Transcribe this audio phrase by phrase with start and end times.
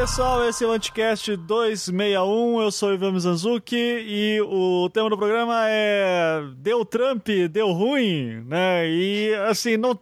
[0.00, 5.18] pessoal, esse é o Anticast 261, eu sou o Ivan Mizanzuki e o tema do
[5.18, 8.88] programa é Deu Trump, deu ruim, né?
[8.88, 9.98] E assim, não,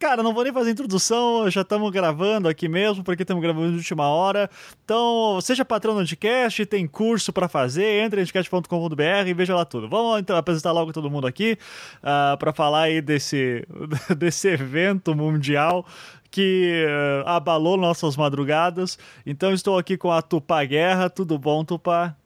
[0.00, 3.76] cara, não vou nem fazer introdução, já estamos gravando aqui mesmo, porque estamos gravando de
[3.76, 4.50] última hora.
[4.84, 9.88] Então, seja patrão do Anticast, tem curso para fazer, entre anticast.com.br e veja lá tudo.
[9.88, 11.56] Vamos então apresentar logo todo mundo aqui
[12.02, 13.64] uh, ah, para falar aí desse,
[14.18, 15.86] desse evento mundial
[16.30, 18.98] que uh, abalou nossas madrugadas.
[19.24, 21.10] Então estou aqui com a Tupá Guerra.
[21.10, 22.16] Tudo bom, Tupá?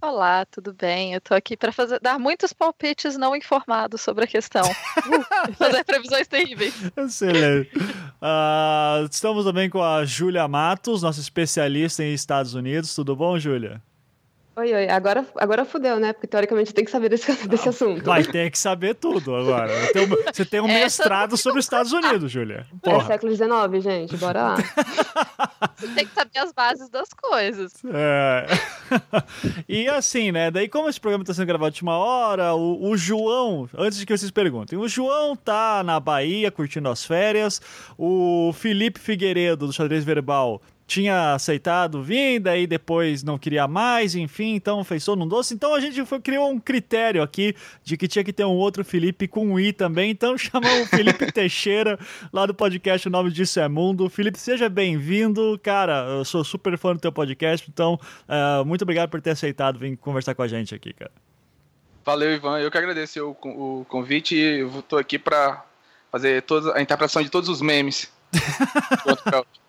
[0.00, 1.12] Olá, tudo bem?
[1.12, 4.62] Eu tô aqui para fazer dar muitos palpites não informados sobre a questão.
[5.58, 6.74] fazer previsões terríveis.
[6.96, 7.76] Excelente.
[7.76, 12.94] Uh, estamos também com a Júlia Matos, nossa especialista em Estados Unidos.
[12.94, 13.82] Tudo bom, Júlia?
[14.58, 16.12] Oi, oi, agora, agora fudeu, né?
[16.12, 18.02] Porque teoricamente tem que saber desse, desse assunto.
[18.04, 19.72] Mas tem que saber tudo agora.
[20.32, 22.66] Você tem um mestrado sobre os Estados Unidos, Júlia.
[22.82, 24.56] É século XIX, gente, bora lá.
[25.78, 27.72] Você tem que saber as bases das coisas.
[27.84, 28.46] É.
[29.68, 30.50] E assim, né?
[30.50, 34.06] Daí, como esse programa está sendo gravado de uma hora, o, o João, antes de
[34.06, 37.60] que vocês perguntem, o João tá na Bahia curtindo as férias,
[37.96, 44.54] o Felipe Figueiredo, do Xadrez Verbal, tinha aceitado vir, daí depois não queria mais, enfim,
[44.54, 45.52] então fez só num doce.
[45.52, 48.82] Então a gente foi, criou um critério aqui de que tinha que ter um outro
[48.82, 51.98] Felipe com um I também, então chamou o Felipe Teixeira
[52.32, 54.08] lá do podcast O Nome Disso é Mundo.
[54.08, 59.10] Felipe, seja bem-vindo, cara, eu sou super fã do teu podcast, então uh, muito obrigado
[59.10, 61.12] por ter aceitado vir conversar com a gente aqui, cara.
[62.02, 65.62] Valeu, Ivan, eu que agradeço o, o convite e tô aqui para
[66.10, 68.10] fazer toda a interpretação de todos os memes.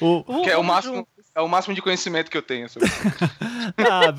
[0.00, 1.06] o, que é o máximo,
[1.38, 2.88] é o máximo de conhecimento que eu tenho sobre
[3.78, 4.12] ah,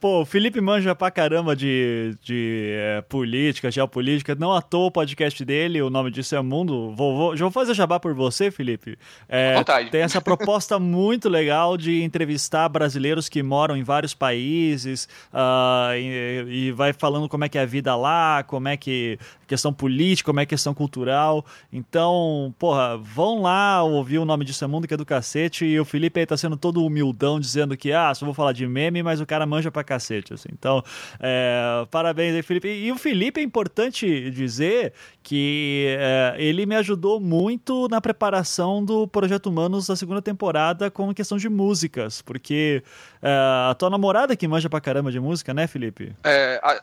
[0.00, 4.34] Pô, o Felipe manja pra caramba de, de é, política, geopolítica.
[4.34, 6.92] Não à toa o podcast dele, o nome disso é Mundo.
[6.92, 8.98] Vou, vou, já vou fazer jabá por você, Felipe.
[9.28, 9.54] É,
[9.92, 16.46] tem essa proposta muito legal de entrevistar brasileiros que moram em vários países uh, e,
[16.48, 20.26] e, vai falando como é que é a vida lá, como é que questão política,
[20.26, 21.46] como é questão cultural.
[21.72, 25.64] Então, porra, vão lá ouvir o nome disso é Mundo, que é do cacete.
[25.64, 28.66] E o Felipe aí tá sendo todo humildão, dizendo que, ah, só vou falar de
[28.66, 30.48] meme, mas o cara manja pra cacete, assim.
[30.52, 30.82] Então,
[31.20, 32.68] é, parabéns aí, Felipe.
[32.68, 39.06] E o Felipe é importante dizer que é, ele me ajudou muito na preparação do
[39.06, 42.82] Projeto Humanos da segunda temporada com questão de músicas, porque
[43.22, 43.30] é,
[43.70, 46.14] a tua namorada que manja pra caramba de música, né, Felipe?
[46.24, 46.80] É, a,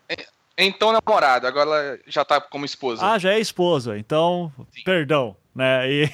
[0.58, 3.06] então namorada, agora ela já tá como esposa.
[3.06, 4.84] Ah, já é esposa, então, Sim.
[4.84, 5.92] perdão né?
[5.92, 6.10] E,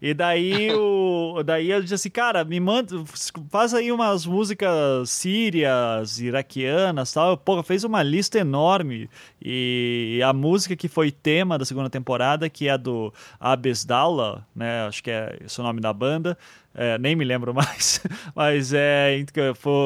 [0.10, 3.02] e daí o daí eu disse assim, cara, me manda,
[3.50, 7.36] faz aí umas músicas sírias, iraquianas, tal.
[7.36, 9.08] Pô, fez uma lista enorme
[9.42, 14.86] e a música que foi tema da segunda temporada, que é do Abesdallah, né?
[14.86, 16.36] Acho que é esse o nome da banda.
[16.72, 18.00] É, nem me lembro mais,
[18.34, 19.24] mas é,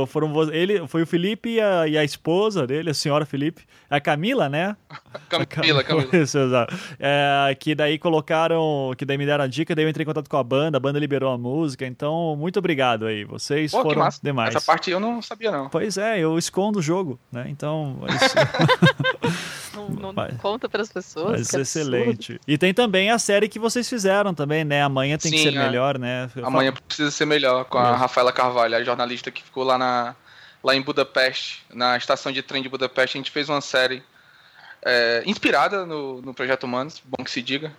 [0.06, 3.98] foram ele, foi o Felipe e a, e a, esposa dele, a senhora Felipe, a
[4.00, 4.76] Camila, né?
[5.48, 6.08] Camila, a Camila.
[6.14, 6.74] Isso, exato.
[7.00, 10.28] É, que daí colocaram, que daí me deram a dica, daí eu entrei em contato
[10.28, 14.06] com a banda, a banda liberou a música, então muito obrigado aí, vocês Pô, foram
[14.22, 14.54] demais.
[14.54, 15.70] Essa parte eu não sabia não.
[15.70, 17.46] Pois é, eu escondo o jogo, né?
[17.48, 18.00] Então,
[19.74, 21.52] não, não mas, conta para as pessoas.
[21.52, 22.40] Mas excelente.
[22.46, 24.82] E tem também a série que vocês fizeram também, né?
[24.82, 25.64] Amanhã tem Sim, que ser é.
[25.66, 26.30] melhor, né?
[26.36, 26.84] Eu Amanhã falo...
[26.86, 27.94] precisa ser melhor, com a é.
[27.94, 30.14] Rafaela Carvalho, a jornalista que ficou lá, na,
[30.62, 33.16] lá em Budapeste, na estação de trem de Budapeste.
[33.16, 34.02] A gente fez uma série
[34.84, 37.72] é, inspirada no, no Projeto Humanos, bom que se diga.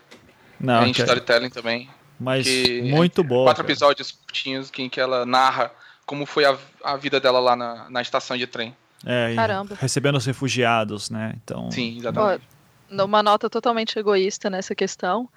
[0.60, 1.90] Não, em storytelling também.
[2.20, 2.48] Mas
[2.84, 3.44] muito bom.
[3.44, 3.74] Quatro cara.
[3.74, 5.72] episódios curtinhos em que ela narra
[6.06, 8.76] como foi a, a vida dela lá na, na estação de trem.
[9.06, 9.76] É, Caramba.
[9.80, 11.34] recebendo os refugiados, né?
[11.44, 11.70] Então...
[11.72, 12.44] Sim, exatamente.
[12.92, 15.30] uma nota totalmente egoísta nessa questão.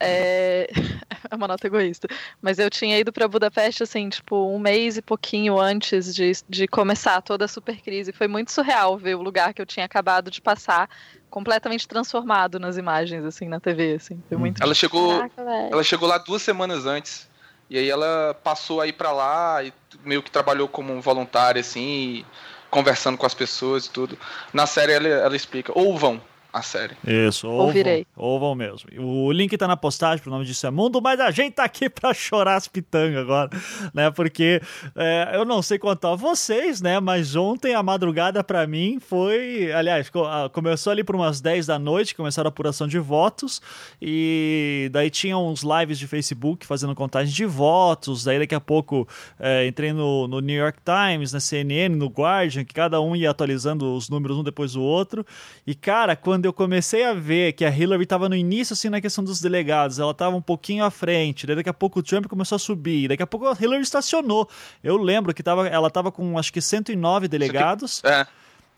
[0.00, 0.68] É...
[1.30, 2.08] é uma nota egoísta.
[2.40, 6.68] Mas eu tinha ido para Budapeste, assim, tipo, um mês e pouquinho antes de, de
[6.68, 8.12] começar toda a super crise.
[8.12, 10.88] Foi muito surreal ver o lugar que eu tinha acabado de passar
[11.28, 14.22] completamente transformado nas imagens, assim, na TV, assim.
[14.28, 14.40] Foi hum.
[14.40, 14.62] muito...
[14.62, 17.28] Ela chegou, Caraca, ela chegou lá duas semanas antes.
[17.70, 19.72] E aí ela passou aí para lá e
[20.02, 22.26] meio que trabalhou como voluntária, assim, e
[22.70, 24.18] conversando com as pessoas e tudo.
[24.52, 26.20] Na série ela, ela explica, ouvam
[26.58, 26.96] a série.
[27.06, 27.82] Isso, ouvam,
[28.16, 28.88] ouvam mesmo.
[28.98, 31.88] O link tá na postagem, pro nome disso é Mundo, mas a gente tá aqui
[31.90, 33.50] pra chorar as pitangas agora,
[33.94, 34.10] né?
[34.10, 34.60] Porque
[34.94, 37.00] é, eu não sei quanto a vocês, né?
[37.00, 39.72] Mas ontem a madrugada para mim foi.
[39.72, 40.10] Aliás,
[40.52, 43.62] começou ali por umas 10 da noite, começaram a apuração de votos,
[44.00, 48.24] e daí tinha uns lives de Facebook fazendo contagem de votos.
[48.24, 49.06] Daí daqui a pouco
[49.38, 53.30] é, entrei no, no New York Times, na CNN, no Guardian, que cada um ia
[53.30, 55.24] atualizando os números um depois do outro.
[55.66, 59.00] E cara, quando eu comecei a ver que a Hillary estava no início, assim, na
[59.00, 59.98] questão dos delegados.
[59.98, 61.46] Ela estava um pouquinho à frente.
[61.46, 63.08] Daí daqui a pouco o Trump começou a subir.
[63.08, 64.48] Daqui a pouco a Hillary estacionou.
[64.82, 68.02] Eu lembro que tava, ela estava com acho que 109 delegados.
[68.04, 68.26] É.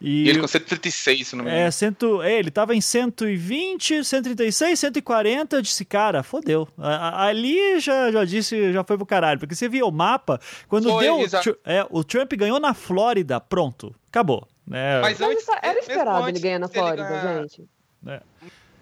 [0.00, 1.66] E, e ele com 136, se não me engano.
[1.66, 5.56] É, cento, é, ele tava em 120, 136, 140.
[5.56, 6.66] Eu disse, cara, fodeu.
[6.78, 9.38] Ali já, já disse, já foi pro caralho.
[9.38, 11.18] Porque você viu o mapa, quando foi, deu.
[11.66, 14.48] É, o Trump ganhou na Flórida, pronto, acabou.
[14.70, 15.00] É.
[15.00, 17.42] Mas antes, era esperado ele ganhar na Flórida, ganhar...
[17.42, 17.68] gente.
[18.06, 18.20] É.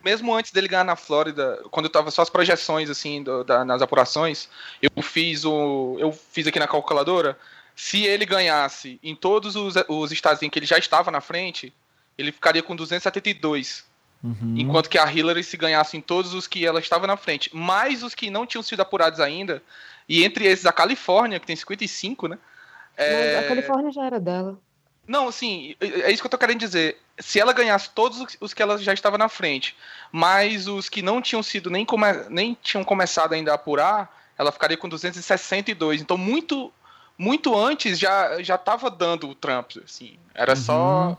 [0.04, 3.64] Mesmo antes dele ganhar na Flórida, quando eu tava só as projeções, assim, do, da,
[3.64, 4.48] nas apurações,
[4.80, 5.96] eu fiz o.
[5.98, 7.36] Eu fiz aqui na calculadora
[7.78, 11.72] se ele ganhasse em todos os, os estados em que ele já estava na frente,
[12.18, 13.86] ele ficaria com 272.
[14.20, 14.54] Uhum.
[14.58, 18.02] Enquanto que a Hillary, se ganhasse em todos os que ela estava na frente, mais
[18.02, 19.62] os que não tinham sido apurados ainda,
[20.08, 22.38] e entre esses a Califórnia, que tem 55, né?
[22.96, 23.38] É...
[23.38, 24.58] a Califórnia já era dela.
[25.08, 26.98] Não, assim, é isso que eu tô querendo dizer.
[27.18, 29.74] Se ela ganhasse todos os que ela já estava na frente,
[30.12, 32.12] mais os que não tinham sido nem, come...
[32.28, 36.02] nem tinham começado ainda a apurar, ela ficaria com 262.
[36.02, 36.70] Então, muito
[37.16, 40.18] muito antes já já estava dando o Trump, assim.
[40.34, 40.56] Era uhum.
[40.56, 41.18] só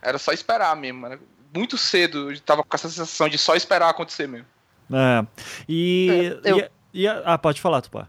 [0.00, 1.04] era só esperar mesmo.
[1.04, 1.20] Era
[1.54, 4.46] muito cedo, eu tava com essa sensação de só esperar acontecer mesmo.
[4.90, 5.26] É.
[5.68, 6.58] E, é, eu...
[6.58, 8.08] e, e ah, pode falar, Tupá.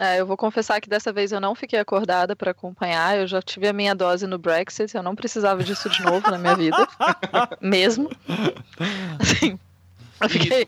[0.00, 3.18] É, eu vou confessar que dessa vez eu não fiquei acordada para acompanhar.
[3.18, 4.96] Eu já tive a minha dose no Brexit.
[4.96, 6.88] Eu não precisava disso de novo na minha vida,
[7.60, 8.10] mesmo.
[9.18, 9.58] Assim,
[10.18, 10.66] eu fiquei.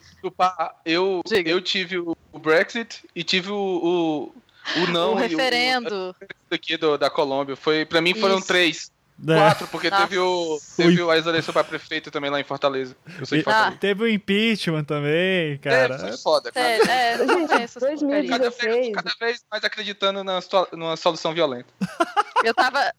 [0.85, 4.31] eu, eu tive o Brexit e tive o,
[4.77, 6.15] o não o referendo.
[6.51, 7.57] O, aqui do, da Colômbia.
[7.57, 8.47] Foi, pra mim foram Isso.
[8.47, 8.92] três.
[9.29, 9.37] É.
[9.37, 10.03] Quatro, porque Nossa.
[10.03, 12.97] teve, o, teve a eleição para prefeito também lá em Fortaleza.
[13.07, 13.77] Eu de Fortaleza.
[13.77, 13.79] Ah.
[13.79, 15.95] Teve o impeachment também, cara.
[15.95, 16.67] É, foi foda, cara.
[16.67, 18.29] É, é, gente, 2016.
[18.29, 20.41] Cada vez, cada vez mais acreditando na,
[20.73, 21.69] numa solução violenta.
[22.45, 22.93] Eu tava.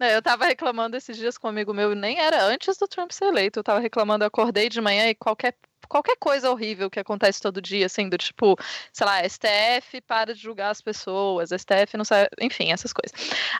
[0.00, 3.26] Eu tava reclamando esses dias com um amigo meu, nem era antes do Trump ser
[3.26, 3.58] eleito.
[3.58, 5.54] Eu tava reclamando, eu acordei de manhã e qualquer
[5.90, 8.56] qualquer coisa horrível que acontece todo dia, assim, do tipo,
[8.92, 13.12] sei lá, STF para de julgar as pessoas, STF não sabe, enfim, essas coisas.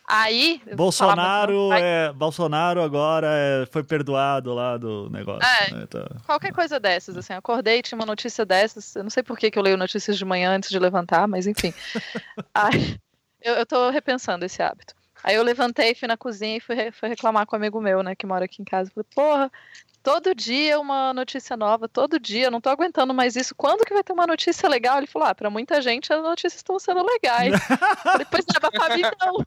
[0.08, 0.62] Aí.
[0.74, 5.42] Bolsonaro, é, Bolsonaro agora é, foi perdoado lá do negócio.
[5.42, 6.08] É, né, tá.
[6.24, 9.58] Qualquer coisa dessas, assim, acordei, tinha uma notícia dessas, eu não sei por que, que
[9.58, 11.74] eu leio notícias de manhã antes de levantar, mas enfim.
[12.54, 12.96] Aí,
[13.42, 14.94] eu, eu tô repensando esse hábito.
[15.22, 18.14] Aí eu levantei, fui na cozinha e fui, fui reclamar com um amigo meu, né,
[18.14, 18.90] que mora aqui em casa.
[18.94, 19.52] Falei, porra,
[20.02, 23.54] todo dia uma notícia nova, todo dia, não tô aguentando mais isso.
[23.54, 24.98] Quando que vai ter uma notícia legal?
[24.98, 27.52] Ele falou: ah, pra muita gente as notícias estão sendo legais.
[28.18, 29.46] Depois tava pra mim, não.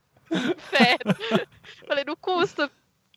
[0.69, 1.47] Sério.
[1.87, 2.69] Falei, não custa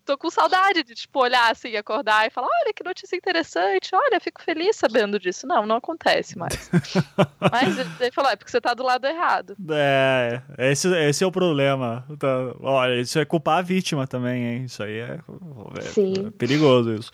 [0.07, 4.21] tô com saudade de, tipo, olhar assim, acordar e falar, olha que notícia interessante, olha,
[4.21, 5.47] fico feliz sabendo disso.
[5.47, 6.71] Não, não acontece mais.
[7.51, 9.57] Mas ele falou, é porque você tá do lado errado.
[9.71, 12.07] É, esse, esse é o problema.
[12.19, 14.65] Tá, olha, isso é culpar a vítima também, hein?
[14.65, 17.11] Isso aí é, é, é perigoso isso.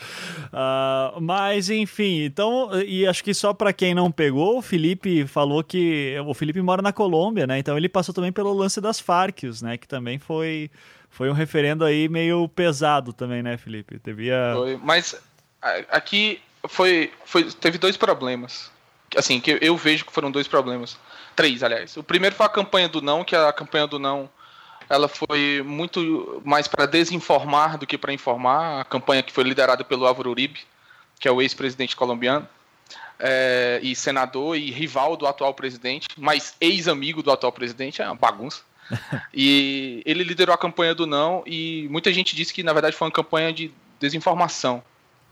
[0.53, 5.65] Uh, mas, enfim, então, e acho que só para quem não pegou, o Felipe falou
[5.65, 7.59] que o Felipe mora na Colômbia, né?
[7.59, 9.79] Então ele passou também pelo lance das Farc, né?
[9.79, 10.71] Que também foi
[11.13, 14.01] foi um referendo aí meio pesado também, né, Felipe?
[14.03, 14.53] Devia...
[14.57, 15.15] Foi, mas
[15.91, 18.71] aqui foi, foi, teve dois problemas.
[19.15, 20.99] Assim, que eu vejo que foram dois problemas.
[21.37, 21.97] Três, aliás.
[21.99, 24.29] O primeiro foi a campanha do não, que a campanha do não
[24.89, 28.81] ela foi muito mais para desinformar do que para informar.
[28.81, 30.61] A campanha que foi liderada pelo Álvaro Uribe,
[31.19, 32.49] que é o ex-presidente colombiano,
[33.19, 38.15] é, e senador e rival do atual presidente, mas ex-amigo do atual presidente, é uma
[38.15, 38.63] bagunça.
[39.33, 43.07] e ele liderou a campanha do não e muita gente disse que na verdade foi
[43.07, 44.83] uma campanha de desinformação.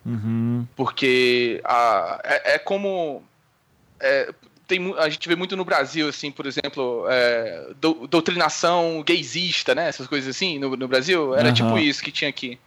[0.04, 0.66] Uhum.
[0.76, 3.22] Porque a, é, é como.
[3.98, 4.32] É,
[4.66, 9.88] tem, a gente vê muito no Brasil, assim, por exemplo, é, do, doutrinação gaysista, né?
[9.88, 11.34] Essas coisas assim no, no Brasil.
[11.34, 11.54] Era uhum.
[11.54, 12.58] tipo isso que tinha aqui.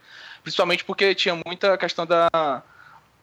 [0.43, 2.29] Principalmente porque tinha muita questão da,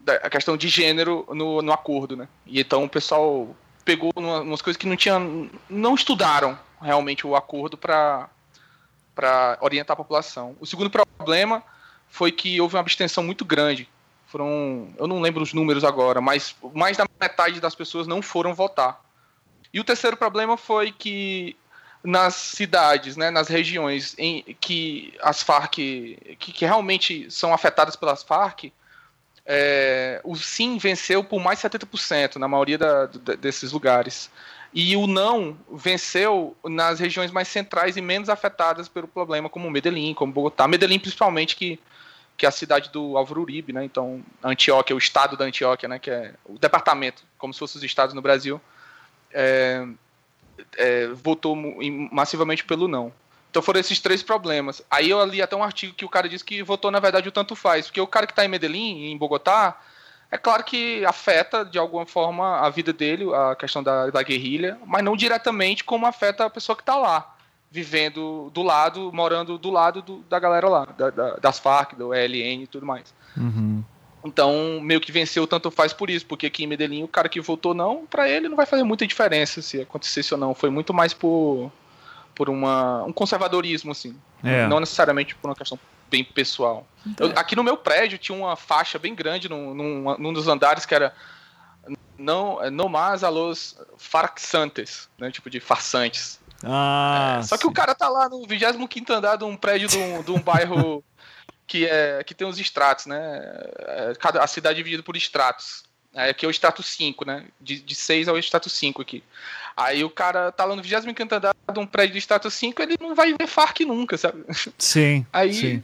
[0.00, 2.26] da a questão de gênero no, no acordo, né?
[2.46, 5.50] E então o pessoal pegou umas coisas que não tinham.
[5.68, 8.28] não estudaram realmente o acordo para
[9.60, 10.56] orientar a população.
[10.60, 11.62] O segundo problema
[12.08, 13.88] foi que houve uma abstenção muito grande.
[14.26, 18.54] Foram, eu não lembro os números agora, mas mais da metade das pessoas não foram
[18.54, 19.00] votar.
[19.72, 21.56] E o terceiro problema foi que
[22.02, 28.22] nas cidades, né, nas regiões em que as Farc, que, que realmente são afetadas pelas
[28.22, 28.72] Farc,
[29.46, 34.30] é, o sim venceu por mais de 70% na maioria da, desses lugares.
[34.72, 40.14] E o não venceu nas regiões mais centrais e menos afetadas pelo problema, como Medellín,
[40.14, 40.68] como Bogotá.
[40.68, 41.80] Medellín, principalmente, que,
[42.36, 43.84] que é a cidade do Álvaro Uribe, né?
[43.84, 45.98] Então, Antioquia, o estado da Antioquia, né?
[45.98, 48.60] Que é o departamento, como se fossem os estados no Brasil,
[49.32, 49.84] é,
[50.76, 51.56] é, votou
[52.12, 53.12] massivamente pelo não.
[53.50, 54.80] Então foram esses três problemas.
[54.88, 57.32] Aí eu li até um artigo que o cara disse que votou, na verdade, o
[57.32, 57.86] tanto faz.
[57.86, 59.76] Porque o cara que está em Medellín, em Bogotá,
[60.30, 64.78] é claro que afeta de alguma forma a vida dele, a questão da, da guerrilha,
[64.86, 67.34] mas não diretamente como afeta a pessoa que está lá,
[67.68, 72.14] vivendo do lado, morando do lado do, da galera lá, da, da, das Farc, do
[72.14, 73.12] ELN e tudo mais.
[73.36, 73.82] Uhum.
[74.22, 77.40] Então, meio que venceu tanto faz por isso, porque aqui em Medellín o cara que
[77.40, 80.54] votou não, para ele não vai fazer muita diferença se acontecesse ou não.
[80.54, 81.72] Foi muito mais por,
[82.40, 84.18] por uma, um conservadorismo, assim.
[84.42, 84.66] É.
[84.66, 85.78] Não necessariamente por uma questão
[86.10, 86.86] bem pessoal.
[87.18, 90.86] Eu, aqui no meu prédio tinha uma faixa bem grande num, num, num dos andares
[90.86, 91.14] que era
[92.16, 95.30] não, no mais a los farsantes, né?
[95.30, 96.40] Tipo de farsantes.
[96.64, 99.98] Ah, É, só que o cara tá lá no 25 andar de um prédio de
[99.98, 101.04] um, de um bairro
[101.68, 103.38] que, é, que tem os estratos, né?
[103.80, 105.84] É, Cada, a cidade é dividida por estratos.
[106.14, 107.44] É, aqui é o extrato 5, né?
[107.60, 109.22] De, de 6 ao extrato 5 aqui.
[109.76, 112.96] Aí o cara tá lá no 25 andar de um prédio de extrato 5, ele
[113.00, 114.44] não vai ver FARC nunca, sabe?
[114.76, 115.24] Sim.
[115.32, 115.82] Aí, sim.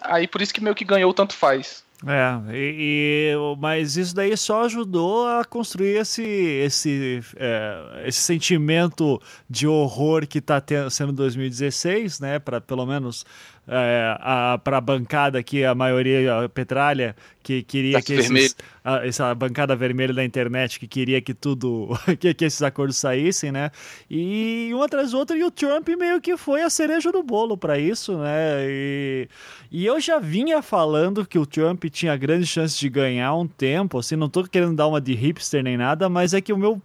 [0.00, 1.84] aí por isso que meio que ganhou tanto faz.
[2.04, 9.22] É, e, e- mas isso daí só ajudou a construir esse, esse, é, esse sentimento
[9.48, 12.38] de horror que está sendo 2016, né?
[12.40, 13.24] Para pelo menos
[13.68, 14.16] é,
[14.64, 19.74] para a bancada aqui, a maioria a petralha, que queria que esses, a- essa bancada
[19.76, 21.88] vermelha da internet que queria que tudo,
[22.18, 23.70] que, que esses acordos saíssem, né?
[24.10, 27.56] E um atrás do outro, e o Trump meio que foi a cereja do bolo
[27.56, 28.64] para isso, né?
[28.68, 29.28] E,
[29.70, 33.98] e eu já vinha falando que o Trump tinha grandes chances de ganhar um tempo,
[33.98, 36.82] assim, não tô querendo dar uma de hipster nem nada, mas é que o meu.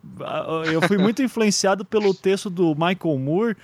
[0.71, 3.57] Eu fui muito influenciado pelo texto do Michael Moore.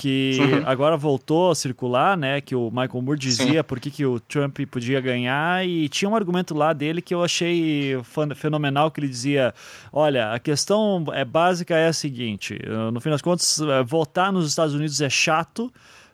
[0.00, 0.62] Que Uhum.
[0.64, 2.40] agora voltou a circular, né?
[2.40, 6.16] Que o Michael Moore dizia por que, que o Trump podia ganhar, e tinha um
[6.16, 7.98] argumento lá dele que eu achei
[8.34, 9.52] fenomenal, que ele dizia:
[9.92, 14.32] olha, a questão é básica é a seguinte: eh, no fim das contas, eh, votar
[14.32, 15.70] nos Estados Unidos é chato.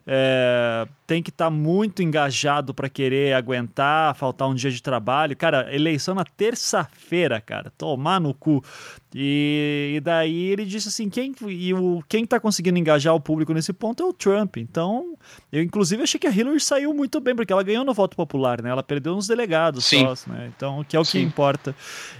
[0.08, 5.36] é, tem que estar muito engajado para querer aguentar, faltar um dia de trabalho.
[5.36, 8.62] Cara, eleição na terça-feira, cara, tomar no cu.
[9.14, 13.52] E, e daí ele disse assim: quem, e o, quem tá conseguindo engajar o público
[13.52, 14.56] nesse ponto é o Trump.
[14.56, 15.16] Então,
[15.52, 18.60] eu inclusive achei que a Hillary saiu muito bem, porque ela ganhou no voto popular,
[18.60, 18.70] né?
[18.70, 20.14] Ela perdeu nos delegados Sim.
[20.14, 20.52] só, né?
[20.54, 21.22] Então, que é o que Sim.
[21.22, 21.74] importa.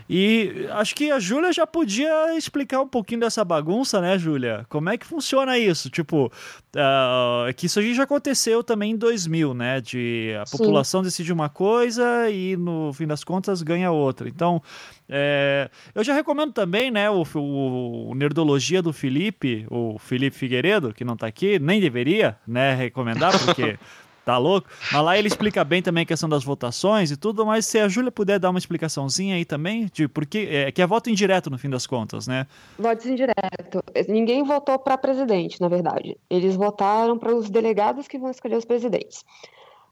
[0.09, 4.65] E acho que a Júlia já podia explicar um pouquinho dessa bagunça, né, Júlia?
[4.69, 5.91] Como é que funciona isso?
[5.91, 6.31] Tipo,
[6.77, 9.81] ah, que isso aí já aconteceu também em 2000, né?
[9.81, 10.57] De a Sim.
[10.57, 14.29] população decide uma coisa e no fim das contas ganha outra.
[14.29, 14.63] Então,
[15.09, 20.93] é, eu já recomendo também, né, o, o, o Nerdologia do Felipe, o Felipe Figueiredo,
[20.93, 23.79] que não tá aqui, nem deveria, né, recomendar, porque
[24.27, 24.69] tá louco.
[24.93, 27.89] Mas lá ele explica bem também a questão das votações e tudo, mas se a
[27.89, 31.57] Júlia puder dar uma explicaçãozinha aí também, de porque é, que é voto indireto no
[31.57, 32.47] fim das contas, né?
[32.77, 33.83] Votos indireto.
[34.09, 36.17] Ninguém votou para presidente, na verdade.
[36.29, 39.25] Eles votaram para os delegados que vão escolher os presidentes.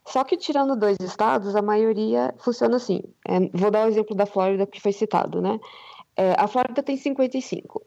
[0.06, 3.02] Só que tirando dois estados, a maioria funciona assim.
[3.26, 5.58] É, vou dar o exemplo da Flórida que foi citado, né?
[6.16, 7.82] É, a Flórida tem 55.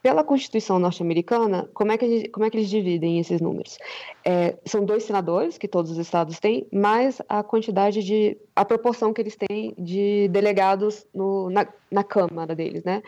[0.00, 3.76] Pela Constituição norte-americana, como, é que como é que eles dividem esses números?
[4.24, 8.38] É, são dois senadores, que todos os estados têm, mais a quantidade de.
[8.54, 13.02] a proporção que eles têm de delegados no- na, na Câmara deles, né?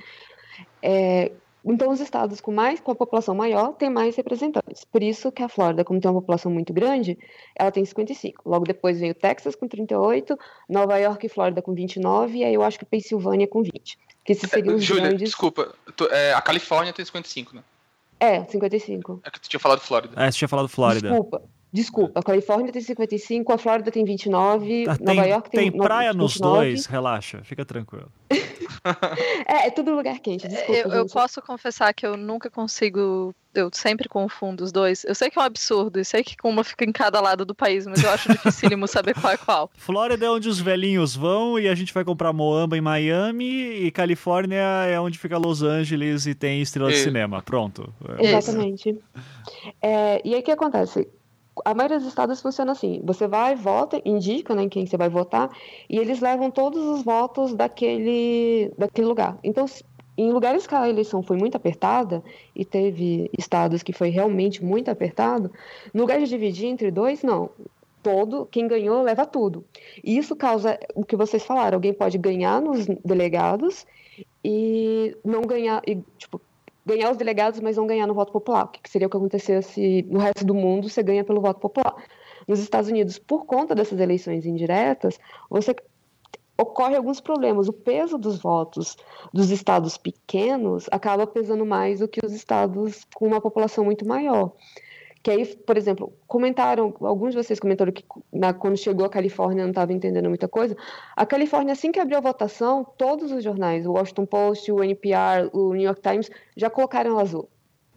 [0.82, 1.32] É,
[1.64, 4.84] então, os estados com mais, com a população maior, têm mais representantes.
[4.84, 7.18] Por isso que a Flórida, como tem uma população muito grande,
[7.56, 8.48] ela tem 55.
[8.48, 10.38] Logo depois vem o Texas com 38,
[10.68, 13.98] Nova York e Flórida com 29, e aí eu acho que Pensilvânia com 20.
[14.24, 15.20] Que esses seriam os Júlia, grandes.
[15.30, 15.74] desculpa.
[15.96, 17.62] tu- é, a Califórnia tem 55, né?
[18.18, 19.20] É, 55.
[19.24, 20.12] É que tu tinha falado Flórida.
[20.22, 21.08] É, você tinha falado Flórida.
[21.08, 21.42] Desculpa.
[21.72, 25.80] Desculpa, a Califórnia tem 55, a Flórida tem 29, Tá, Nova tem, York tem, tem
[25.80, 26.56] praia nos 29.
[26.58, 28.10] dois, relaxa, fica tranquilo.
[29.46, 30.72] É, é tudo lugar quente, desculpa.
[30.72, 33.34] Eu, eu posso confessar que eu nunca consigo.
[33.52, 35.04] Eu sempre confundo os dois.
[35.04, 37.54] Eu sei que é um absurdo, e sei que uma fica em cada lado do
[37.54, 39.70] país, mas eu acho dificílimo saber qual é qual.
[39.74, 43.90] Flórida é onde os velhinhos vão e a gente vai comprar Moamba em Miami e
[43.90, 47.04] Califórnia é onde fica Los Angeles e tem estrela de Isso.
[47.04, 47.42] cinema.
[47.42, 47.92] Pronto.
[48.18, 48.96] É, Exatamente.
[49.82, 51.08] É, e aí o que acontece?
[51.64, 55.08] A maioria dos estados funciona assim: você vai, vota, indica né, em quem você vai
[55.08, 55.50] votar,
[55.88, 59.38] e eles levam todos os votos daquele, daquele lugar.
[59.42, 59.66] Então,
[60.16, 62.22] em lugares que a eleição foi muito apertada,
[62.54, 65.50] e teve estados que foi realmente muito apertado,
[65.94, 67.50] no lugar de dividir entre dois, não.
[68.02, 69.62] Todo, quem ganhou leva tudo.
[70.02, 73.86] E isso causa o que vocês falaram: alguém pode ganhar nos delegados
[74.42, 76.40] e não ganhar, e, tipo,
[76.84, 80.18] ganhar os delegados, mas não ganhar no voto popular, que seria o que acontecesse no
[80.18, 81.94] resto do mundo, você ganha pelo voto popular.
[82.48, 85.18] Nos Estados Unidos, por conta dessas eleições indiretas,
[85.48, 85.74] você
[86.60, 87.68] ocorre alguns problemas.
[87.68, 88.96] O peso dos votos
[89.32, 94.52] dos estados pequenos acaba pesando mais do que os estados com uma população muito maior.
[95.22, 99.64] Que aí, por exemplo, comentaram, alguns de vocês comentaram que na, quando chegou a Califórnia
[99.64, 100.74] não estava entendendo muita coisa.
[101.14, 105.50] A Califórnia, assim que abriu a votação, todos os jornais, o Washington Post, o NPR,
[105.52, 107.48] o New York Times, já colocaram azul.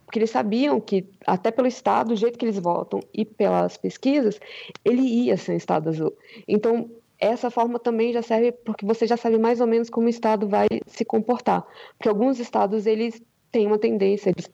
[0.06, 4.38] Porque eles sabiam que, até pelo Estado, o jeito que eles votam e pelas pesquisas,
[4.84, 6.14] ele ia ser um Estado azul.
[6.46, 10.10] Então, essa forma também já serve porque você já sabe mais ou menos como o
[10.10, 11.66] Estado vai se comportar.
[11.98, 14.52] Porque alguns estados, eles têm uma tendência, eles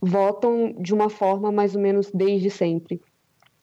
[0.00, 3.00] votam de uma forma mais ou menos desde sempre.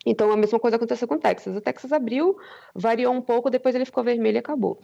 [0.06, 1.56] Então, a mesma coisa aconteceu com o Texas.
[1.56, 2.38] O Texas abriu,
[2.74, 4.80] variou um pouco, depois ele ficou vermelho e acabou.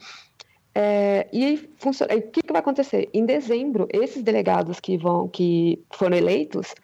[0.74, 3.08] É, e o que, que vai acontecer?
[3.14, 6.74] Em dezembro, esses delegados que vão, que foram eleitos,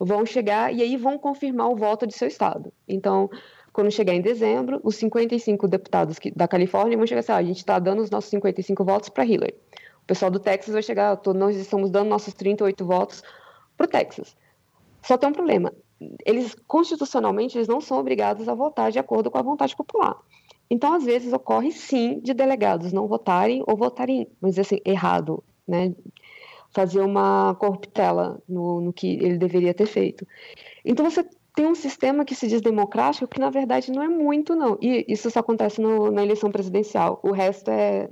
[0.00, 2.72] vão chegar e aí vão confirmar o voto de seu estado.
[2.88, 3.30] Então,
[3.72, 7.42] quando chegar em dezembro, os 55 deputados que, da Califórnia vão chegar assim: ah, a
[7.42, 9.54] gente está dando os nossos 55 votos para Hillary.
[10.02, 13.22] O pessoal do Texas vai chegar, nós estamos dando nossos 38 votos
[13.76, 14.36] para o Texas.
[15.02, 15.72] Só tem um problema.
[16.24, 20.16] Eles, constitucionalmente, eles não são obrigados a votar de acordo com a vontade popular.
[20.68, 25.94] Então, às vezes, ocorre sim de delegados não votarem ou votarem, mas assim, errado, né?
[26.72, 30.26] Fazer uma corruptela no, no que ele deveria ter feito.
[30.84, 34.54] Então, você tem um sistema que se diz democrático que, na verdade, não é muito,
[34.54, 34.76] não.
[34.80, 37.20] E isso só acontece no, na eleição presidencial.
[37.22, 38.10] O resto é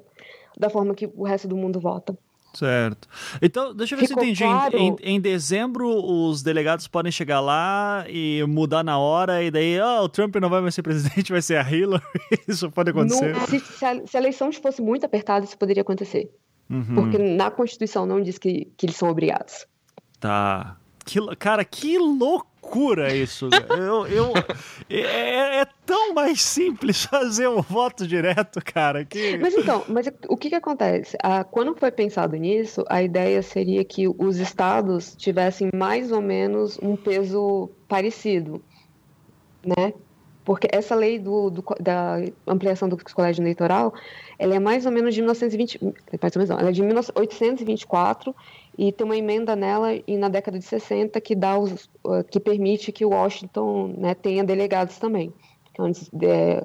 [0.57, 2.17] da forma que o resto do mundo vota.
[2.55, 3.09] Certo.
[3.43, 4.45] Então, deixa eu ver Ficou se eu entendi.
[4.45, 4.79] Claro.
[4.79, 10.05] Em, em, dezembro, os delegados podem chegar lá e mudar na hora, e daí, oh,
[10.05, 12.03] o Trump não vai mais ser presidente, vai ser a Hillary.
[12.49, 13.35] Isso pode acontecer.
[13.47, 16.31] se, se, a, se, a, eleição fosse muito apertada, isso poderia acontecer.
[16.71, 16.95] Uhum.
[16.95, 19.67] Porque na Constituição não diz que, que eles são obrigados.
[20.21, 20.77] Tá.
[21.05, 21.99] Que, cara, que
[22.65, 23.49] loucura isso.
[23.71, 24.33] eu, eu,
[24.89, 29.05] é, é, tão mais simples fazer um voto direto, cara.
[29.05, 29.37] Que...
[29.39, 31.17] Mas então, mas o que, que acontece?
[31.23, 36.79] Ah, quando foi pensado nisso, a ideia seria que os estados tivessem mais ou menos
[36.83, 38.63] um peso parecido,
[39.65, 39.93] né?
[40.45, 42.17] Porque essa lei do, do, da
[42.47, 43.95] ampliação do colégio eleitoral,
[44.39, 45.81] ela é mais ou menos de 1920,
[46.21, 48.37] mais ou menos não, ela é de 1824
[48.77, 51.89] e tem uma emenda nela e na década de 60 que dá os,
[52.31, 55.33] que permite que Washington né, tenha delegados também.
[55.79, 56.65] Antes, é,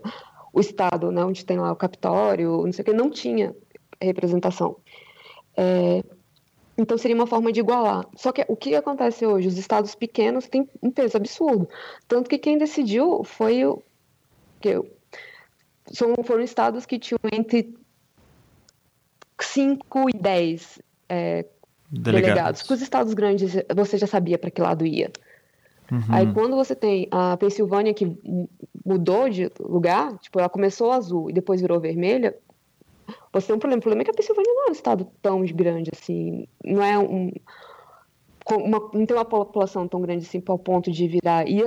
[0.54, 3.56] o estado, né, onde tem lá o Capitório, não sei o que, não tinha
[4.02, 4.78] representação.
[5.56, 6.04] É,
[6.78, 8.08] então seria uma forma de igualar.
[8.16, 9.48] Só que o que acontece hoje?
[9.48, 11.68] Os estados pequenos têm um peso absurdo.
[12.08, 13.84] Tanto que quem decidiu foi o.
[14.62, 14.82] Que,
[15.92, 17.76] são, foram estados que tinham entre
[19.42, 21.46] 5 e 10 é,
[21.92, 22.30] delegados.
[22.30, 22.62] delegados.
[22.62, 25.12] Porque os estados grandes você já sabia para que lado ia.
[25.92, 26.02] Uhum.
[26.10, 28.16] Aí quando você tem a Pensilvânia que
[28.86, 32.36] mudou de lugar, tipo, ela começou azul e depois virou vermelha,
[33.34, 33.80] você tem um problema.
[33.80, 36.48] O problema é que a Pensilvânia não é um estado tão grande assim.
[36.64, 37.32] Não é um.
[38.52, 41.48] Uma, não tem uma população tão grande assim para o ponto de virar.
[41.48, 41.62] E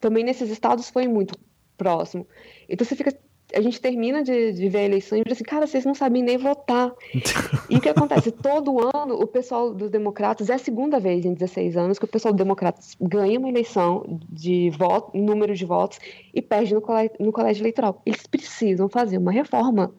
[0.00, 1.38] também nesses estados foi muito
[1.76, 2.26] próximo.
[2.68, 3.16] Então você fica
[3.54, 6.22] a gente termina de, de, ver a eleição e diz assim, cara, vocês não sabem
[6.22, 6.92] nem votar.
[7.70, 8.30] e o que acontece?
[8.30, 12.08] Todo ano, o pessoal dos democratas, é a segunda vez em 16 anos que o
[12.08, 15.98] pessoal dos democratas ganha uma eleição de voto, número de votos
[16.34, 18.02] e perde no colégio, no colégio eleitoral.
[18.04, 19.92] Eles precisam fazer uma reforma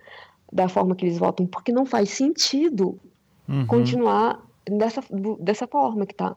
[0.51, 2.99] da forma que eles votam, porque não faz sentido
[3.47, 3.65] uhum.
[3.65, 5.03] continuar dessa,
[5.39, 6.35] dessa forma que tá.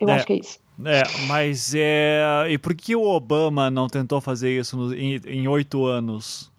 [0.00, 0.12] Eu é.
[0.12, 0.58] acho que é isso.
[0.84, 2.46] É, mas é.
[2.50, 6.50] E por que o Obama não tentou fazer isso no, em oito anos?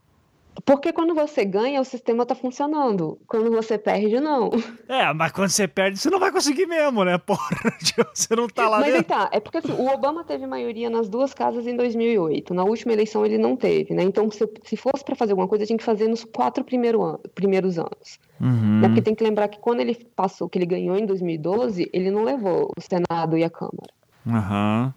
[0.66, 3.18] Porque quando você ganha, o sistema tá funcionando.
[3.28, 4.50] Quando você perde, não.
[4.88, 7.18] É, mas quando você perde, você não vai conseguir mesmo, né?
[7.18, 7.50] Porra,
[8.14, 9.06] você não tá lá mas dentro.
[9.10, 12.54] Mas tá, é porque assim, o Obama teve maioria nas duas casas em 2008.
[12.54, 14.04] Na última eleição ele não teve, né?
[14.04, 17.20] Então, se, se fosse para fazer alguma coisa, tinha que fazer nos quatro primeiro an
[17.34, 18.20] primeiros anos.
[18.40, 18.82] Uhum.
[18.82, 18.88] Né?
[18.88, 22.24] Porque tem que lembrar que quando ele passou, que ele ganhou em 2012, ele não
[22.24, 23.99] levou o Senado e a Câmara.
[24.26, 24.94] Uhum.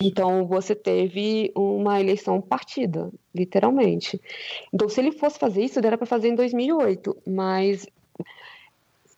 [0.00, 4.20] Então você teve uma eleição partida, literalmente.
[4.72, 7.86] Então se ele fosse fazer isso, era para fazer em 2008, mas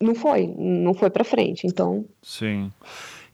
[0.01, 1.65] não foi, não foi para frente.
[1.65, 2.05] Então.
[2.21, 2.71] Sim.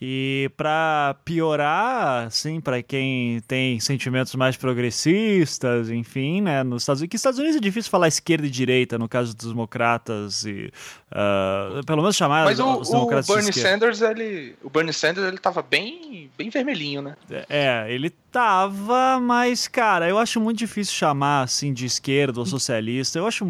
[0.02, 7.12] E para piorar, assim, para quem tem sentimentos mais progressistas, enfim, né, nos Estados Unidos,
[7.12, 10.72] que Estados Unidos é difícil falar esquerda e direita no caso dos democratas e
[11.12, 15.28] uh, pelo menos chamar Mas o, os democratas o Bernie Sanders, ele, o Bernie Sanders,
[15.28, 17.18] ele tava bem, bem vermelhinho, né?
[17.50, 23.18] É, ele tava, mas cara, eu acho muito difícil chamar assim de esquerda ou socialista.
[23.18, 23.46] Eu acho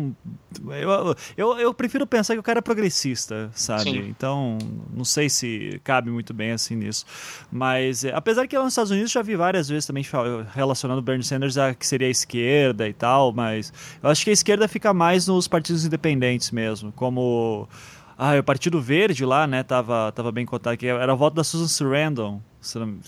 [0.68, 3.84] eu, eu, eu prefiro pensar que o cara é progressista, sabe?
[3.84, 4.08] Sim.
[4.10, 4.58] Então,
[4.94, 7.06] não sei se cabe muito bem assim nisso.
[7.52, 10.06] Mas, é, apesar que lá nos Estados Unidos já vi várias vezes também
[10.54, 14.30] relacionando o Bernie Sanders a que seria a esquerda e tal, mas eu acho que
[14.30, 17.68] a esquerda fica mais nos partidos independentes mesmo, como
[18.18, 21.44] ah, o Partido Verde lá, né, tava, tava bem cotado, que era a voto da
[21.44, 22.42] Susan Sarandon,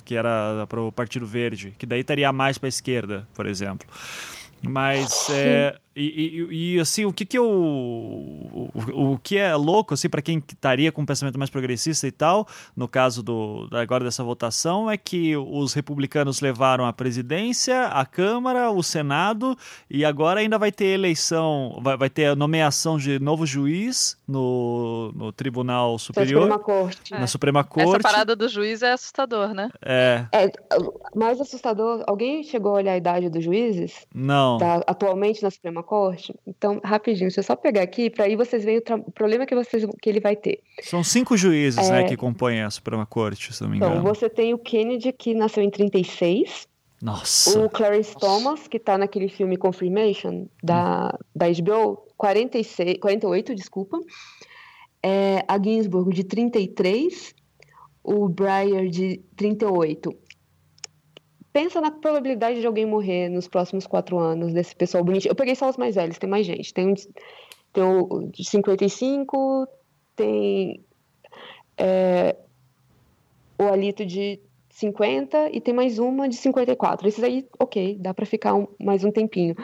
[0.04, 3.88] que era para o Partido Verde, que daí estaria mais para a esquerda, por exemplo.
[4.62, 7.46] Mas é, e, e, e, assim, o que que eu.
[7.46, 12.12] O, o, que é louco, assim, para quem estaria com um pensamento mais progressista e
[12.12, 18.06] tal, no caso do agora dessa votação, é que os republicanos levaram a presidência, a
[18.06, 19.58] Câmara, o Senado,
[19.90, 25.12] e agora ainda vai ter eleição, vai, vai ter a nomeação de novo juiz no,
[25.14, 26.48] no Tribunal Superior.
[26.48, 27.12] Na Suprema Corte.
[27.12, 27.28] Na é.
[27.28, 27.90] Suprema Corte.
[27.90, 29.70] Essa parada do juiz é assustador, né?
[29.84, 30.26] É.
[30.32, 30.52] é.
[31.14, 32.02] Mais assustador.
[32.08, 34.06] Alguém chegou a olhar a idade dos juízes?
[34.16, 34.58] Não.
[34.58, 36.34] Da, atualmente na Suprema Suprema Corte.
[36.46, 39.56] Então, rapidinho, deixa eu só pegar aqui, para aí vocês veem o, o, problema que,
[39.56, 40.62] vocês, que ele vai ter.
[40.82, 42.04] São cinco juízes né, é...
[42.04, 44.02] né, que compõem a Suprema Corte, se não me então, engano.
[44.02, 46.68] Então, você tem o Kennedy, que nasceu em 36.
[47.02, 47.60] Nossa.
[47.60, 48.26] O Clarence Nossa.
[48.26, 51.18] Thomas, que está naquele filme Confirmation, da, hum.
[51.36, 54.00] da HBO, 46, 48, desculpa.
[55.04, 57.34] É, a Ginsburg, de 33.
[58.04, 60.16] O Breyer, de 38
[61.52, 65.32] pensa na probabilidade de alguém morrer nos próximos quatro anos, desse pessoal bonitinho.
[65.32, 66.74] Eu peguei só os mais velhos, tem mais gente.
[66.74, 66.94] Tem,
[67.74, 69.68] tem o de 55,
[70.16, 70.84] tem
[71.78, 72.36] é,
[73.58, 77.08] o Alito de 50 e tem mais uma de 54.
[77.08, 79.56] Esses aí, ok, dá para ficar um, mais um tempinho.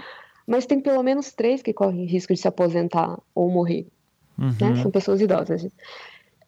[0.45, 3.88] Mas tem pelo menos três que correm risco de se aposentar ou morrer.
[4.38, 4.47] Né?
[4.62, 4.76] Uhum.
[4.76, 4.82] Né?
[4.82, 5.67] São pessoas idosas.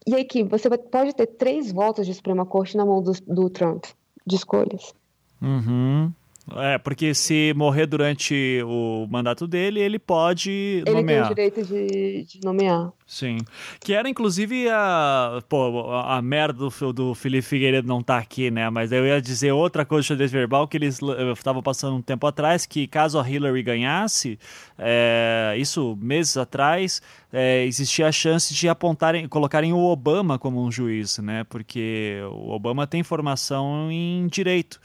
[0.06, 3.50] E aí que você pode ter três votos de Suprema Corte na mão do, do
[3.50, 3.84] Trump,
[4.26, 4.94] de escolhas.
[5.40, 6.12] Uhum.
[6.56, 11.26] É, porque se morrer durante o mandato dele, ele pode ele nomear.
[11.30, 12.92] Ele tem o direito de, de, nomear.
[13.06, 13.38] Sim.
[13.78, 18.68] Que era, inclusive, a, pô, a merda do, do Felipe Figueiredo não tá aqui, né?
[18.68, 20.98] Mas eu ia dizer outra coisa de xadrez verbal que eles
[21.36, 24.38] estavam passando um tempo atrás, que caso a Hillary ganhasse,
[24.78, 27.00] é, isso meses atrás,
[27.32, 31.44] é, existia a chance de apontarem, colocarem o Obama como um juiz, né?
[31.48, 34.80] Porque o Obama tem formação em direito.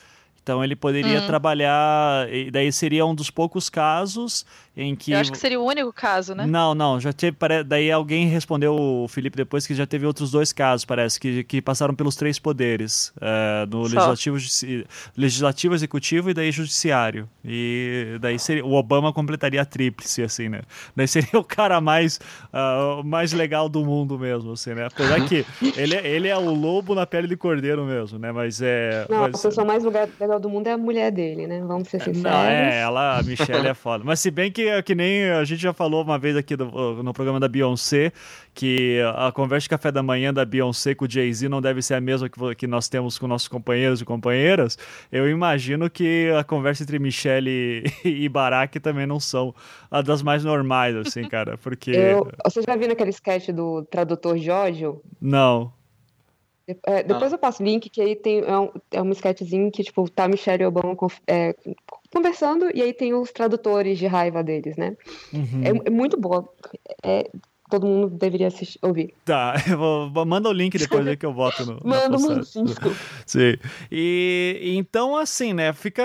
[0.46, 1.26] Então ele poderia hum.
[1.26, 4.46] trabalhar, e daí seria um dos poucos casos
[4.78, 5.12] em que.
[5.12, 6.46] Eu acho que seria o único caso, né?
[6.46, 7.36] Não, não, já teve.
[7.66, 11.62] Daí alguém respondeu, o Felipe, depois que já teve outros dois casos, parece, que, que
[11.64, 14.38] passaram pelos três poderes: é, no legislativo,
[15.18, 17.28] legislativo, executivo e daí judiciário.
[17.44, 20.62] E daí seria, o Obama completaria a tríplice, assim, né?
[20.96, 22.20] Daí seria o cara mais,
[22.54, 24.86] uh, mais legal do mundo mesmo, assim, né?
[24.86, 25.44] Apesar que
[25.76, 28.32] ele, é, ele é o lobo na pele de cordeiro mesmo, né?
[28.32, 29.08] Mas é.
[29.10, 31.62] Não, mas, a pessoa mais legal do mundo é a mulher dele, né?
[31.66, 32.24] Vamos ser sinceros.
[32.24, 34.04] Não, é, ela, a Michelle é foda.
[34.04, 36.66] Mas se bem que, que nem a gente já falou uma vez aqui do,
[37.04, 38.12] no programa da Beyoncé,
[38.54, 41.96] que a conversa de café da manhã da Beyoncé com o Jay-Z não deve ser
[41.96, 44.78] a mesma que, que nós temos com nossos companheiros e companheiras,
[45.12, 47.84] eu imagino que a conversa entre Michelle e,
[48.26, 49.54] e Barack também não são
[49.92, 51.92] a das mais normais, assim, cara, porque...
[51.92, 55.02] Eu, você já viu aquele sketch do tradutor ódio?
[55.22, 55.75] Não.
[56.84, 57.36] É, depois ah.
[57.36, 60.28] eu passo o link, que aí tem é um, é um sketchzinho que, tipo, tá
[60.28, 60.96] Michelle e Obama
[61.28, 61.56] é,
[62.12, 64.98] conversando, e aí tem os tradutores de raiva deles, né?
[65.32, 65.62] Uhum.
[65.64, 66.50] É, é, muito boa.
[67.04, 67.30] É,
[67.70, 69.14] todo mundo deveria assistir, ouvir.
[69.24, 71.80] Tá, vou, manda o link depois aí que eu boto no.
[71.84, 72.98] manda, manda sim, desculpa.
[73.26, 73.58] Sim.
[73.92, 76.04] E, então, assim, né, fica.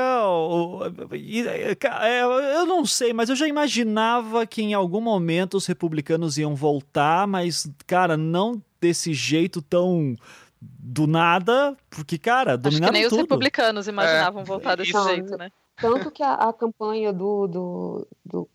[2.03, 6.55] É, eu não sei, mas eu já imaginava que em algum momento os republicanos iam
[6.55, 10.17] voltar, mas, cara, não desse jeito tão
[10.61, 13.13] do nada, porque, cara, dominaram Acho que nem tudo.
[13.13, 15.05] os republicanos imaginavam é, voltar desse isso.
[15.05, 15.51] jeito, né?
[15.77, 18.49] Tanto que a, a campanha do, do, do,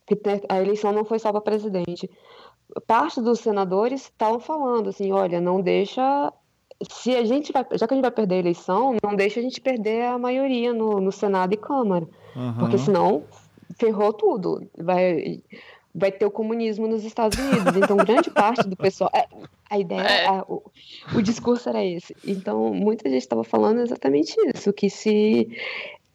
[0.47, 2.09] a eleição não foi só para presidente.
[2.85, 6.31] Parte dos senadores estavam falando assim, olha, não deixa
[6.89, 9.43] se a gente vai, já que a gente vai perder a eleição, não deixa a
[9.43, 12.53] gente perder a maioria no, no Senado e Câmara, uhum.
[12.59, 13.23] porque senão
[13.77, 14.67] ferrou tudo.
[14.77, 15.41] Vai,
[15.93, 17.75] vai ter o comunismo nos Estados Unidos.
[17.77, 19.09] Então, grande parte do pessoal.
[19.13, 19.27] É,
[19.69, 20.27] a ideia, é.
[20.27, 20.63] a, o,
[21.15, 22.15] o, discurso era esse.
[22.25, 25.49] Então, muita gente estava falando exatamente isso: que se.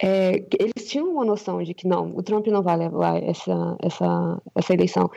[0.02, 4.42] É, eles tinham uma noção de que não, o Trump não vai levar essa, essa,
[4.54, 5.10] essa eleição.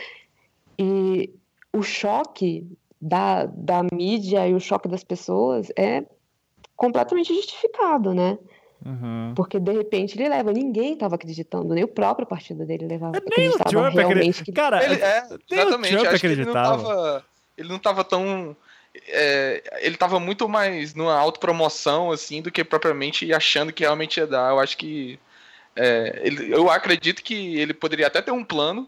[0.78, 1.34] E
[1.72, 2.68] o choque
[3.02, 6.04] da, da mídia e o choque das pessoas é
[6.76, 8.38] completamente justificado, né?
[8.86, 9.34] Uhum.
[9.36, 13.18] Porque de repente ele leva, ninguém estava acreditando, nem o próprio partido dele levava.
[13.38, 14.44] Nem o Trump realmente.
[14.44, 14.52] Que...
[14.52, 15.96] Cara, ele, é, exatamente.
[15.96, 17.24] Acho que ele não tava,
[17.58, 18.56] ele não tava tão.
[19.08, 24.28] É, ele tava muito mais numa autopromoção, assim, do que propriamente achando que realmente ia
[24.28, 24.52] dar.
[24.52, 25.20] Eu acho que.
[25.76, 28.88] É, ele, eu acredito que ele poderia até ter um plano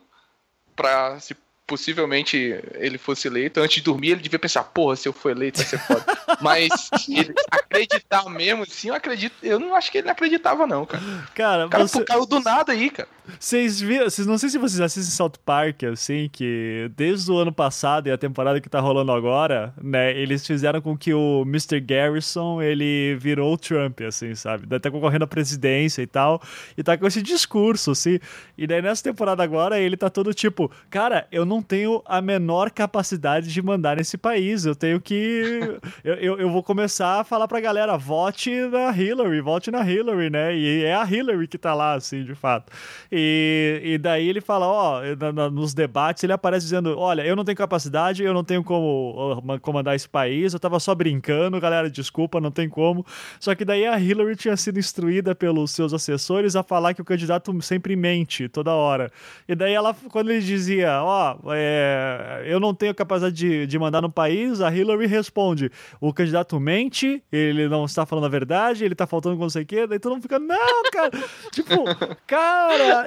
[0.75, 5.13] para se possivelmente ele fosse eleito, antes de dormir ele devia pensar, porra, se eu
[5.13, 6.05] for eleito vai ser foda.
[6.41, 6.69] Mas
[7.09, 11.03] ele acreditar mesmo, assim, eu acredito, eu não acho que ele acreditava não, cara.
[11.33, 12.03] Cara, o cara você...
[12.03, 13.09] caiu do nada aí, cara.
[13.39, 17.51] Vocês viram, vocês, não sei se vocês assistem South Park, assim, que desde o ano
[17.51, 21.79] passado e a temporada que tá rolando agora, né, eles fizeram com que o Mr.
[21.79, 24.67] Garrison, ele virou o Trump, assim, sabe?
[24.79, 26.41] Tá concorrendo à presidência e tal,
[26.77, 28.19] e tá com esse discurso, assim.
[28.57, 32.71] E daí nessa temporada agora, ele tá todo tipo, cara, eu não tenho a menor
[32.71, 35.77] capacidade de mandar nesse país, eu tenho que...
[36.03, 40.29] eu, eu, eu vou começar a falar pra galera, vote na Hillary, vote na Hillary,
[40.29, 40.55] né?
[40.55, 42.71] E é a Hillary que tá lá, assim, de fato.
[43.17, 45.01] E, e daí ele fala, ó,
[45.49, 49.95] nos debates ele aparece dizendo, olha, eu não tenho capacidade, eu não tenho como comandar
[49.95, 53.05] esse país, eu tava só brincando, galera, desculpa, não tem como.
[53.39, 57.05] Só que daí a Hillary tinha sido instruída pelos seus assessores a falar que o
[57.05, 59.09] candidato sempre mente toda hora.
[59.47, 64.01] E daí ela, quando ele dizia, ó, é, eu não tenho capacidade de, de mandar
[64.01, 68.93] no país, a Hillary responde, o candidato mente, ele não está falando a verdade, ele
[68.93, 71.11] tá faltando com não sei o quê, daí todo mundo fica, não, cara,
[71.53, 71.85] tipo,
[72.27, 73.04] cara,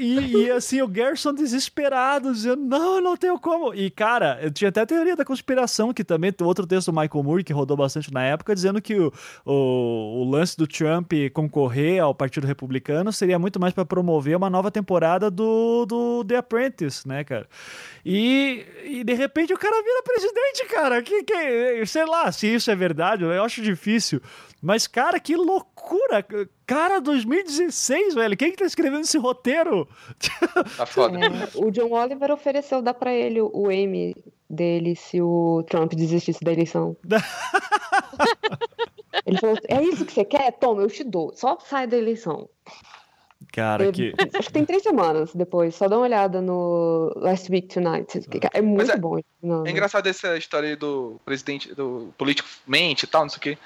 [0.00, 3.74] e, e, assim, o Gerson desesperado, dizendo, não, não tenho como.
[3.74, 7.00] E, cara, eu tinha até a teoria da conspiração, que também tem outro texto do
[7.00, 9.12] Michael Moore, que rodou bastante na época, dizendo que o,
[9.44, 14.50] o, o lance do Trump concorrer ao Partido Republicano seria muito mais para promover uma
[14.50, 17.46] nova temporada do, do The Apprentice, né, cara?
[18.04, 21.02] E, e de repente o cara vira presidente, cara.
[21.02, 24.20] Que, que, sei lá se isso é verdade, eu acho difícil.
[24.60, 26.24] Mas, cara, que loucura!
[26.66, 28.36] Cara, 2016, velho.
[28.36, 29.88] Quem que tá escrevendo esse roteiro?
[30.76, 31.18] Tá foda.
[31.18, 34.14] É, o John Oliver ofereceu dar pra ele o Emmy
[34.48, 36.96] dele se o Trump desistisse da eleição.
[39.26, 40.52] ele falou: é isso que você quer?
[40.52, 41.32] Toma, eu te dou.
[41.34, 42.48] Só sai da eleição.
[43.52, 44.12] Cara, que.
[44.34, 45.76] Acho que tem três semanas depois.
[45.76, 48.20] Só dá uma olhada no Last Week Tonight.
[48.52, 49.20] É muito é, bom.
[49.40, 53.40] Não, é engraçado essa história do presidente, do político mente e tal, não sei o
[53.40, 53.58] quê.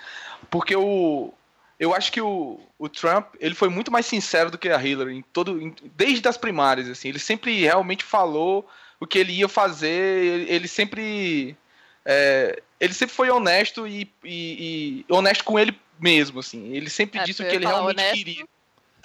[0.50, 1.32] Porque o.
[1.78, 5.16] Eu acho que o, o Trump ele foi muito mais sincero do que a Hillary
[5.16, 7.08] em todo, em, desde as primárias assim.
[7.08, 9.88] Ele sempre realmente falou o que ele ia fazer.
[9.88, 11.56] Ele, ele sempre
[12.04, 16.72] é, ele sempre foi honesto e, e, e, honesto com ele mesmo assim.
[16.74, 18.14] Ele sempre é, disse o que ele realmente honesto.
[18.16, 18.44] queria.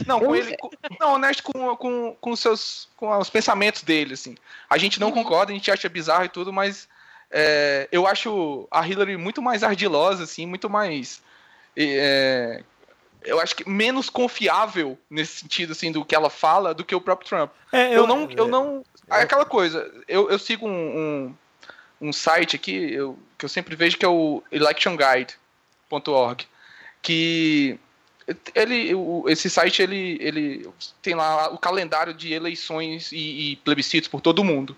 [0.08, 4.36] Não, com ele, com, não, honesto com, com, com, seus, com os pensamentos dele, assim.
[4.70, 5.14] A gente não uhum.
[5.14, 6.88] concorda, a gente acha bizarro e tudo, mas
[7.30, 11.22] é, eu acho a Hillary muito mais ardilosa, assim, muito mais
[11.76, 12.64] é,
[13.24, 17.02] eu acho que menos confiável nesse sentido assim do que ela fala do que o
[17.02, 17.52] próprio Trump.
[17.72, 19.92] É, eu, eu, não, eu não, é aquela coisa.
[20.08, 24.10] Eu, eu sigo um, um, um site aqui eu, que eu sempre vejo que é
[24.10, 26.48] o electionguide.org,
[27.02, 27.80] que
[28.56, 28.92] ele,
[29.28, 30.70] esse site ele, ele
[31.02, 34.76] tem lá o calendário de eleições e, e plebiscitos por todo o mundo.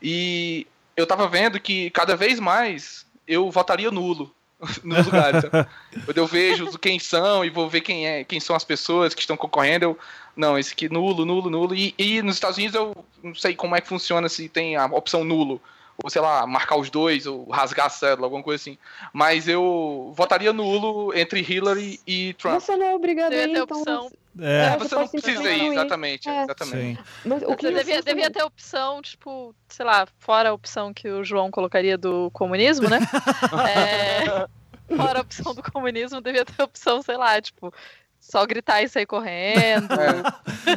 [0.00, 4.34] E eu tava vendo que cada vez mais eu votaria nulo
[4.82, 5.44] nos lugares.
[6.04, 9.20] Quando eu vejo quem são e vou ver quem é, quem são as pessoas que
[9.20, 9.98] estão concorrendo, eu
[10.36, 11.74] não, esse aqui nulo, nulo, nulo.
[11.74, 14.86] E, e nos Estados Unidos eu não sei como é que funciona se tem a
[14.86, 15.60] opção nulo
[16.02, 18.78] ou sei lá, marcar os dois, ou rasgar a cédula, alguma coisa assim.
[19.12, 22.60] Mas eu votaria nulo entre Hillary e Trump.
[22.60, 24.08] Você não é obrigado a ir, então...
[24.38, 24.48] Opção.
[24.48, 24.74] É.
[24.74, 26.28] é você, não precisa ir, exatamente.
[26.28, 26.42] É.
[26.44, 27.02] exatamente.
[27.24, 31.08] Mas o que você devia, devia ter opção, tipo, sei lá, fora a opção que
[31.08, 32.98] o João colocaria do comunismo, né?
[33.68, 37.72] é, fora a opção do comunismo, devia ter a opção, sei lá, tipo,
[38.20, 39.92] só gritar e sair correndo.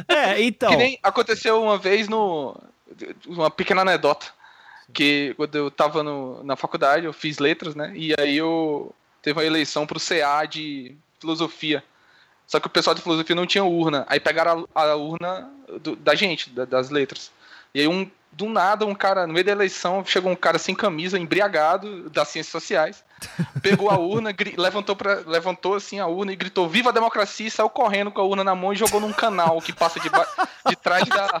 [0.08, 0.70] É, é então.
[0.70, 2.56] Que nem aconteceu uma vez no.
[3.26, 4.26] Uma pequena anedota.
[4.92, 7.92] Que quando eu tava no, na faculdade, eu fiz letras, né?
[7.94, 11.82] E aí eu teve uma eleição pro CA de filosofia.
[12.52, 14.04] Só que o pessoal de filosofia não tinha urna.
[14.06, 15.48] Aí pegaram a, a urna
[15.80, 17.30] do, da gente, da, das letras.
[17.74, 20.74] E aí, um, do nada, um cara, no meio da eleição, chegou um cara sem
[20.74, 23.02] camisa, embriagado, das ciências sociais,
[23.62, 27.46] pegou a urna, levantou, pra, levantou assim a urna e gritou: Viva a democracia!
[27.46, 30.10] E saiu correndo com a urna na mão e jogou num canal que passa de,
[30.68, 31.40] de trás da,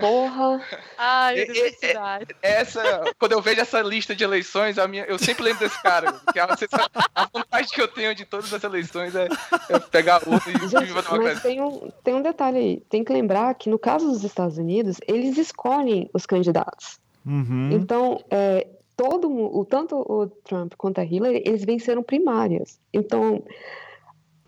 [0.00, 0.60] Porra!
[0.96, 2.26] Ai, universidade.
[2.42, 6.12] Essa, quando eu vejo essa lista de eleições, a minha, eu sempre lembro desse cara.
[6.32, 6.48] Que a,
[7.14, 9.28] a vontade que eu tenho de todas as eleições é,
[9.68, 12.82] é pegar o e Gente, mas tem um, tem um detalhe aí.
[12.88, 16.98] Tem que lembrar que no caso dos Estados Unidos, eles escolhem os candidatos.
[17.24, 17.70] Uhum.
[17.72, 22.80] Então, é, todo o tanto o Trump quanto a Hillary, eles venceram primárias.
[22.92, 23.42] Então,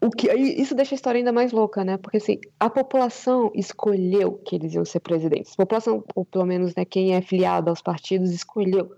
[0.01, 1.97] o que isso deixa a história ainda mais louca, né?
[1.99, 5.53] Porque assim, a população escolheu que eles iam ser presidentes.
[5.53, 8.93] A população, ou pelo menos né, quem é filiado aos partidos, escolheu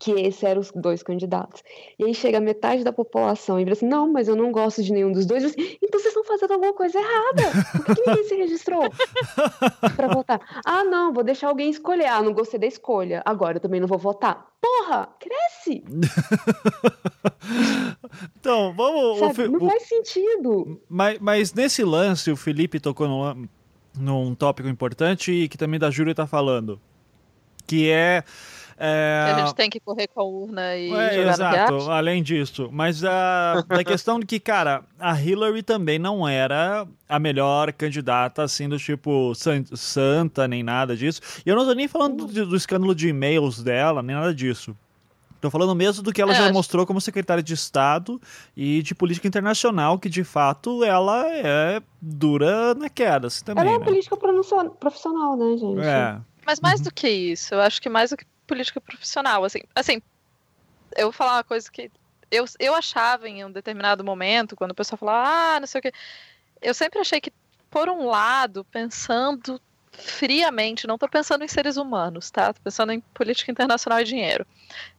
[0.00, 1.62] que esses eram os dois candidatos.
[1.98, 4.92] E aí chega metade da população e vira assim: não, mas eu não gosto de
[4.92, 5.44] nenhum dos dois.
[5.44, 7.42] Assim, então vocês estão fazendo alguma coisa errada.
[7.84, 8.90] Por que, ninguém se registrou
[9.94, 10.40] para votar?
[10.64, 12.06] Ah, não, vou deixar alguém escolher.
[12.06, 13.22] Ah, não gostei da escolha.
[13.26, 14.48] Agora eu também não vou votar.
[14.58, 15.84] Porra, cresce!
[18.40, 19.18] então, vamos.
[19.18, 20.80] Sabe, o, não faz sentido.
[20.88, 23.48] Mas, mas nesse lance, o Felipe tocou no
[23.98, 26.80] num tópico importante e que também da Júlia está falando,
[27.66, 28.22] que é
[28.82, 29.34] é...
[29.34, 32.70] A gente tem que correr com a urna e é, jogar Exato, além disso.
[32.72, 38.42] Mas a, a questão de que, cara, a Hillary também não era a melhor candidata,
[38.42, 39.34] assim, do tipo
[39.76, 41.20] santa, nem nada disso.
[41.44, 44.74] E eu não tô nem falando do, do escândalo de e-mails dela, nem nada disso.
[45.42, 46.52] Tô falando mesmo do que ela é, já acho...
[46.54, 48.18] mostrou como secretária de Estado
[48.56, 53.26] e de política internacional, que de fato ela é dura na queda.
[53.26, 53.84] Assim, também, ela é né?
[53.84, 55.80] política profissional, né, gente?
[55.80, 56.18] É.
[56.46, 60.02] Mas mais do que isso, eu acho que mais do que política profissional, assim, assim,
[60.96, 61.88] eu vou falar uma coisa que
[62.30, 65.82] eu, eu achava em um determinado momento, quando o pessoal falava, ah, não sei o
[65.82, 65.92] que,
[66.60, 67.32] eu sempre achei que,
[67.70, 69.60] por um lado, pensando
[69.92, 72.52] friamente, não estou pensando em seres humanos, tá?
[72.52, 74.46] Tô pensando em política internacional e dinheiro.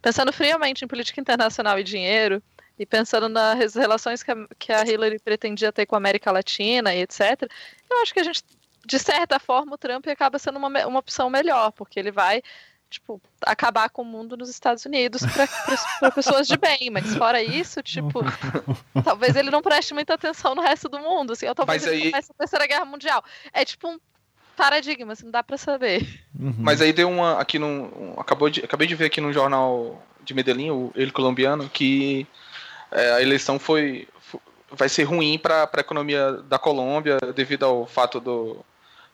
[0.01, 2.41] Pensando friamente em política internacional e dinheiro,
[2.79, 6.93] e pensando nas relações que a, que a Hillary pretendia ter com a América Latina
[6.93, 7.49] e etc.,
[7.89, 8.43] eu acho que a gente,
[8.85, 12.41] de certa forma, o Trump acaba sendo uma, uma opção melhor, porque ele vai
[12.91, 15.23] tipo, acabar com o mundo nos Estados Unidos
[15.99, 18.19] para pessoas de bem, mas fora isso, tipo,
[19.03, 22.03] talvez ele não preste muita atenção no resto do mundo, assim, ou talvez mas ele
[22.03, 22.11] aí...
[22.11, 23.23] comece a Terceira Guerra Mundial.
[23.53, 23.97] É tipo um
[24.57, 26.21] paradigma, assim, não dá para saber.
[26.37, 26.53] Uhum.
[26.59, 30.03] Mas aí deu uma, aqui num, um, acabou de, acabei de ver aqui no jornal
[30.21, 32.27] de Medellín, o ele colombiano, que
[32.91, 37.87] é, a eleição foi, foi vai ser ruim para a economia da Colômbia devido ao
[37.87, 38.63] fato do,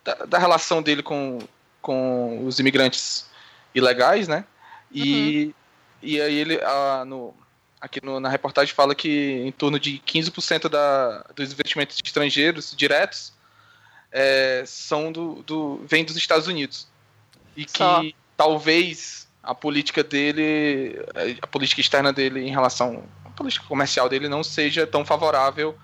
[0.03, 1.39] da, da relação dele com,
[1.81, 3.27] com os imigrantes
[3.73, 4.45] ilegais, né?
[4.91, 5.53] E, uhum.
[6.01, 7.33] e aí ele, a, no,
[7.79, 13.33] aqui no, na reportagem fala que em torno de 15% da, dos investimentos estrangeiros diretos
[14.11, 16.87] é, são do, do, vem dos Estados Unidos.
[17.55, 18.01] E que Só.
[18.35, 20.99] talvez a política dele,
[21.41, 25.77] a política externa dele em relação à política comercial dele não seja tão favorável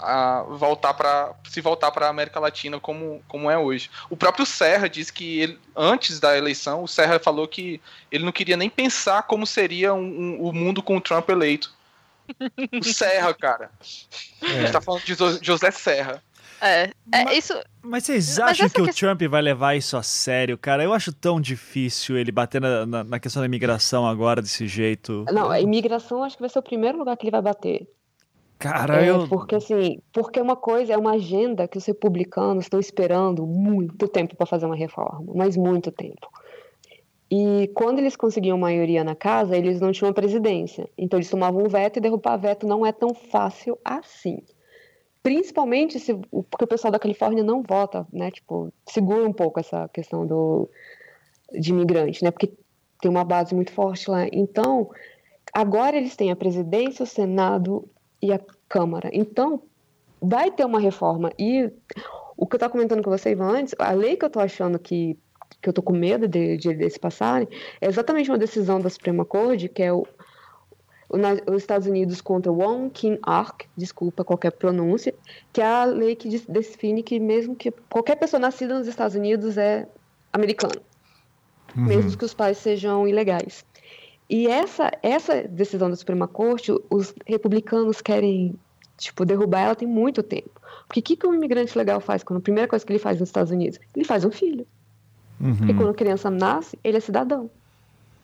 [0.00, 3.90] a voltar para se voltar para a América Latina como, como é hoje.
[4.08, 8.32] O próprio Serra disse que ele, antes da eleição, o Serra falou que ele não
[8.32, 11.72] queria nem pensar como seria um, um, o mundo com o Trump eleito.
[12.72, 13.70] O Serra, cara.
[14.42, 14.46] É.
[14.46, 16.22] A gente tá falando de José Serra.
[16.60, 17.54] É, é mas, isso.
[17.82, 20.84] Mas vocês acham mas que o Trump vai levar isso a sério, cara?
[20.84, 25.24] Eu acho tão difícil ele bater na, na, na questão da imigração agora desse jeito.
[25.32, 27.88] Não, a imigração acho que vai ser o primeiro lugar que ele vai bater.
[28.60, 29.26] Cara, é.
[29.26, 34.36] Porque assim, porque uma coisa é uma agenda que os republicanos estão esperando muito tempo
[34.36, 36.28] para fazer uma reforma, mas muito tempo.
[37.30, 40.86] E quando eles conseguiam maioria na casa, eles não tinham presidência.
[40.98, 44.42] Então eles tomavam um veto e derrubar veto não é tão fácil assim.
[45.22, 48.30] Principalmente se, porque o pessoal da Califórnia não vota, né?
[48.30, 50.68] Tipo, segura um pouco essa questão do,
[51.58, 52.30] de imigrante, né?
[52.30, 52.52] Porque
[53.00, 54.26] tem uma base muito forte lá.
[54.30, 54.90] Então,
[55.50, 57.88] agora eles têm a presidência, o Senado
[58.22, 59.10] e a Câmara.
[59.12, 59.62] Então,
[60.20, 61.32] vai ter uma reforma.
[61.38, 61.70] E
[62.36, 64.78] o que eu estava comentando com você, Ivan, antes, a lei que eu estou achando
[64.78, 65.16] que,
[65.60, 67.48] que eu estou com medo de, de eles passarem
[67.80, 70.06] é exatamente uma decisão da Suprema Corte, que é o,
[71.08, 71.16] o
[71.52, 75.14] os Estados Unidos contra Wong Kim Ark, desculpa qualquer pronúncia,
[75.52, 79.58] que é a lei que define que mesmo que qualquer pessoa nascida nos Estados Unidos
[79.58, 79.88] é
[80.32, 80.80] americana,
[81.76, 81.84] uhum.
[81.84, 83.64] mesmo que os pais sejam ilegais.
[84.30, 88.54] E essa, essa decisão da Suprema Corte, os republicanos querem
[88.96, 90.60] tipo, derrubar ela tem muito tempo.
[90.86, 93.18] Porque o que, que um imigrante legal faz quando a primeira coisa que ele faz
[93.18, 93.80] nos Estados Unidos?
[93.96, 94.64] Ele faz um filho.
[95.40, 95.56] Uhum.
[95.56, 97.50] Porque quando a criança nasce, ele é cidadão.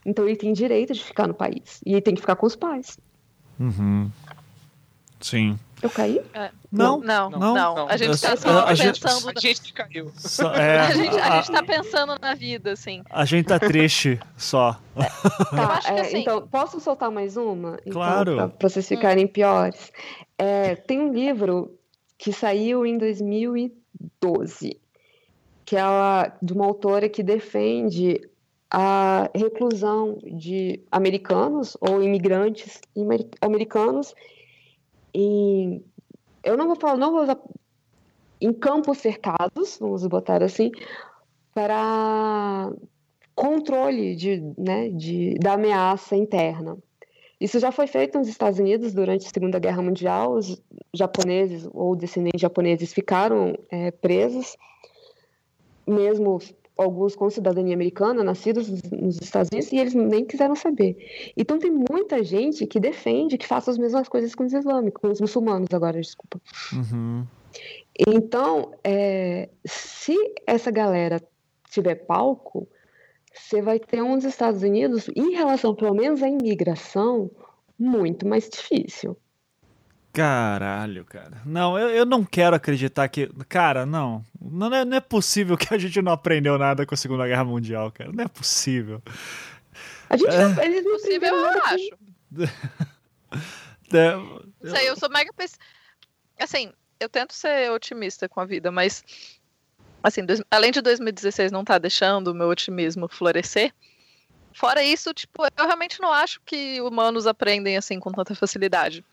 [0.04, 1.80] Então ele tem direito de ficar no país.
[1.84, 2.98] E ele tem que ficar com os pais.
[3.58, 4.08] Uhum.
[5.20, 5.58] Sim.
[5.82, 6.20] Eu caí?
[6.32, 6.50] É.
[6.72, 8.76] Não, não, não, não, A gente está só a pensando.
[8.76, 10.12] Gente, a gente caiu.
[10.16, 13.02] Só, é, a, gente, a, a gente tá pensando na vida, assim.
[13.10, 14.78] A gente tá triste só.
[15.50, 16.18] Tá, é, assim...
[16.18, 17.78] Então, posso soltar mais uma?
[17.80, 18.48] Então, claro.
[18.58, 19.28] Para vocês ficarem hum.
[19.28, 19.92] piores.
[20.38, 21.78] É, tem um livro
[22.18, 24.80] que saiu em 2012,
[25.64, 25.82] que é
[26.42, 28.20] de uma autora que defende
[28.70, 32.80] a reclusão de americanos ou imigrantes
[33.40, 34.14] americanos
[35.16, 35.84] em
[36.44, 37.38] eu não vou falar, não vou usar
[38.40, 40.70] em campos cercados, vamos botar assim,
[41.52, 42.70] para
[43.34, 46.78] controle de, né, de, da ameaça interna.
[47.40, 50.32] Isso já foi feito nos Estados Unidos durante a Segunda Guerra Mundial.
[50.32, 50.62] Os
[50.94, 54.56] japoneses ou descendentes japoneses ficaram é, presos,
[55.86, 56.38] mesmo
[56.76, 60.96] alguns com cidadania americana, nascidos nos Estados Unidos, e eles nem quiseram saber.
[61.36, 65.08] Então tem muita gente que defende que faça as mesmas coisas com os islâmicos, com
[65.08, 66.40] os muçulmanos agora, desculpa.
[66.72, 67.26] Uhum.
[68.06, 70.14] Então, é, se
[70.46, 71.22] essa galera
[71.70, 72.68] tiver palco,
[73.32, 77.30] você vai ter uns Estados Unidos, em relação pelo menos à imigração,
[77.78, 79.16] muito mais difícil.
[80.16, 81.42] Caralho, cara.
[81.44, 83.28] Não, eu, eu não quero acreditar que.
[83.50, 84.24] Cara, não.
[84.40, 87.44] Não é, não é possível que a gente não aprendeu nada com a Segunda Guerra
[87.44, 88.10] Mundial, cara.
[88.10, 89.02] Não é possível.
[90.08, 90.38] A gente É.
[90.48, 91.90] não, eles não Possível, eu nada com- acho.
[93.92, 95.64] É, Sei, eu sou mega pessimista.
[96.40, 99.04] Assim, eu tento ser otimista com a vida, mas.
[100.02, 103.72] Assim, dois- além de 2016 não tá deixando o meu otimismo florescer.
[104.54, 109.04] Fora isso, tipo, eu realmente não acho que humanos aprendem assim com tanta facilidade.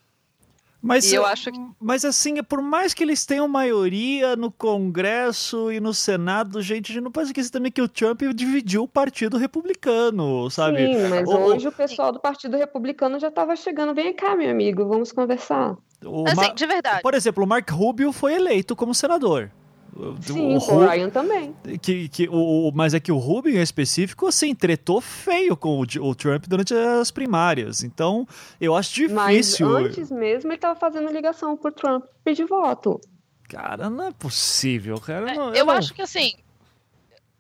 [0.86, 5.72] Mas, E eu acho que- mas assim, por mais que eles tenham maioria no Congresso
[5.72, 8.88] e no Senado, gente, a gente não pode esquecer também que o Trump dividiu o
[8.88, 10.86] Partido Republicano, sabe?
[10.94, 13.94] Sim, mas O- hoje o pessoal do Partido Republicano já estava chegando.
[13.96, 15.78] Vem cá, meu amigo, vamos conversar.
[16.06, 17.02] O Assim, Ma- de verdade.
[17.02, 19.50] Por exemplo, o Mark Rubio foi eleito como senador.
[19.96, 21.56] O- Sim, o o Ru- Ryan também.
[21.82, 25.80] que, que, o, o- mas é que o Rubio em específico, assim, tretou feio com
[25.80, 27.84] o, o Trump durante as primárias.
[27.84, 28.28] Então,
[28.60, 29.68] eu acho Mas difícil.
[29.78, 33.00] antes mesmo ele estava fazendo ligação pro Trump pedir voto.
[33.48, 35.32] Cara, não é possível, cara.
[35.32, 36.34] É, não- eu não- acho que assim,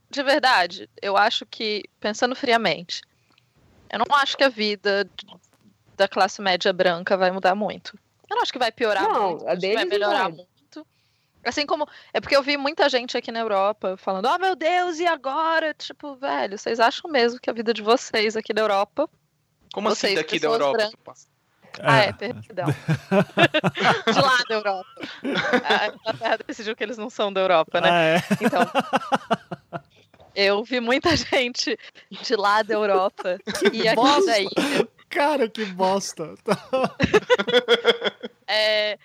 [0.09, 3.01] de verdade, eu acho que, pensando friamente,
[3.91, 5.09] eu não acho que a vida
[5.97, 7.97] da classe média branca vai mudar muito.
[8.29, 10.31] Eu não acho que vai piorar Não, muito, a que vai deles não melhorar vai.
[10.33, 10.52] muito.
[11.43, 11.87] Assim como.
[12.13, 15.73] É porque eu vi muita gente aqui na Europa falando, oh meu Deus, e agora?
[15.73, 19.09] Tipo, velho, vocês acham mesmo que a vida de vocês aqui na Europa.
[19.73, 20.77] Como assim Vocês, daqui da Europa?
[20.77, 21.27] brancas.
[21.81, 22.67] Ah, é, perdão.
[24.13, 25.01] de lá da Europa.
[25.63, 27.89] A Inglaterra decidiu que eles não são da Europa, né?
[27.89, 28.21] Ah, é.
[28.39, 28.61] Então,
[30.35, 31.77] eu vi muita gente
[32.11, 33.39] de lá da Europa
[33.71, 34.25] e aqui bosta!
[34.25, 34.87] da ilha.
[35.09, 36.35] Cara, que bosta.
[38.47, 38.97] É,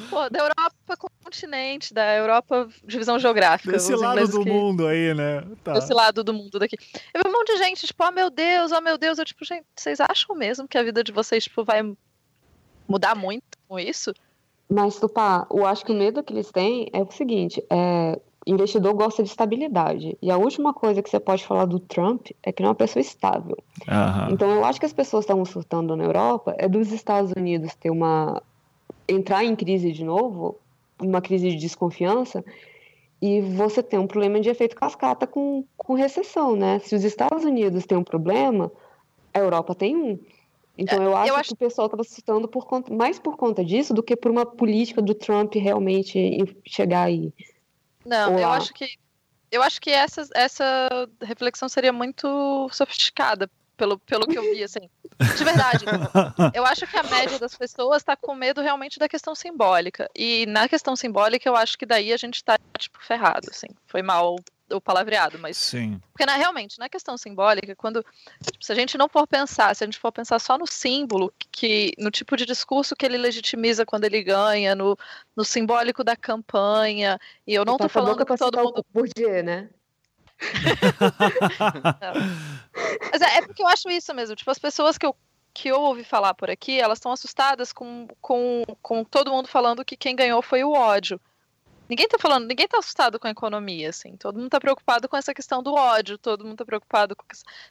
[0.00, 3.72] pô, da Europa continente, da Europa divisão geográfica.
[3.72, 5.42] Desse lado do que- mundo aí, né?
[5.62, 5.72] Tá.
[5.74, 6.76] Desse lado do mundo daqui.
[7.14, 9.18] Eu vi um monte de gente, tipo, oh meu Deus, oh meu Deus.
[9.18, 11.82] Eu, tipo, gente, vocês acham mesmo que a vida de vocês, tipo, vai
[12.88, 14.12] mudar muito com isso?
[14.68, 18.94] Mas, Tupá, eu acho que o medo que eles têm é o seguinte: é, investidor
[18.94, 20.16] gosta de estabilidade.
[20.22, 22.74] E a última coisa que você pode falar do Trump é que ele é uma
[22.74, 23.56] pessoa estável.
[23.86, 24.28] Aham.
[24.32, 27.90] Então, eu acho que as pessoas estavam surtando na Europa é dos Estados Unidos ter
[27.90, 28.42] uma.
[29.08, 30.58] Entrar em crise de novo,
[31.00, 32.44] uma crise de desconfiança,
[33.20, 36.78] e você tem um problema de efeito cascata com, com recessão, né?
[36.80, 38.70] Se os Estados Unidos têm um problema,
[39.32, 40.18] a Europa tem um.
[40.76, 43.94] Então, eu acho, acho- que o pessoal estava surtando por conta, mais por conta disso
[43.94, 47.32] do que por uma política do Trump realmente chegar aí.
[48.04, 48.56] Não, eu Olá.
[48.56, 48.88] acho que
[49.50, 50.88] eu acho que essa, essa
[51.20, 54.88] reflexão seria muito sofisticada pelo, pelo que eu vi, assim.
[55.36, 55.84] De verdade.
[56.54, 60.08] Eu acho que a média das pessoas está com medo realmente da questão simbólica.
[60.14, 63.68] E na questão simbólica, eu acho que daí a gente tá, tipo, ferrado, assim.
[63.86, 64.36] Foi mal
[64.70, 66.00] o palavreado, mas Sim.
[66.12, 68.04] porque na, realmente, na questão simbólica, quando
[68.42, 71.32] tipo, se a gente não for pensar, se a gente for pensar só no símbolo,
[71.50, 74.96] que no tipo de discurso que ele legitimiza quando ele ganha, no,
[75.36, 78.78] no simbólico da campanha, e eu não a falando que todo mundo.
[78.78, 79.68] o Bourdieu, né?
[83.12, 84.36] Mas é, é porque eu acho isso mesmo.
[84.36, 85.16] Tipo, as pessoas que eu,
[85.54, 89.84] que eu ouvi falar por aqui, elas estão assustadas com, com, com todo mundo falando
[89.84, 91.20] que quem ganhou foi o ódio.
[91.88, 94.16] Ninguém tá falando, ninguém tá assustado com a economia, assim.
[94.16, 97.24] Todo mundo tá preocupado com essa questão do ódio, todo mundo tá preocupado com.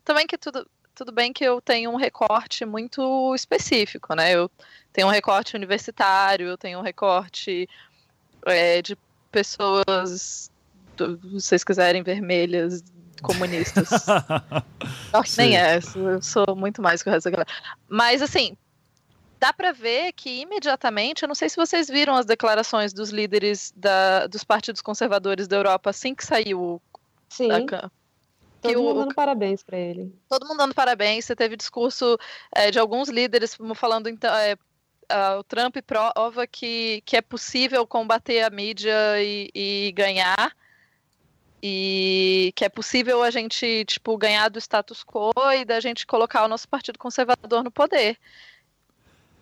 [0.03, 4.35] Também que tudo, tudo bem que eu tenho um recorte muito específico, né?
[4.35, 4.51] Eu
[4.93, 7.67] tenho um recorte universitário, eu tenho um recorte
[8.45, 8.95] é, de
[9.31, 10.50] pessoas,
[11.21, 12.83] se vocês quiserem, vermelhas,
[13.21, 13.89] comunistas.
[15.13, 17.49] Não, nem é, eu sou muito mais que o resto da galera.
[17.87, 18.55] Mas assim,
[19.39, 23.73] dá pra ver que imediatamente, eu não sei se vocês viram as declarações dos líderes
[23.75, 26.81] da- dos partidos conservadores da Europa assim que saiu
[27.29, 27.89] Sim, da
[28.61, 30.13] todo o- mundo dando parabéns pra ele.
[30.29, 31.25] todo mundo dando parabéns.
[31.25, 32.17] Você teve discurso
[32.55, 34.55] é, de alguns líderes falando então é,
[35.37, 40.53] o Trump prova que, que é possível combater a mídia e, e ganhar
[41.63, 46.43] e que é possível a gente tipo ganhar do status quo e da gente colocar
[46.43, 48.17] o nosso partido conservador no poder.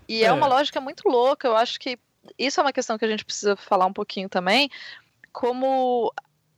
[0.07, 0.33] E é, É.
[0.33, 1.47] uma lógica muito louca.
[1.47, 1.97] Eu acho que
[2.37, 4.69] isso é uma questão que a gente precisa falar um pouquinho também,
[5.31, 6.11] como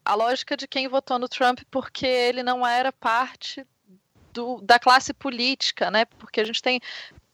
[0.03, 3.65] a lógica de quem votou no Trump porque ele não era parte
[4.33, 6.05] do- da classe política, né?
[6.05, 6.79] Porque a gente tem.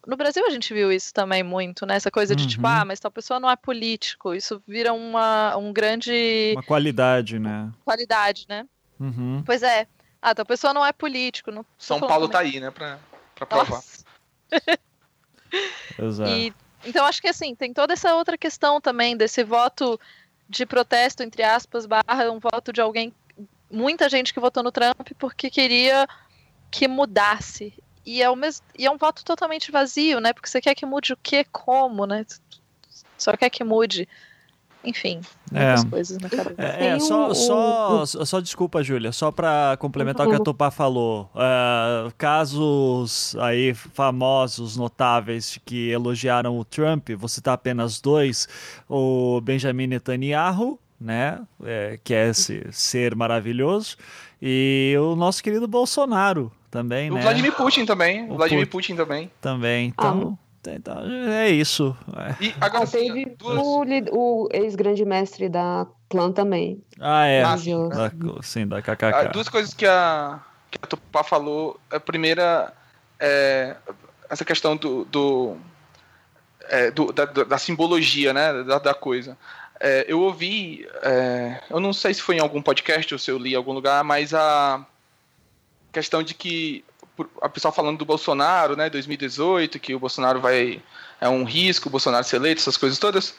[0.08, 1.94] No Brasil a gente viu isso também muito, né?
[1.94, 2.72] Essa coisa de tipo, Uhum.
[2.72, 4.34] ah, mas tal pessoa não é político.
[4.34, 7.70] Isso vira uma um grande Uma qualidade, né?
[7.84, 8.66] qualidade, né?
[8.98, 9.42] Uhum.
[9.44, 9.86] Pois é.
[10.22, 11.50] Ah, tal pessoa não é político.
[11.50, 12.50] Não São Paulo também.
[12.50, 12.98] tá aí, né, pra,
[13.34, 13.82] pra provar.
[15.98, 16.30] Exato.
[16.30, 16.54] E,
[16.86, 20.00] então acho que assim, tem toda essa outra questão também desse voto
[20.48, 23.12] de protesto, entre aspas, barra um voto de alguém,
[23.70, 26.08] muita gente que votou no Trump porque queria
[26.70, 27.74] que mudasse.
[28.08, 30.32] E é, o mesmo, e é um voto totalmente vazio, né?
[30.32, 31.44] Porque você quer que mude o quê?
[31.52, 32.24] Como, né?
[33.18, 34.08] Só quer que mude.
[34.82, 35.20] enfim,
[35.52, 35.88] muitas é.
[35.90, 36.54] coisas na cabeça.
[36.56, 41.30] É, é só, só, só desculpa, Júlia, só para complementar o que a Tupá falou.
[41.34, 48.48] Uh, casos aí famosos, notáveis, que elogiaram o Trump, vou citar apenas dois:
[48.88, 53.98] o Benjamin Netanyahu, né, é, que é esse ser maravilhoso,
[54.40, 57.22] e o nosso querido Bolsonaro também, o né?
[57.22, 59.30] Vladimir Putin também, o Vladimir Putin também.
[59.40, 60.38] Também, então...
[60.40, 60.48] Ah.
[60.70, 61.00] Então,
[61.32, 61.96] é isso.
[62.40, 63.58] E agora, ah, teve duas...
[63.58, 66.82] o, o ex-grande mestre da clã também.
[67.00, 67.42] Ah, é.
[67.42, 69.04] Ah, da, sim, da KKK.
[69.04, 71.80] Ah, duas coisas que a, que a Tupá falou.
[71.90, 72.74] A primeira
[73.18, 73.76] é
[74.28, 75.56] essa questão do, do,
[76.68, 79.36] é, do da, da, simbologia, né, da, da coisa.
[79.80, 83.38] É, eu ouvi, é, eu não sei se foi em algum podcast ou se eu
[83.38, 84.84] li em algum lugar, mas a
[85.92, 86.84] questão de que
[87.40, 90.82] a pessoa falando do Bolsonaro, né, 2018, que o Bolsonaro vai
[91.20, 93.34] é um risco, o Bolsonaro ser eleito, essas coisas todas.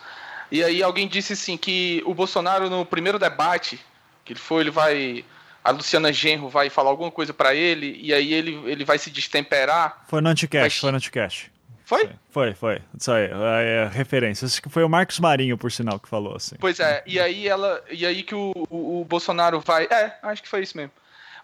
[0.52, 3.80] E aí alguém disse assim que o Bolsonaro no primeiro debate
[4.26, 5.26] que ele foi, ele vai
[5.64, 9.10] a Luciana Genro vai falar alguma coisa para ele e aí ele, ele vai se
[9.10, 10.06] destemperar.
[10.08, 11.52] Foi no Anticast, foi no Anticast.
[11.90, 12.08] Foi?
[12.30, 12.82] Foi, foi.
[12.96, 14.46] Isso aí, é, é referência.
[14.46, 16.56] Acho que foi o Marcos Marinho, por sinal, que falou assim.
[16.60, 17.84] Pois é, e aí ela.
[17.90, 19.86] E aí que o, o, o Bolsonaro vai.
[19.86, 20.92] É, acho que foi isso mesmo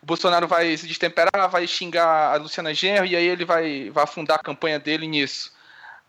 [0.03, 4.03] o Bolsonaro vai se destemperar, vai xingar a Luciana Genro e aí ele vai, vai
[4.03, 5.51] afundar a campanha dele nisso.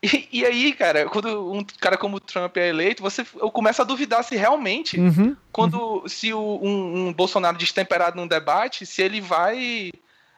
[0.02, 3.84] E, e, aí, cara, quando um cara como o Trump é eleito, você começa a
[3.86, 6.08] duvidar se realmente, uhum, quando uhum.
[6.08, 9.90] se o, um, um, Bolsonaro destemperado num debate, se ele vai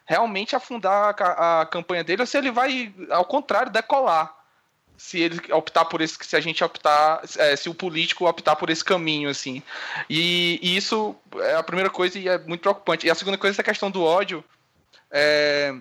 [0.08, 4.34] realmente afundar a, a campanha dele ou se ele vai, ao contrário, decolar
[4.96, 8.68] se ele optar por esse, se a gente optar, é, se o político optar por
[8.68, 9.62] esse caminho, assim.
[10.10, 13.06] E, e, isso é a primeira coisa e é muito preocupante.
[13.06, 14.42] E a segunda coisa é a questão do ódio.
[15.08, 15.72] É,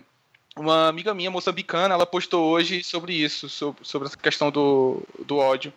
[0.56, 5.38] uma amiga minha, moçambicana, ela postou hoje sobre isso, sobre, sobre essa questão do, do
[5.38, 5.74] ódio.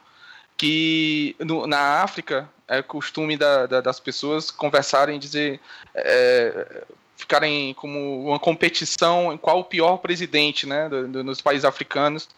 [0.55, 5.59] Que no, na África é costume da, da, das pessoas conversarem, dizer,
[5.95, 6.85] é,
[7.21, 12.29] ficarem como uma competição em qual o pior presidente, né, do, do, nos países africanos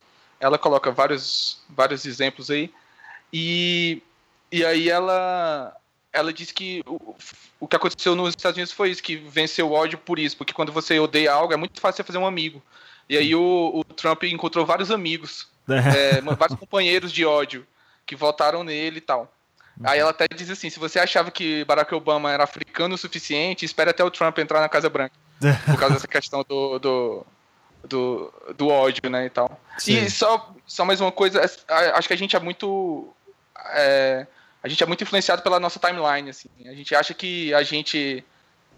[0.42, 2.68] ela coloca vários, vários exemplos aí.
[3.32, 4.02] E,
[4.50, 5.74] e aí ela,
[6.12, 7.14] ela diz que o,
[7.60, 10.52] o que aconteceu nos Estados Unidos foi isso, que venceu o ódio por isso, porque
[10.52, 12.60] quando você odeia algo é muito fácil você fazer um amigo.
[13.08, 17.64] E aí o, o Trump encontrou vários amigos, é, vários companheiros de ódio
[18.04, 19.32] que votaram nele e tal.
[19.84, 23.64] Aí ela até diz assim: se você achava que Barack Obama era africano o suficiente,
[23.64, 25.14] espere até o Trump entrar na Casa Branca.
[25.66, 27.26] Por causa dessa questão do, do,
[27.88, 29.60] do, do ódio, né, e tal.
[29.78, 30.04] Sim.
[30.04, 31.40] E só, só mais uma coisa,
[31.94, 33.08] acho que a gente é muito...
[33.74, 34.26] É,
[34.62, 36.48] a gente é muito influenciado pela nossa timeline, assim.
[36.64, 38.24] A gente acha que a gente...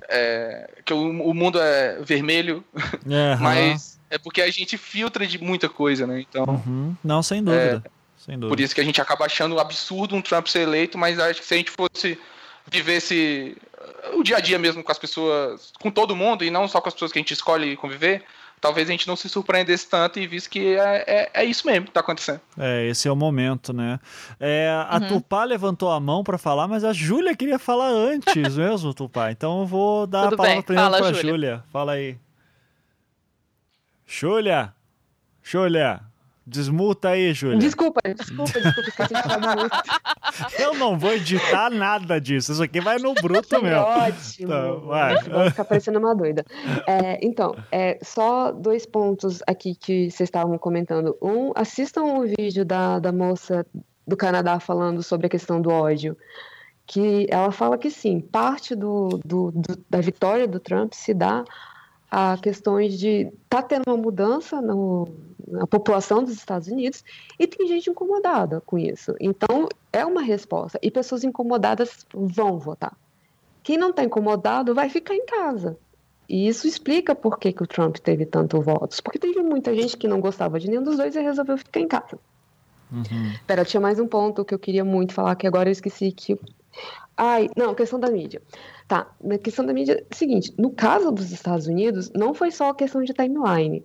[0.08, 2.62] É, que o, o, mundo é vermelho,
[3.06, 3.38] uhum.
[3.40, 6.44] mas é porque a gente filtra de muita coisa, né, então...
[6.44, 6.94] Uhum.
[7.02, 7.62] Não, sem dúvida.
[7.62, 7.90] É, sem dúvida.
[8.48, 11.46] Por isso que a gente acaba achando absurdo um Trump ser eleito, mas acho que
[11.46, 12.18] se a gente fosse
[12.70, 13.56] vivesse
[14.14, 16.88] o dia a dia mesmo com as pessoas, com todo mundo, e não só com
[16.88, 18.24] as pessoas que a gente escolhe conviver,
[18.60, 21.84] talvez a gente não se surpreendesse tanto e visse que é, é, é isso mesmo
[21.84, 22.40] que está acontecendo.
[22.58, 24.00] É, esse é o momento, né?
[24.40, 25.08] É, a uhum.
[25.08, 29.30] Tupá levantou a mão para falar, mas a Júlia queria falar antes mesmo, Tupá.
[29.30, 31.64] Então eu vou dar Tudo a palavra primeiro para a Júlia.
[31.70, 32.16] Fala aí.
[34.06, 34.72] Júlia!
[35.42, 36.00] Júlia!
[36.46, 37.58] Desmuta aí, Júlia.
[37.58, 39.76] Desculpa, desculpa, desculpa, esqueci de falar muito.
[40.60, 42.52] Eu não vou editar nada disso.
[42.52, 43.80] Isso aqui vai no bruto mesmo.
[43.80, 44.46] Ótimo.
[44.52, 45.22] Então, vai.
[45.22, 46.44] Vou ficar parecendo uma doida.
[46.86, 51.16] É, então, é, só dois pontos aqui que vocês estavam comentando.
[51.22, 53.64] Um, assistam o vídeo da, da moça
[54.06, 56.14] do Canadá falando sobre a questão do ódio.
[56.86, 61.42] Que ela fala que sim, parte do, do, do da vitória do Trump se dá
[62.16, 65.08] a questões de tá tendo uma mudança no,
[65.48, 67.02] na população dos Estados Unidos
[67.36, 69.16] e tem gente incomodada com isso.
[69.18, 72.96] Então é uma resposta e pessoas incomodadas vão votar.
[73.64, 75.76] Quem não está incomodado vai ficar em casa.
[76.28, 79.00] E isso explica por que, que o Trump teve tantos votos.
[79.00, 81.88] Porque teve muita gente que não gostava de nenhum dos dois e resolveu ficar em
[81.88, 82.16] casa.
[82.92, 83.32] Uhum.
[83.44, 86.38] Pera, tinha mais um ponto que eu queria muito falar, que agora eu esqueci que.
[87.16, 88.40] Ai, não, questão da mídia.
[88.86, 92.74] Tá, na questão da mídia, seguinte, no caso dos Estados Unidos, não foi só a
[92.74, 93.84] questão de timeline.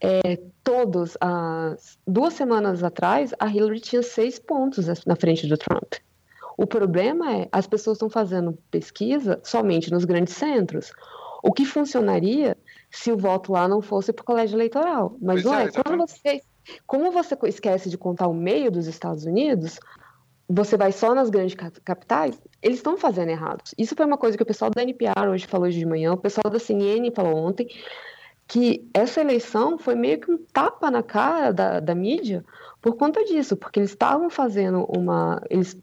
[0.00, 5.94] É, todos, as duas semanas atrás, a Hillary tinha seis pontos na frente do Trump.
[6.56, 10.92] O problema é, as pessoas estão fazendo pesquisa somente nos grandes centros.
[11.42, 12.56] O que funcionaria
[12.90, 15.16] se o voto lá não fosse para o colégio eleitoral.
[15.20, 16.42] Mas pois não é, é quando você,
[16.86, 19.80] como você esquece de contar o meio dos Estados Unidos,
[20.54, 23.74] você vai só nas grandes capitais, eles estão fazendo errados.
[23.78, 26.16] Isso foi uma coisa que o pessoal da NPR hoje falou hoje de manhã, o
[26.16, 27.66] pessoal da CNN falou ontem,
[28.46, 32.44] que essa eleição foi meio que um tapa na cara da, da mídia
[32.82, 35.40] por conta disso, porque eles estavam fazendo uma.
[35.48, 35.74] Eles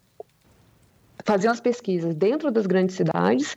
[1.25, 3.55] faziam as pesquisas dentro das grandes cidades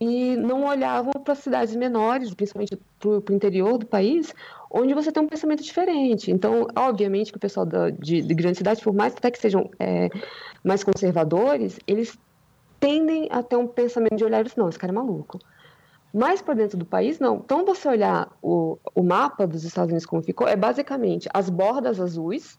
[0.00, 4.34] e não olhavam para cidades menores, principalmente para o interior do país,
[4.74, 6.32] onde você tem um pensamento diferente.
[6.32, 9.70] Então, obviamente que o pessoal da, de, de grandes cidades, por mais até que sejam
[9.78, 10.10] é,
[10.64, 12.18] mais conservadores, eles
[12.80, 15.38] tendem a ter um pensamento de olhar não, esse cara é maluco.
[16.12, 17.36] Mas para dentro do país, não.
[17.36, 22.00] Então, você olhar o, o mapa dos Estados Unidos como ficou, é basicamente as bordas
[22.00, 22.58] azuis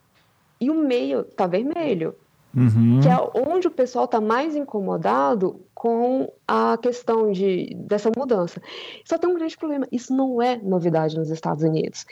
[0.60, 2.16] e o meio está vermelho.
[2.56, 3.02] Uhum.
[3.02, 8.62] Que é onde o pessoal está mais incomodado com a questão de, dessa mudança.
[9.04, 12.06] Só tem um grande problema: isso não é novidade nos Estados Unidos.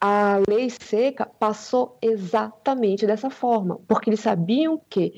[0.00, 5.14] A lei seca passou exatamente dessa forma, porque eles sabiam que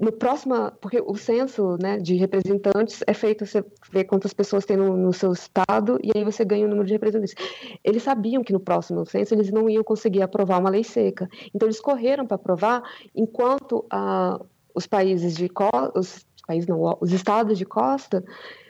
[0.00, 4.76] no próximo, porque o censo né, de representantes é feito, você vê quantas pessoas tem
[4.76, 7.34] no, no, seu estado e aí você ganha o número de representantes.
[7.82, 11.28] Eles sabiam que no próximo censo eles não iam conseguir aprovar uma lei seca.
[11.54, 12.82] Então eles correram para aprovar
[13.14, 14.38] enquanto ah,
[14.74, 15.50] os países de
[15.94, 18.22] os países não, os estados de costa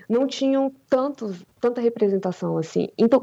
[0.08, 2.88] não tinham tantos, tanta representação assim.
[2.96, 3.22] Então,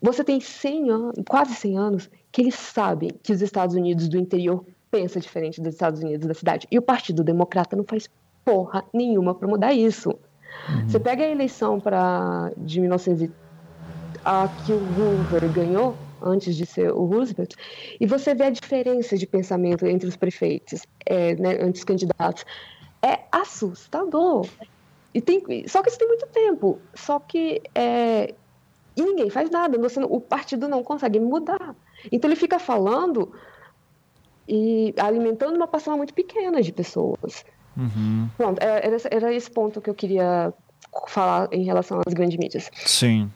[0.00, 4.16] você tem 100 anos, quase 100 anos que eles sabem que os Estados Unidos do
[4.16, 6.66] interior pensa diferente dos Estados Unidos da cidade.
[6.70, 8.08] E o Partido Democrata não faz
[8.44, 10.10] porra nenhuma para mudar isso.
[10.10, 10.88] Uhum.
[10.88, 13.30] Você pega a eleição para de 1900
[14.24, 17.54] a que o Hoover ganhou antes de ser o Roosevelt
[17.98, 22.44] e você vê a diferença de pensamento entre os prefeitos, é, né, entre os candidatos.
[23.02, 24.46] É assustador.
[25.14, 26.78] E tem, só que isso tem muito tempo.
[26.94, 28.34] Só que é,
[28.96, 29.78] ninguém faz nada.
[29.78, 31.74] Você, o partido não consegue mudar.
[32.12, 33.32] Então ele fica falando
[34.50, 37.44] e alimentando uma parcela muito pequena de pessoas.
[37.76, 38.28] Uhum.
[38.36, 40.52] Pronto, é, era, era esse ponto que eu queria
[41.06, 42.68] falar em relação às grandes mídias.
[42.84, 43.30] Sim.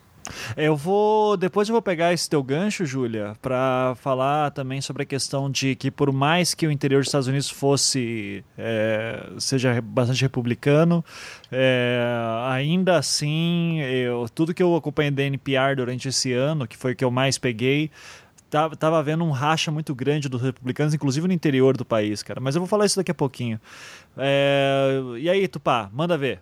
[0.56, 1.36] Eu vou.
[1.36, 5.76] Depois eu vou pegar esse teu gancho, Júlia, para falar também sobre a questão de
[5.76, 8.42] que, por mais que o interior dos Estados Unidos fosse.
[8.56, 11.04] É, seja bastante republicano,
[11.52, 12.02] é,
[12.48, 16.96] ainda assim, eu, tudo que eu acompanhei da NPR durante esse ano, que foi o
[16.96, 17.90] que eu mais peguei,
[18.54, 22.40] tava, tava havendo um racha muito grande dos republicanos, inclusive no interior do país, cara.
[22.40, 23.60] Mas eu vou falar isso daqui a pouquinho.
[24.16, 24.92] É...
[25.18, 26.40] E aí, Tupá, manda ver.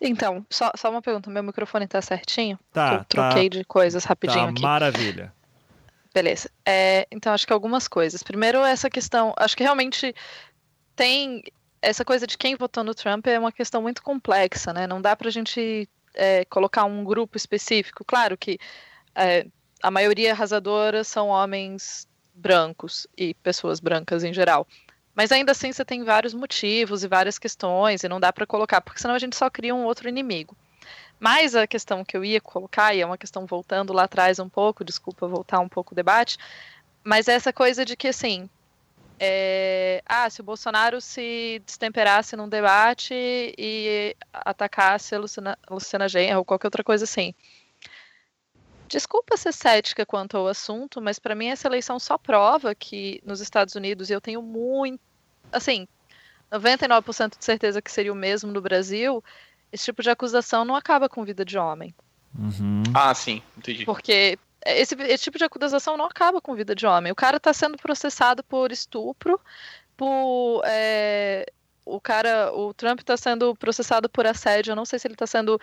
[0.00, 2.58] Então, só, só uma pergunta: meu microfone tá certinho?
[2.72, 2.94] Tá.
[2.94, 4.62] Eu troquei tá, de coisas rapidinho tá, aqui.
[4.62, 5.32] Maravilha.
[6.12, 6.50] Beleza.
[6.66, 8.20] É, então, acho que algumas coisas.
[8.24, 9.32] Primeiro, essa questão.
[9.36, 10.12] Acho que realmente
[10.96, 11.44] tem.
[11.80, 14.84] Essa coisa de quem votou no Trump é uma questão muito complexa, né?
[14.88, 18.04] Não dá pra gente é, colocar um grupo específico.
[18.04, 18.58] Claro que
[19.14, 19.46] é,
[19.82, 24.66] a maioria arrasadora são homens brancos e pessoas brancas em geral.
[25.14, 28.80] Mas ainda assim você tem vários motivos e várias questões e não dá para colocar,
[28.80, 30.56] porque senão a gente só cria um outro inimigo.
[31.18, 34.48] Mas a questão que eu ia colocar, e é uma questão voltando lá atrás um
[34.48, 36.38] pouco, desculpa voltar um pouco o debate,
[37.02, 38.48] mas é essa coisa de que assim,
[39.18, 46.38] é, ah, se o Bolsonaro se destemperasse num debate e atacasse a Luciana, Luciana Genro
[46.38, 47.34] ou qualquer outra coisa assim,
[48.88, 53.40] Desculpa ser cética quanto ao assunto, mas para mim essa eleição só prova que nos
[53.40, 55.00] Estados Unidos, e eu tenho muito,
[55.52, 55.86] assim,
[56.50, 59.22] 99% de certeza que seria o mesmo no Brasil,
[59.70, 61.94] esse tipo de acusação não acaba com vida de homem.
[62.34, 62.82] Uhum.
[62.94, 63.84] Ah, sim, entendi.
[63.84, 67.12] Porque esse, esse, tipo de acusação não acaba com vida de homem.
[67.12, 69.38] O cara está sendo processado por estupro,
[69.96, 70.62] por.
[70.64, 71.46] É,
[71.84, 74.72] o cara, o Trump está sendo processado por assédio.
[74.72, 75.60] Eu não sei se ele está sendo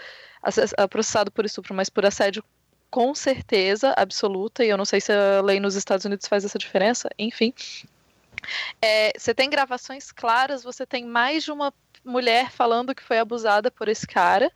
[0.90, 2.44] processado por estupro, mas por assédio
[2.90, 6.58] com certeza absoluta, e eu não sei se a lei nos Estados Unidos faz essa
[6.58, 7.54] diferença, enfim.
[8.82, 11.74] É, você tem gravações claras, você tem mais de uma
[12.04, 14.52] mulher falando que foi abusada por esse cara,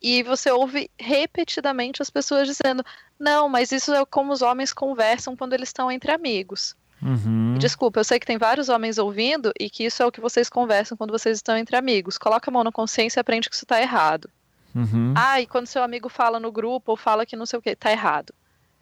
[0.00, 2.84] e você ouve repetidamente as pessoas dizendo:
[3.18, 6.76] não, mas isso é como os homens conversam quando eles estão entre amigos.
[7.02, 7.56] Uhum.
[7.58, 10.48] Desculpa, eu sei que tem vários homens ouvindo e que isso é o que vocês
[10.48, 12.18] conversam quando vocês estão entre amigos.
[12.18, 14.28] Coloca a mão na consciência e aprende que isso está errado.
[14.74, 15.14] Uhum.
[15.16, 17.74] Ah, e quando seu amigo fala no grupo ou fala que não sei o que,
[17.74, 18.32] tá errado.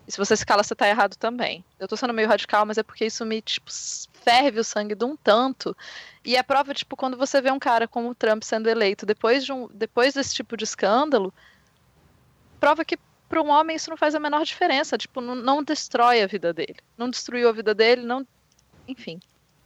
[0.06, 1.64] E se você se cala, você tá errado também.
[1.78, 3.70] Eu tô sendo meio radical, mas é porque isso me, tipo,
[4.22, 5.76] ferve o sangue de um tanto.
[6.24, 9.44] E é prova, tipo, quando você vê um cara como o Trump sendo eleito depois,
[9.44, 11.34] de um, depois desse tipo de escândalo,
[12.60, 14.96] prova que para um homem isso não faz a menor diferença.
[14.96, 16.76] Tipo, não, não, destrói a vida dele.
[16.96, 18.24] Não destruiu a vida dele, não.
[18.86, 19.20] Enfim.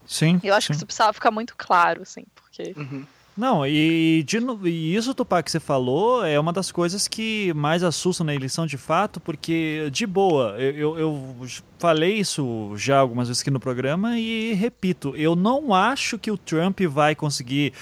[0.07, 0.41] Sim.
[0.43, 0.73] Eu acho sim.
[0.73, 2.73] que isso precisava ficar muito claro, assim, porque.
[2.77, 3.07] Uhum.
[3.41, 4.37] Não, e, de,
[4.67, 8.67] e isso, Tupac, que você falou, é uma das coisas que mais assustam na eleição
[8.67, 11.37] de fato, porque, de boa, eu, eu
[11.79, 16.37] falei isso já algumas vezes aqui no programa e repito, eu não acho que o
[16.37, 17.73] Trump vai conseguir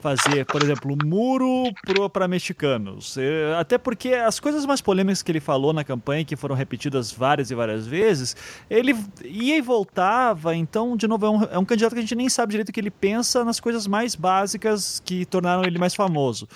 [0.00, 1.64] fazer, por exemplo, muro
[2.12, 3.16] para mexicanos.
[3.18, 7.12] É, até porque as coisas mais polêmicas que ele falou na campanha, que foram repetidas
[7.12, 8.36] várias e várias vezes,
[8.70, 10.54] ele ia e voltava.
[10.54, 12.72] Então, de novo, é um, é um candidato que a gente nem sabe direito o
[12.72, 16.48] que ele pensa nas coisas mais básicas que tornaram ele mais famoso.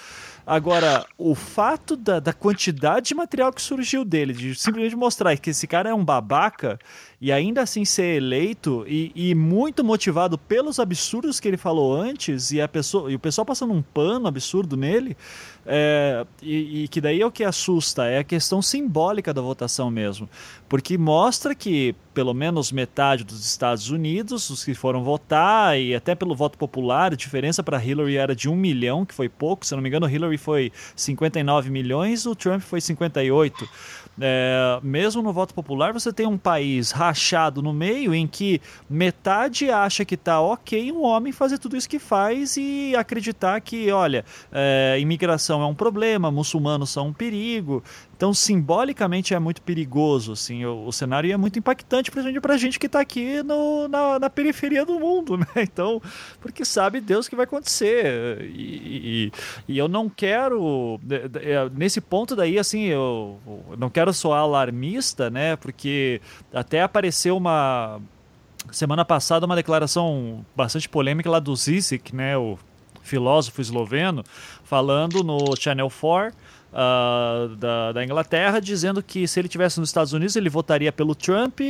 [0.44, 5.50] Agora, o fato da, da quantidade de material que surgiu dele, de simplesmente mostrar que
[5.50, 6.78] esse cara é um babaca
[7.22, 12.50] e ainda assim ser eleito e, e, muito motivado pelos absurdos que ele falou antes
[12.50, 15.16] e, a pessoa, e o pessoal passando um pano absurdo nele,
[15.64, 19.88] é, e, e, que daí é o que assusta, é a questão simbólica da votação
[19.88, 20.28] mesmo.
[20.68, 26.16] Porque mostra que pelo menos metade dos Estados Unidos, os que foram votar, e até
[26.16, 29.74] pelo voto popular, a diferença para Hillary era de um milhão, que foi pouco, se
[29.74, 33.68] não me engano, Hillary foi 59 milhões, o Trump foi 58.
[34.20, 39.70] É, mesmo no voto popular, você tem um país rachado no meio em que metade
[39.70, 44.24] acha que está ok um homem fazer tudo isso que faz e acreditar que, olha,
[44.52, 47.82] é, imigração é um problema, muçulmanos são um perigo.
[48.22, 52.78] Então, simbolicamente é muito perigoso, assim, o, o cenário é muito impactante, principalmente pra gente
[52.78, 55.46] que está aqui no, na, na, periferia do mundo, né?
[55.56, 56.00] Então,
[56.40, 58.42] porque sabe Deus que vai acontecer.
[58.42, 59.32] E,
[59.66, 64.42] e, e eu não quero, é, nesse ponto daí, assim, eu, eu não quero soar
[64.42, 65.56] alarmista, né?
[65.56, 66.20] Porque
[66.54, 68.00] até apareceu uma
[68.70, 72.56] semana passada uma declaração bastante polêmica lá do Zizek, né, o
[73.02, 74.22] filósofo esloveno,
[74.62, 76.32] falando no Channel 4
[76.72, 81.14] uh, da, da Inglaterra, dizendo que se ele tivesse nos Estados Unidos, ele votaria pelo
[81.14, 81.60] Trump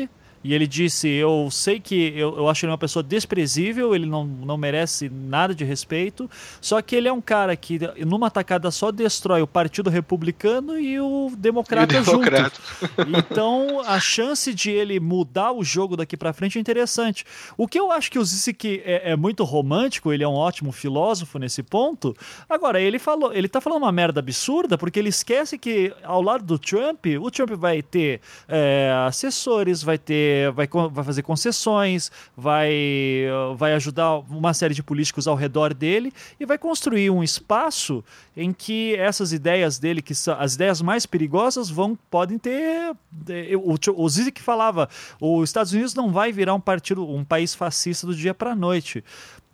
[0.45, 4.24] e ele disse: Eu sei que eu, eu acho ele uma pessoa desprezível, ele não,
[4.24, 6.28] não merece nada de respeito,
[6.61, 10.99] só que ele é um cara que, numa tacada só, destrói o Partido Republicano e
[10.99, 12.61] o Democrata, e o democrata.
[12.78, 12.93] junto.
[13.32, 17.24] Então, a chance de ele mudar o jogo daqui para frente é interessante.
[17.57, 20.72] O que eu acho que o Zizek é, é muito romântico, ele é um ótimo
[20.72, 22.14] filósofo nesse ponto.
[22.49, 26.45] Agora, ele falou, ele tá falando uma merda absurda, porque ele esquece que ao lado
[26.45, 32.72] do Trump, o Trump vai ter é, assessores, vai ter vai, vai fazer concessões, vai,
[33.57, 38.05] vai ajudar uma série de políticos ao redor dele e vai construir um espaço
[38.37, 42.95] em que essas ideias dele, que são as ideias mais perigosas, vão podem ter.
[43.62, 44.89] O, o Zizek falava:
[45.20, 48.57] os Estados Unidos não vai virar um partido, um país fascista do dia para a
[48.57, 49.05] noite.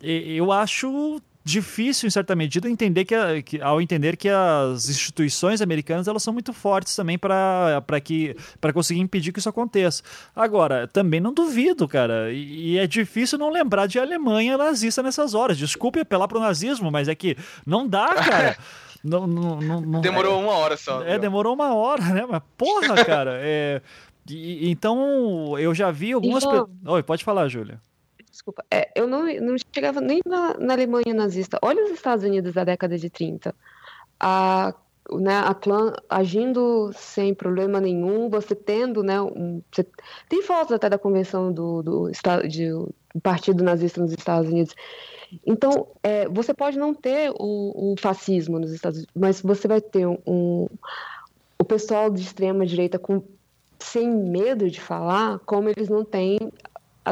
[0.01, 6.07] Eu acho difícil, em certa medida, entender que, que, ao entender que as instituições americanas
[6.07, 10.03] elas são muito fortes também para que para conseguir impedir que isso aconteça.
[10.35, 15.33] Agora, também não duvido, cara, e, e, é difícil não lembrar de Alemanha nazista nessas
[15.33, 15.57] horas.
[15.57, 18.57] Desculpe apelar para o nazismo, mas é que não dá, cara.
[19.03, 21.01] não, não, não, não, demorou é, uma hora só.
[21.03, 22.25] É, demorou uma hora, né?
[22.29, 23.81] Mas porra, cara, é,
[24.29, 26.43] e, então eu já vi algumas.
[26.43, 26.69] Então...
[26.85, 27.79] Oi, pode falar, Júlia
[28.49, 28.65] desculpa.
[28.71, 31.59] É, eu não, não chegava nem na, na, Alemanha nazista.
[31.61, 33.55] Olha os Estados Unidos da década de 30.
[34.19, 34.73] A,
[35.11, 39.85] né, a clã agindo sem problema nenhum, você tendo, né, um, você,
[40.27, 42.11] tem fotos até da convenção do, do,
[42.47, 44.75] de, do Partido Nazista nos Estados Unidos.
[45.45, 49.79] Então, é, você pode não ter o, o, fascismo nos Estados Unidos, mas você vai
[49.79, 50.67] ter um, um
[51.61, 53.21] o pessoal de extrema direita com
[53.77, 56.37] sem medo de falar, como eles não têm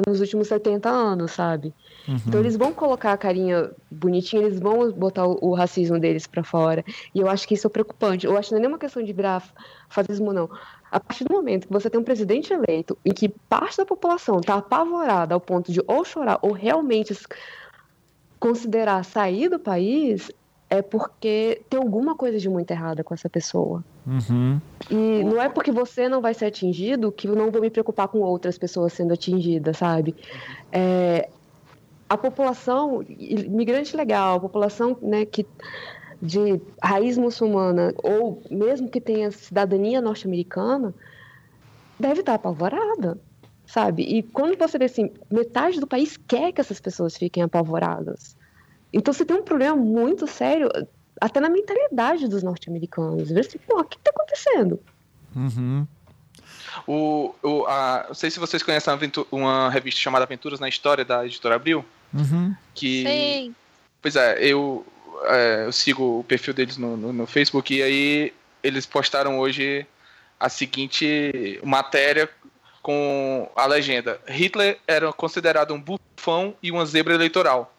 [0.06, 1.74] nos últimos 70 anos, sabe?
[2.08, 2.16] Uhum.
[2.28, 6.44] Então eles vão colocar a carinha bonitinha, eles vão botar o, o racismo deles para
[6.44, 6.84] fora.
[7.14, 8.26] E eu acho que isso é preocupante.
[8.26, 9.44] Eu acho que não é nenhuma questão de virar
[9.90, 10.50] fascismo, não.
[10.92, 14.40] A partir do momento que você tem um presidente eleito em que parte da população
[14.40, 17.14] está apavorada ao ponto de ou chorar ou realmente
[18.40, 20.32] considerar sair do país,
[20.70, 23.84] é porque tem alguma coisa de muito errada com essa pessoa.
[24.06, 24.60] Uhum.
[24.90, 28.08] E não é porque você não vai ser atingido que eu não vou me preocupar
[28.08, 30.16] com outras pessoas sendo atingidas, sabe?
[30.72, 31.30] É,
[32.10, 35.46] a população, imigrante legal, a população né, que,
[36.22, 40.94] de raiz muçulmana, ou mesmo que tenha cidadania norte-americana,
[42.00, 43.18] deve estar apavorada,
[43.66, 44.04] sabe?
[44.04, 48.37] E quando você vê assim, metade do país quer que essas pessoas fiquem apavoradas.
[48.98, 50.70] Então você tem um problema muito sério,
[51.22, 53.30] até na mentalidade dos norte-americanos.
[53.30, 54.80] Ver assim, pô, o que está acontecendo?
[55.36, 55.88] Uhum.
[56.88, 59.00] O, o, a, não sei se vocês conhecem uma,
[59.32, 61.86] uma, revista chamada Aventuras na História, da editora Abril.
[62.12, 62.56] Uhum.
[62.74, 63.56] Que, Sim.
[64.02, 64.84] Pois é, eu,
[65.26, 68.34] é, eu sigo o perfil deles no, no, no, Facebook e aí
[68.64, 69.86] eles postaram hoje
[70.40, 72.28] a seguinte matéria
[72.82, 77.77] com a legenda: Hitler era considerado um bufão e uma zebra eleitoral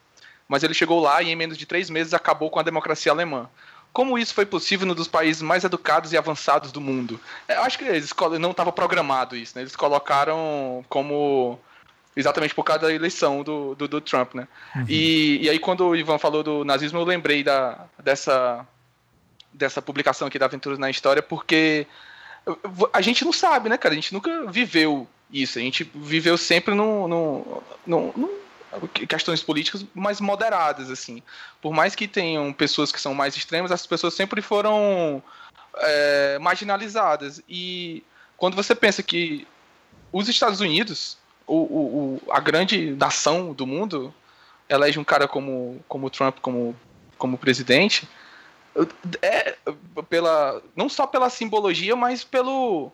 [0.48, 3.48] mas ele chegou lá e em menos de três meses acabou com a democracia alemã.
[3.92, 7.20] Como isso foi possível num dos países mais educados e avançados do mundo?
[7.46, 9.62] Eu acho que eles não estava programado isso, né?
[9.62, 11.58] Eles colocaram como
[12.18, 14.48] Exatamente por causa da eleição do, do, do Trump, né?
[14.74, 14.86] Uhum.
[14.88, 18.66] E, e aí, quando o Ivan falou do nazismo, eu lembrei da, dessa,
[19.52, 21.86] dessa publicação aqui da Aventuras na História, porque
[22.92, 23.92] a gente não sabe, né, cara?
[23.92, 25.60] A gente nunca viveu isso.
[25.60, 28.30] A gente viveu sempre num, num, num, num
[29.08, 31.22] questões políticas mais moderadas, assim.
[31.60, 35.22] Por mais que tenham pessoas que são mais extremas, essas pessoas sempre foram
[35.76, 37.42] é, marginalizadas.
[37.48, 38.02] E
[38.36, 39.46] quando você pensa que
[40.12, 44.14] os Estados Unidos o, o, a grande nação do mundo
[44.68, 46.76] elege um cara como, como Trump como,
[47.16, 48.06] como presidente,
[49.22, 49.56] é
[50.08, 52.92] pela não só pela simbologia, mas pelo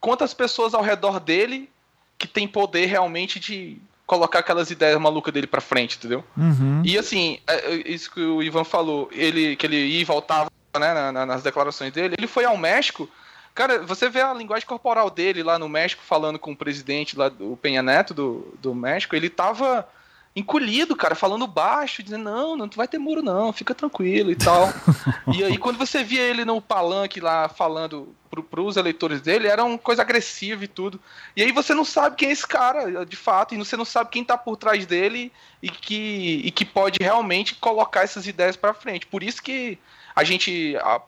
[0.00, 1.70] quantas pessoas ao redor dele
[2.16, 6.22] que tem poder realmente de colocar aquelas ideias malucas dele para frente, entendeu?
[6.36, 6.82] Uhum.
[6.84, 10.50] E assim, é, é, isso que o Ivan falou, ele que ele ia e voltava
[10.78, 13.08] né, nas declarações dele, ele foi ao México
[13.54, 17.28] Cara, você vê a linguagem corporal dele lá no México falando com o presidente lá
[17.28, 19.88] do Penha Neto do, do México, ele tava
[20.36, 24.68] encolhido, cara, falando baixo, dizendo, não, não vai ter muro não, fica tranquilo e tal.
[25.32, 29.62] e aí quando você via ele no palanque lá falando pro, pros eleitores dele, era
[29.64, 31.00] uma coisa agressiva e tudo.
[31.36, 34.10] E aí você não sabe quem é esse cara, de fato, e você não sabe
[34.10, 35.30] quem tá por trás dele
[35.62, 39.06] e que, e que pode realmente colocar essas ideias para frente.
[39.06, 39.78] Por isso que
[40.16, 41.00] a gente, a,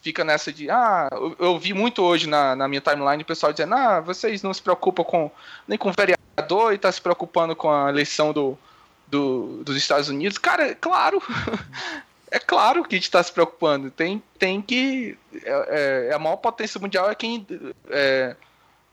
[0.00, 0.70] fica nessa de.
[0.70, 4.42] Ah, eu, eu vi muito hoje na, na minha timeline o pessoal dizendo: ah, vocês
[4.42, 5.30] não se preocupam com
[5.66, 5.92] nem com
[6.36, 8.58] vereador e tá se preocupando com a eleição do,
[9.06, 10.38] do, dos Estados Unidos.
[10.38, 11.22] Cara, é claro.
[12.30, 13.90] é claro que a gente está se preocupando.
[13.90, 15.16] Tem, tem que.
[15.42, 17.46] É, é, a maior potência mundial é quem.
[17.88, 18.36] É,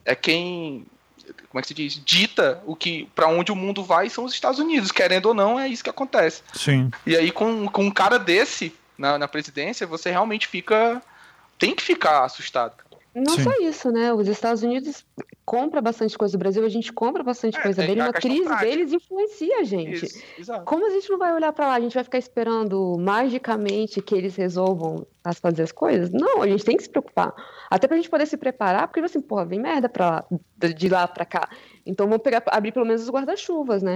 [0.06, 0.86] é quem.
[1.50, 2.02] Como é que se diz?
[2.04, 4.92] Dita o que para onde o mundo vai são os Estados Unidos.
[4.92, 6.42] Querendo ou não, é isso que acontece.
[6.54, 6.92] Sim.
[7.06, 11.02] E aí, com, com um cara desse, na, na presidência, você realmente fica.
[11.58, 12.83] tem que ficar assustado.
[13.16, 13.44] Não Sim.
[13.44, 14.12] só isso, né?
[14.12, 15.06] Os Estados Unidos
[15.46, 18.66] compra bastante coisa do Brasil, a gente compra bastante é, coisa dele, a crise prática.
[18.66, 20.06] deles influencia a gente.
[20.38, 21.76] Isso, Como a gente não vai olhar para lá?
[21.76, 26.10] A gente vai ficar esperando magicamente que eles resolvam as fazer as coisas?
[26.10, 27.34] Não, a gente tem que se preocupar.
[27.70, 30.26] Até pra gente poder se preparar, porque assim, porra, vem merda pra lá,
[30.70, 31.48] de lá pra cá.
[31.86, 33.96] Então vamos pegar, abrir pelo menos os guarda-chuvas, né?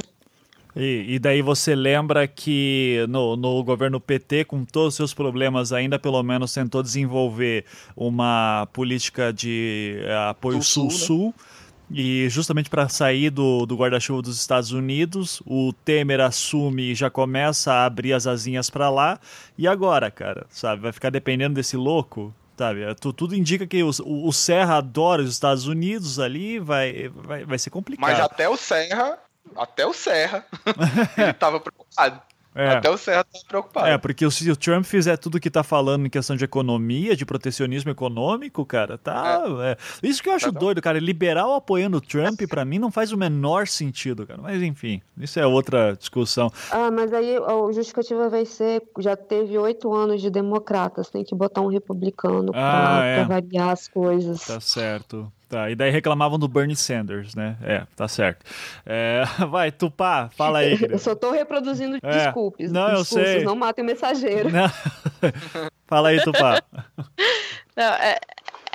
[0.78, 5.73] E, e, daí você lembra que no, no governo PT, com todos os seus problemas,
[5.73, 7.65] ainda pelo menos tentou desenvolver
[7.95, 11.34] uma política de uh, apoio sul-sul.
[11.38, 11.43] Né?
[11.89, 17.09] E justamente para sair do, do guarda-chuva dos Estados Unidos, o Temer assume e já
[17.09, 19.19] começa a abrir as asinhas para lá.
[19.57, 20.82] E agora, cara, sabe?
[20.82, 22.34] Vai ficar dependendo desse louco?
[22.57, 22.84] Sabe?
[22.84, 27.57] É, tudo indica que o, o Serra adora os Estados Unidos ali, vai, vai, vai
[27.57, 28.09] ser complicado.
[28.09, 29.17] Mas até o Serra
[29.55, 30.45] até o Serra,
[31.17, 32.21] ele tava preocupado.
[32.57, 32.69] É.
[32.69, 33.85] Até o Serra tá preocupado.
[33.85, 37.23] É, porque se o Trump fizer tudo que tá falando em questão de economia, de
[37.23, 39.43] protecionismo econômico, cara, tá.
[39.61, 39.71] É.
[39.73, 39.77] É.
[40.01, 40.99] Isso que eu acho tá doido, cara.
[40.99, 44.41] Liberal apoiando o Trump, para mim, não faz o menor sentido, cara.
[44.41, 46.51] Mas enfim, isso é outra discussão.
[46.71, 51.35] Ah, mas aí a justificativa vai ser: já teve oito anos de democratas, tem que
[51.35, 53.15] botar um republicano pra, ah, é.
[53.23, 54.43] pra variar as coisas.
[54.47, 55.31] Tá certo.
[55.49, 57.57] Tá, e daí reclamavam do Bernie Sanders, né?
[57.63, 58.45] É, tá certo.
[58.85, 60.77] É, vai, Tupá, fala aí.
[60.91, 62.09] Eu só tô reproduzindo é.
[62.09, 62.69] desculpas.
[62.69, 63.43] Não, eu sei.
[63.43, 64.49] Não matem o mensageiro.
[64.49, 64.69] Não.
[65.87, 66.61] fala aí, Tupá.
[67.75, 68.19] Não, é,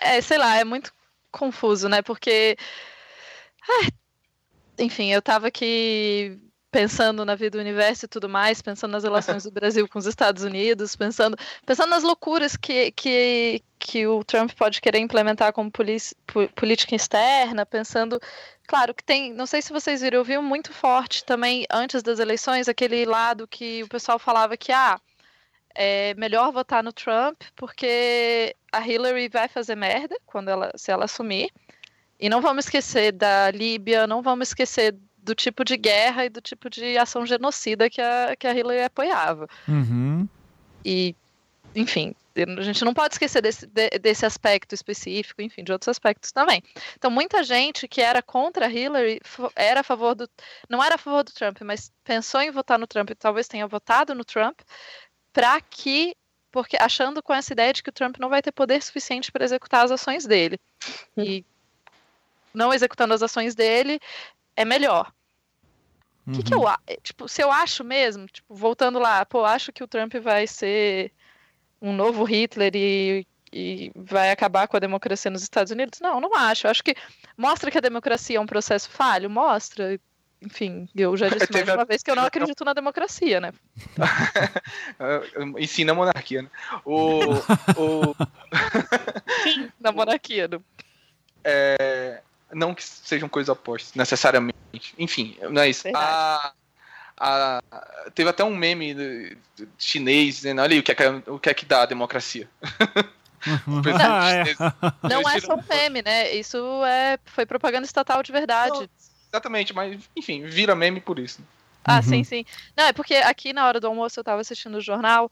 [0.00, 0.92] é, sei lá, é muito
[1.30, 2.00] confuso, né?
[2.00, 2.56] Porque.
[4.78, 6.40] enfim, eu tava aqui
[6.72, 10.06] pensando na vida do universo e tudo mais, pensando nas relações do Brasil com os
[10.06, 15.70] Estados Unidos, pensando, pensando nas loucuras que, que, que o Trump pode querer implementar como
[15.70, 18.18] política externa, pensando.
[18.66, 22.18] Claro que tem, não sei se vocês viram, eu vi muito forte também antes das
[22.18, 24.98] eleições aquele lado que o pessoal falava que ah,
[25.74, 31.04] é melhor votar no Trump porque a Hillary vai fazer merda quando ela se ela
[31.04, 31.50] assumir.
[32.18, 36.40] E não vamos esquecer da Líbia, não vamos esquecer do tipo de guerra e do
[36.40, 39.48] tipo de ação genocida que a, que a Hillary apoiava.
[39.68, 40.28] Uhum.
[40.84, 41.14] E,
[41.74, 42.14] enfim,
[42.58, 46.62] a gente não pode esquecer desse, desse aspecto específico, enfim, de outros aspectos também.
[46.96, 49.20] Então, muita gente que era contra a Hillary
[49.54, 50.28] era a favor do.
[50.68, 54.14] Não era a favor do Trump, mas pensou em votar no Trump, talvez tenha votado
[54.14, 54.60] no Trump,
[55.32, 56.14] para que.
[56.50, 59.44] Porque achando com essa ideia de que o Trump não vai ter poder suficiente para
[59.44, 60.58] executar as ações dele.
[61.16, 61.44] E
[62.52, 63.98] não executando as ações dele,
[64.56, 65.12] é melhor.
[66.26, 66.36] O uhum.
[66.36, 66.74] que, que eu uhum.
[66.86, 70.46] eh, tipo, se eu acho mesmo, tipo, voltando lá, pô, acho que o Trump vai
[70.46, 71.12] ser
[71.80, 76.00] um novo Hitler e, e vai acabar com a democracia nos Estados Unidos?
[76.00, 76.66] Não, não acho.
[76.66, 76.94] Eu acho que
[77.36, 79.98] mostra que a democracia é um processo falho, mostra.
[80.40, 83.52] Enfim, eu já disse mais uma vez que eu não acredito na democracia, né?
[85.58, 86.50] Ensina a monarquia, né?
[86.84, 87.20] O,
[87.76, 88.14] o...
[89.42, 90.48] Sim, na monarquia.
[91.44, 92.22] É,
[92.52, 94.54] Não que sejam coisas opostas, necessariamente.
[94.98, 95.88] Enfim, não é isso.
[95.94, 96.52] A,
[97.18, 97.62] a,
[98.14, 99.36] teve até um meme
[99.78, 102.48] chinês dizendo, olha aí, o que é que, o que, é que dá a democracia.
[103.42, 105.08] é.
[105.08, 106.32] Não é só um meme, né?
[106.34, 108.78] Isso é, foi propaganda estatal de verdade.
[108.78, 108.88] Não,
[109.32, 111.42] exatamente, mas enfim, vira meme por isso.
[111.84, 112.02] Ah, uhum.
[112.02, 112.44] sim, sim.
[112.76, 115.30] Não, é porque aqui na hora do almoço eu tava assistindo o jornal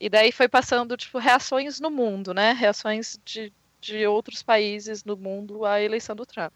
[0.00, 2.52] e daí foi passando, tipo, reações no mundo, né?
[2.52, 6.52] Reações de, de outros países no mundo à eleição do Trump.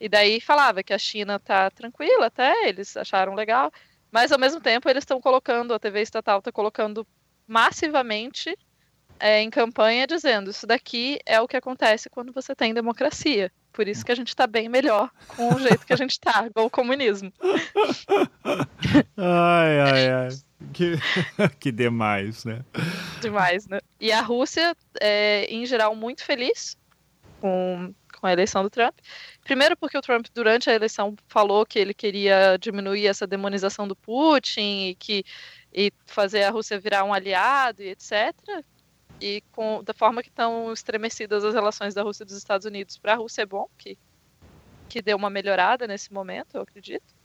[0.00, 3.72] E daí falava que a China tá tranquila até, eles acharam legal,
[4.10, 7.06] mas ao mesmo tempo eles estão colocando, a TV estatal está colocando
[7.46, 8.56] massivamente
[9.18, 13.50] é, em campanha dizendo isso daqui é o que acontece quando você tem democracia.
[13.72, 16.46] Por isso que a gente está bem melhor com o jeito que a gente está,
[16.46, 17.32] igual o comunismo.
[19.16, 20.28] ai, ai, ai.
[20.72, 20.94] Que,
[21.60, 22.64] que demais, né?
[23.20, 23.78] Demais, né?
[24.00, 26.76] E a Rússia, é, em geral, muito feliz
[27.40, 28.94] com, com a eleição do Trump.
[29.44, 33.94] Primeiro porque o Trump, durante a eleição, falou que ele queria diminuir essa demonização do
[33.94, 35.24] Putin e que
[35.72, 38.34] e fazer a Rússia virar um aliado e etc.
[39.20, 42.96] E com, da forma que estão estremecidas as relações da Rússia e dos Estados Unidos
[42.96, 43.98] para a Rússia é bom, que,
[44.88, 47.15] que deu uma melhorada nesse momento, eu acredito.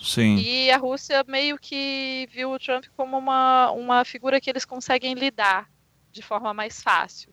[0.00, 0.36] Sim.
[0.36, 5.14] E a Rússia meio que viu o Trump como uma, uma figura que eles conseguem
[5.14, 5.68] lidar
[6.10, 7.32] de forma mais fácil.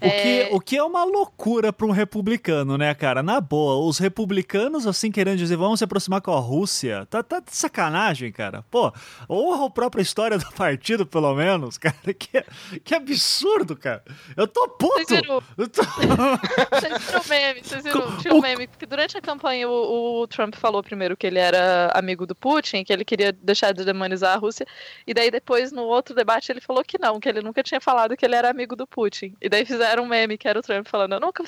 [0.00, 0.10] O, é...
[0.10, 3.22] que, o que é uma loucura para um republicano, né, cara?
[3.22, 7.40] Na boa, os republicanos, assim, querendo dizer, vamos se aproximar com a Rússia, tá, tá
[7.40, 8.62] de sacanagem, cara.
[8.70, 8.92] Pô,
[9.28, 11.94] ou a própria história do partido, pelo menos, cara.
[12.18, 12.44] Que,
[12.80, 14.04] que absurdo, cara.
[14.36, 14.94] Eu tô puto.
[14.94, 15.82] Vocês viram, tô...
[16.72, 20.26] vocês viram o meme, vocês viram, tinha um meme, porque durante a campanha o, o,
[20.26, 24.34] Trump falou primeiro que ele era amigo do Putin, que ele queria deixar de demonizar
[24.34, 24.66] a Rússia,
[25.06, 28.16] e daí depois, no outro debate, ele falou que não, que ele nunca tinha falado
[28.16, 29.34] que ele era amigo do Putin.
[29.40, 31.44] E daí fizeram um meme que era o Trump falando: Eu nunca,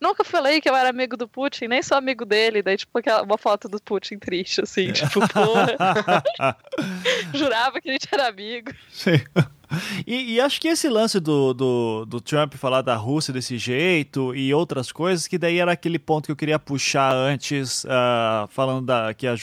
[0.00, 2.62] nunca falei que eu era amigo do Putin, nem sou amigo dele.
[2.62, 5.76] Daí, tipo, uma foto do Putin triste, assim, tipo, porra.
[7.34, 8.72] Jurava que a gente era amigo.
[8.90, 9.20] Sim.
[10.06, 14.34] E, e, acho que esse lance do, do, do, Trump falar da Rússia desse jeito
[14.34, 18.86] e outras coisas, que daí era aquele ponto que eu queria puxar antes, uh, falando
[18.86, 19.34] da, que a,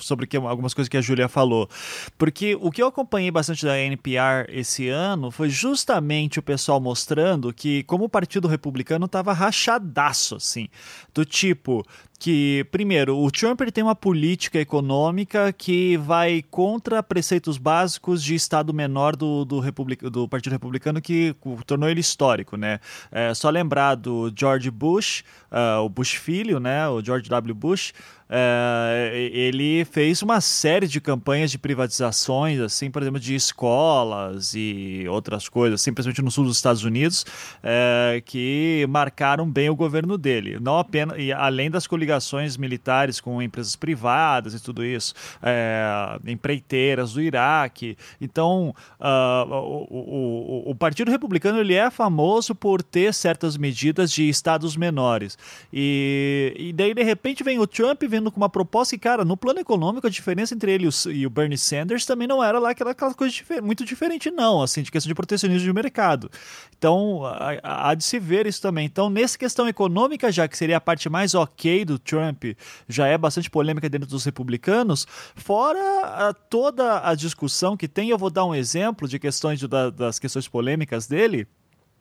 [0.00, 1.68] sobre que, algumas coisas que a Júlia falou.
[2.16, 7.52] Porque o que eu acompanhei bastante da NPR esse ano foi justamente o pessoal mostrando
[7.52, 10.68] que, como o Partido Republicano estava rachadaço, assim,
[11.12, 11.84] do tipo,
[12.22, 18.36] que, primeiro, o Trump ele tem uma política econômica que vai contra preceitos básicos de
[18.36, 21.34] Estado menor do, do, Republic, do Partido Republicano que
[21.66, 22.78] tornou ele histórico, né?
[23.10, 26.86] É, só lembrar do George Bush, uh, o Bush filho, né?
[26.86, 27.56] O George W.
[27.56, 27.92] Bush,
[28.34, 35.04] é, ele fez uma série de campanhas de privatizações, assim, por exemplo, de escolas e
[35.06, 37.26] outras coisas, principalmente no sul dos Estados Unidos,
[37.62, 40.58] é, que marcaram bem o governo dele.
[40.58, 45.12] Não apenas, e além das coligações militares com empresas privadas e tudo isso,
[45.42, 47.98] é, empreiteiras do Iraque.
[48.18, 54.26] Então, uh, o, o, o, Partido Republicano ele é famoso por ter certas medidas de
[54.26, 55.36] estados menores.
[55.70, 59.36] E, e daí, de repente, vem o Trump, vem com uma proposta e, cara, no
[59.36, 62.92] plano econômico, a diferença entre ele e o Bernie Sanders também não era lá aquela,
[62.92, 66.30] aquela coisa muito diferente, não, assim, de questão de protecionismo de mercado.
[66.76, 67.20] Então,
[67.62, 68.86] há de se ver isso também.
[68.86, 72.44] Então, nessa questão econômica, já que seria a parte mais ok do Trump,
[72.88, 78.18] já é bastante polêmica dentro dos republicanos, fora a, toda a discussão que tem, eu
[78.18, 81.46] vou dar um exemplo de questões de, da, das questões polêmicas dele.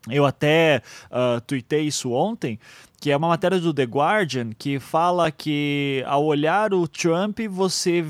[0.10, 0.82] Eu até
[1.12, 2.60] uh, tuitei isso ontem,
[3.00, 8.06] que é uma matéria do The Guardian que fala que ao olhar o Trump, você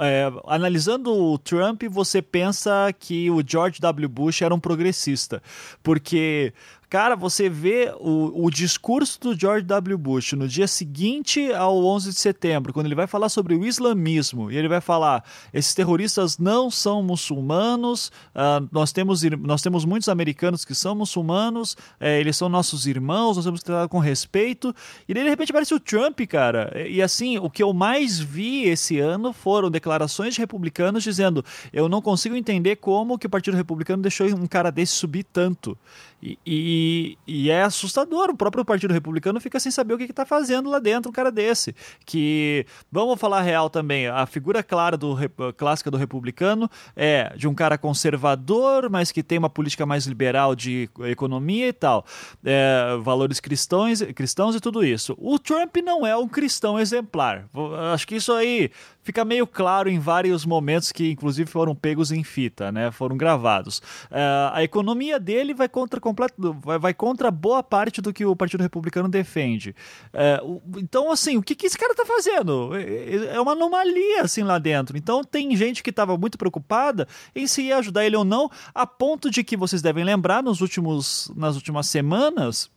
[0.00, 4.08] é, analisando o Trump, você pensa que o George W.
[4.08, 5.42] Bush era um progressista,
[5.82, 6.52] porque
[6.88, 9.98] Cara, você vê o, o discurso do George W.
[9.98, 14.52] Bush no dia seguinte ao 11 de setembro, quando ele vai falar sobre o islamismo,
[14.52, 20.08] e ele vai falar: esses terroristas não são muçulmanos, uh, nós, temos, nós temos muitos
[20.08, 24.72] americanos que são muçulmanos, é, eles são nossos irmãos, nós temos que tratar com respeito.
[25.08, 26.72] E daí, de repente, aparece o Trump, cara.
[26.88, 31.88] E assim, o que eu mais vi esse ano foram declarações de republicanos dizendo: eu
[31.88, 35.76] não consigo entender como que o Partido Republicano deixou um cara desse subir tanto.
[36.22, 38.30] E, e, e, é assustador.
[38.30, 41.30] O próprio Partido Republicano fica sem saber o que está fazendo lá dentro um cara
[41.30, 41.74] desse.
[42.04, 45.16] Que, vamos falar real também, a figura clara do,
[45.56, 50.54] clássica do republicano é de um cara conservador, mas que tem uma política mais liberal
[50.54, 52.04] de economia e tal.
[52.44, 55.14] É, valores cristãos, cristãos e tudo isso.
[55.18, 57.46] O Trump não é um cristão exemplar.
[57.92, 58.70] Acho que isso aí
[59.06, 62.90] fica meio claro em vários momentos que, inclusive, foram pegos em fita, né?
[62.90, 63.78] Foram gravados.
[64.10, 68.34] Uh, a economia dele vai contra completo, vai, vai, contra boa parte do que o
[68.34, 69.76] Partido Republicano defende.
[70.12, 72.74] É, o, então, assim, o que, que esse cara tá fazendo?
[72.74, 74.96] É, é, é uma anomalia, assim, lá dentro.
[74.96, 78.86] Então, tem gente que estava muito preocupada em se ia ajudar ele ou não, a
[78.86, 82.70] ponto de que vocês devem lembrar, nos últimos, nas últimas semanas,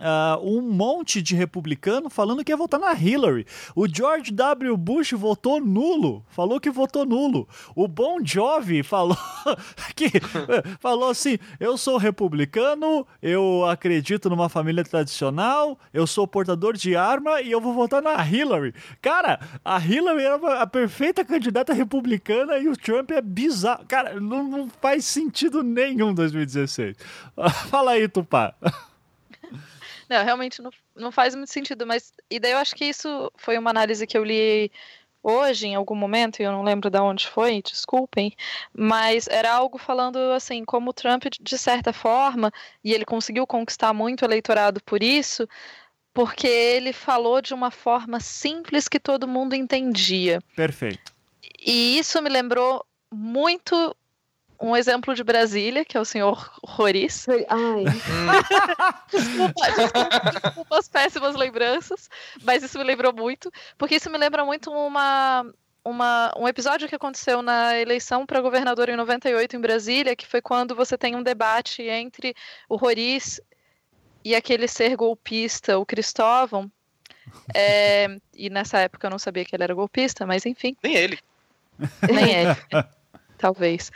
[0.00, 3.46] Uh, um monte de republicano falando que ia votar na Hillary.
[3.76, 4.74] O George W.
[4.74, 7.46] Bush votou nulo, falou que votou nulo.
[7.76, 9.16] O Bon Jovi falou
[9.94, 10.10] que
[10.80, 17.42] falou assim: eu sou republicano, eu acredito numa família tradicional, eu sou portador de arma
[17.42, 18.74] e eu vou votar na Hillary.
[19.02, 23.84] Cara, a Hillary era a perfeita candidata republicana e o Trump é bizarro.
[23.86, 26.96] Cara, não, não faz sentido nenhum 2016.
[27.68, 28.54] Fala aí, Tupá.
[30.10, 32.12] Não, realmente não, não faz muito sentido, mas.
[32.28, 34.72] E daí eu acho que isso foi uma análise que eu li
[35.22, 38.34] hoje, em algum momento, e eu não lembro de onde foi, desculpem,
[38.72, 42.50] mas era algo falando assim, como o Trump, de certa forma,
[42.82, 45.46] e ele conseguiu conquistar muito eleitorado por isso,
[46.12, 50.40] porque ele falou de uma forma simples que todo mundo entendia.
[50.56, 51.12] Perfeito.
[51.64, 53.94] E isso me lembrou muito
[54.60, 57.26] um exemplo de Brasília, que é o senhor Roriz.
[57.48, 57.84] Ai.
[59.10, 62.10] desculpa, desculpa, desculpa as péssimas lembranças,
[62.42, 65.46] mas isso me lembrou muito, porque isso me lembra muito uma,
[65.82, 70.42] uma, um episódio que aconteceu na eleição para governador em 98 em Brasília, que foi
[70.42, 72.34] quando você tem um debate entre
[72.68, 73.40] o Roriz
[74.22, 76.70] e aquele ser golpista, o Cristóvão.
[77.54, 80.76] É, e nessa época eu não sabia que ele era golpista, mas enfim.
[80.82, 81.18] Nem ele.
[82.02, 82.56] Nem ele.
[83.38, 83.90] Talvez.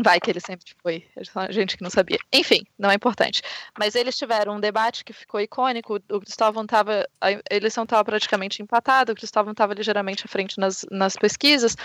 [0.00, 1.06] Vai que ele sempre foi,
[1.50, 2.18] gente que não sabia.
[2.32, 3.42] Enfim, não é importante.
[3.78, 6.00] Mas eles tiveram um debate que ficou icônico.
[6.10, 7.06] O Cristóvão estava.
[7.20, 11.76] A eleição estava praticamente empatada, o Cristóvão estava ligeiramente à frente nas, nas pesquisas.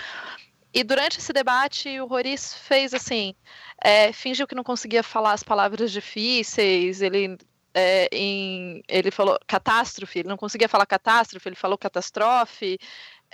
[0.72, 3.34] E durante esse debate, o Roriz fez assim:
[3.82, 7.36] é, fingiu que não conseguia falar as palavras difíceis, ele.
[7.74, 12.78] É, em, ele falou catástrofe, ele não conseguia falar catástrofe, ele falou catástrofe.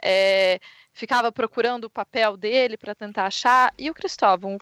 [0.03, 0.59] É,
[0.95, 4.57] ficava procurando o papel dele para tentar achar, e o Cristóvão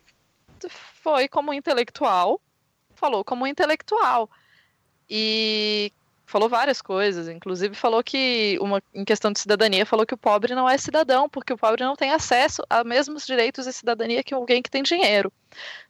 [0.69, 2.41] foi como intelectual,
[2.95, 4.29] falou como intelectual.
[5.09, 5.93] E
[6.25, 10.55] falou várias coisas, inclusive falou que, uma, em questão de cidadania, falou que o pobre
[10.55, 14.33] não é cidadão, porque o pobre não tem acesso a mesmos direitos e cidadania que
[14.33, 15.31] alguém que tem dinheiro.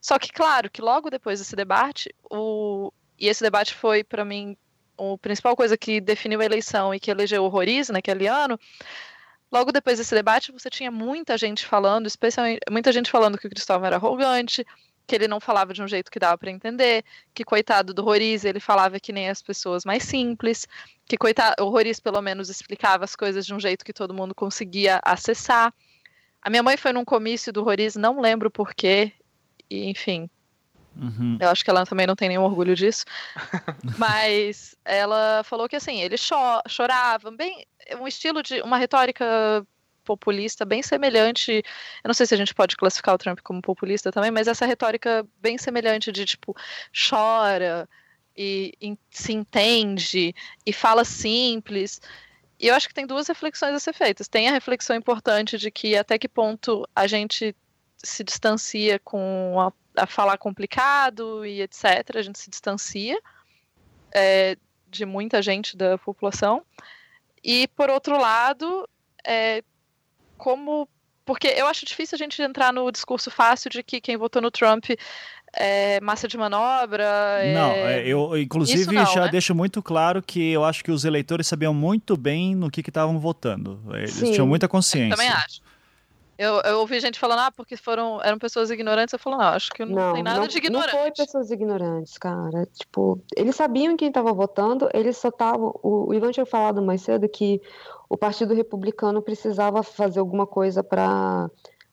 [0.01, 4.57] Só que, claro, que logo depois desse debate, o, e esse debate foi, para mim,
[4.99, 8.59] a principal coisa que definiu a eleição e que elegeu o Roriz naquele ano,
[9.53, 13.51] Logo depois desse debate, você tinha muita gente falando, especialmente muita gente falando que o
[13.51, 14.67] Cristóvão era arrogante,
[15.07, 18.47] que ele não falava de um jeito que dava para entender, que coitado do Roriz,
[18.47, 20.67] ele falava que nem as pessoas mais simples,
[21.05, 24.35] que coitado, o Roriz pelo menos explicava as coisas de um jeito que todo mundo
[24.35, 25.75] conseguia acessar.
[26.41, 29.13] A minha mãe foi num comício do Roriz, não lembro porquê,
[29.69, 30.31] e enfim,
[30.97, 31.39] Uhum.
[31.41, 33.05] Eu acho que ela também não tem nenhum orgulho disso.
[33.99, 36.37] Mas ela falou que assim, ele cho
[36.69, 37.65] chorava, bem
[37.99, 39.67] um estilo de uma retórica
[40.05, 41.63] populista bem semelhante.
[42.03, 44.67] Eu não sei se a gente pode classificar o Trump como populista também, mas essa
[44.67, 46.55] retórica bem semelhante de tipo
[46.93, 47.89] chora
[48.37, 50.35] e, e se entende
[50.67, 52.01] e fala simples.
[52.59, 54.29] E eu acho que tem duas reflexões a ser feitas.
[54.29, 57.55] Tem a reflexão importante de que até que ponto a gente
[57.97, 62.17] se distancia com a a falar complicado e etc.
[62.17, 63.19] A gente se distancia
[64.13, 64.57] é,
[64.89, 66.63] de muita gente da população.
[67.43, 68.89] E, por outro lado,
[69.27, 69.63] é,
[70.37, 70.89] como.
[71.25, 74.51] Porque eu acho difícil a gente entrar no discurso fácil de que quem votou no
[74.51, 74.87] Trump
[75.55, 77.05] é massa de manobra.
[77.41, 77.55] É...
[77.55, 79.31] Não, é, eu inclusive não, já né?
[79.31, 83.19] deixo muito claro que eu acho que os eleitores sabiam muito bem no que estavam
[83.21, 83.81] votando.
[83.95, 84.33] Eles Sim.
[84.33, 85.13] tinham muita consciência.
[85.13, 85.61] Eu também acho.
[86.39, 89.13] Eu, eu ouvi gente falando, ah, porque foram, eram pessoas ignorantes.
[89.13, 90.93] Eu falo, não, acho que não, não tem nada não, de ignorante.
[90.93, 92.67] Não foi pessoas ignorantes, cara.
[92.67, 95.79] Tipo, eles sabiam quem estava votando, eles só estavam.
[95.83, 97.61] O, Ivan tinha falado mais cedo que
[98.09, 101.51] o Partido Republicano precisava fazer alguma coisa para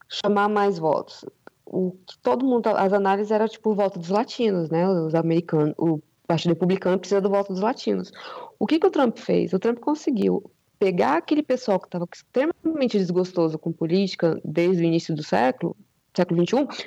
[0.08, 1.26] chamar mais votos.
[1.66, 4.90] O que todo mundo, as análises eram tipo o voto dos latinos, né?
[4.90, 8.12] Os americanos, o Partido Republicano precisa do voto dos latinos.
[8.58, 9.54] O que, que o Trump fez?
[9.54, 10.50] O Trump conseguiu
[10.80, 15.76] pegar aquele pessoal que estava extremamente desgostoso com política desde o início do século,
[16.16, 16.86] século XXI,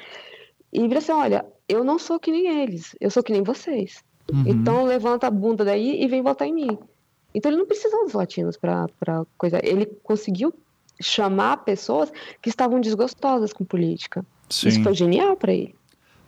[0.73, 4.03] e virar assim, olha, eu não sou que nem eles, eu sou que nem vocês.
[4.33, 4.45] Uhum.
[4.47, 6.79] Então levanta a bunda daí e vem votar em mim.
[7.35, 8.89] Então ele não precisou dos latinos para
[9.37, 9.61] coisa.
[9.63, 10.55] Ele conseguiu
[11.01, 12.11] chamar pessoas
[12.41, 14.25] que estavam desgostosas com política.
[14.49, 14.69] Sim.
[14.69, 15.75] Isso foi genial para ele.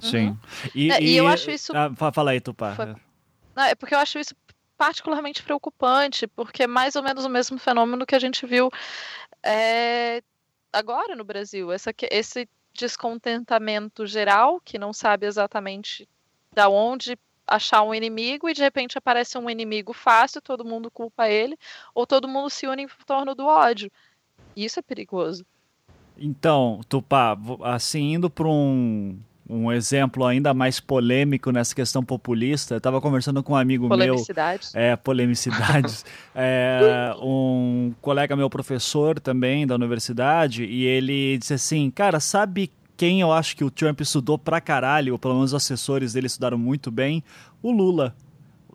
[0.01, 0.29] Sim.
[0.29, 0.37] Uhum.
[0.75, 1.73] E, e, e, eu acho isso.
[1.75, 2.75] Ah, fala aí, Tupá.
[2.75, 2.95] Foi...
[3.55, 4.35] Não, é porque eu acho isso
[4.77, 8.71] particularmente preocupante, porque é mais ou menos o mesmo fenômeno que a gente viu
[9.43, 10.23] é,
[10.73, 11.73] agora no Brasil.
[11.73, 16.09] Essa, esse descontentamento geral, que não sabe exatamente
[16.53, 21.29] da onde achar um inimigo e de repente aparece um inimigo fácil, todo mundo culpa
[21.29, 21.59] ele,
[21.95, 23.91] ou todo mundo se une em torno do ódio.
[24.57, 25.45] Isso é perigoso.
[26.17, 29.19] Então, Tupá, assim, indo para um,
[29.49, 34.15] um exemplo ainda mais polêmico nessa questão populista, eu estava conversando com um amigo meu.
[34.75, 36.05] É, polemicidades.
[36.35, 43.21] é, um colega meu, professor também da universidade, e ele disse assim: Cara, sabe quem
[43.21, 46.59] eu acho que o Trump estudou pra caralho, ou pelo menos os assessores dele estudaram
[46.59, 47.23] muito bem?
[47.63, 48.15] O Lula.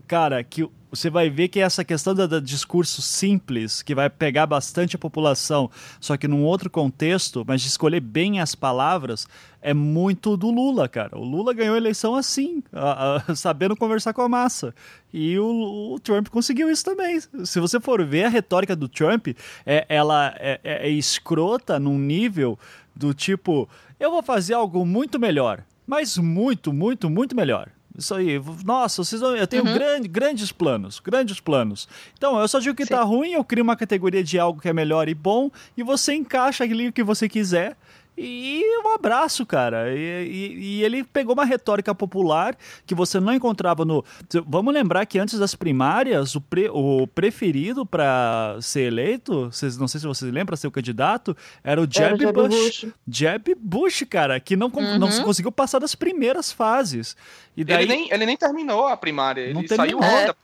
[0.09, 4.47] Cara, que você vai ver que essa questão do, do, discurso simples, que vai pegar
[4.47, 5.69] bastante a população,
[6.01, 9.27] só que num outro contexto, mas de escolher bem as palavras,
[9.61, 11.15] é muito do Lula, cara.
[11.15, 14.73] O Lula ganhou a eleição assim, a, a, sabendo conversar com a massa.
[15.13, 17.19] E o, o, Trump conseguiu isso também.
[17.45, 19.27] Se você for ver a retórica do Trump,
[19.63, 22.57] é, ela é, é, é escrota num nível
[22.95, 23.69] do tipo:
[23.99, 27.69] eu vou fazer algo muito melhor, mas muito, muito, muito melhor.
[27.99, 28.41] Isso aí.
[28.65, 29.73] Nossa, vocês vão, eu tenho uhum.
[29.73, 31.87] grande, grandes planos, grandes planos.
[32.17, 32.93] Então, eu só digo que Sim.
[32.93, 36.13] tá ruim, eu crio uma categoria de algo que é melhor e bom, e você
[36.13, 37.77] encaixa ali o que você quiser.
[38.21, 39.95] E um abraço, cara.
[39.95, 44.03] E, e, e, ele pegou uma retórica popular que você não encontrava no.
[44.45, 49.87] Vamos lembrar que antes das primárias, o, pre, o preferido para ser eleito, vocês, não
[49.87, 52.49] sei se vocês lembram, ser o candidato, era o Jeb, era Bush.
[52.49, 52.87] Bush.
[53.07, 54.99] Jeb Bush, cara, que não, uhum.
[54.99, 57.15] não conseguiu passar das primeiras fases.
[57.55, 60.27] E daí, ele, nem, ele nem terminou a primária, ele saiu é.
[60.27, 60.35] da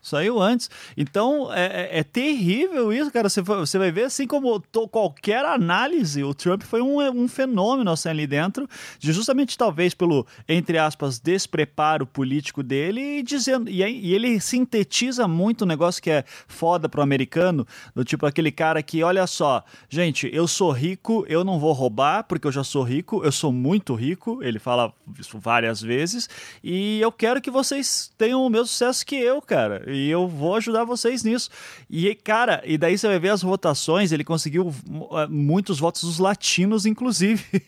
[0.00, 0.70] Saiu antes.
[0.96, 3.28] Então, é, é, é, terrível isso, cara.
[3.28, 7.90] Você, você vai ver, assim como to, qualquer análise, o Trump foi um, um fenômeno
[7.90, 8.68] assim, ali dentro,
[8.98, 13.68] de justamente talvez pelo, entre aspas, despreparo político dele e dizendo.
[13.68, 18.52] E, e ele sintetiza muito um negócio que é foda pro americano, do tipo aquele
[18.52, 22.62] cara que, olha só, gente, eu sou rico, eu não vou roubar, porque eu já
[22.62, 26.28] sou rico, eu sou muito rico, ele fala isso várias vezes,
[26.62, 29.87] e eu quero que vocês tenham o mesmo sucesso que eu, cara.
[29.90, 31.50] E eu vou ajudar vocês nisso.
[31.88, 34.74] E, cara, e daí você vai ver as votações, ele conseguiu
[35.12, 37.44] eh, muitos votos dos latinos, inclusive.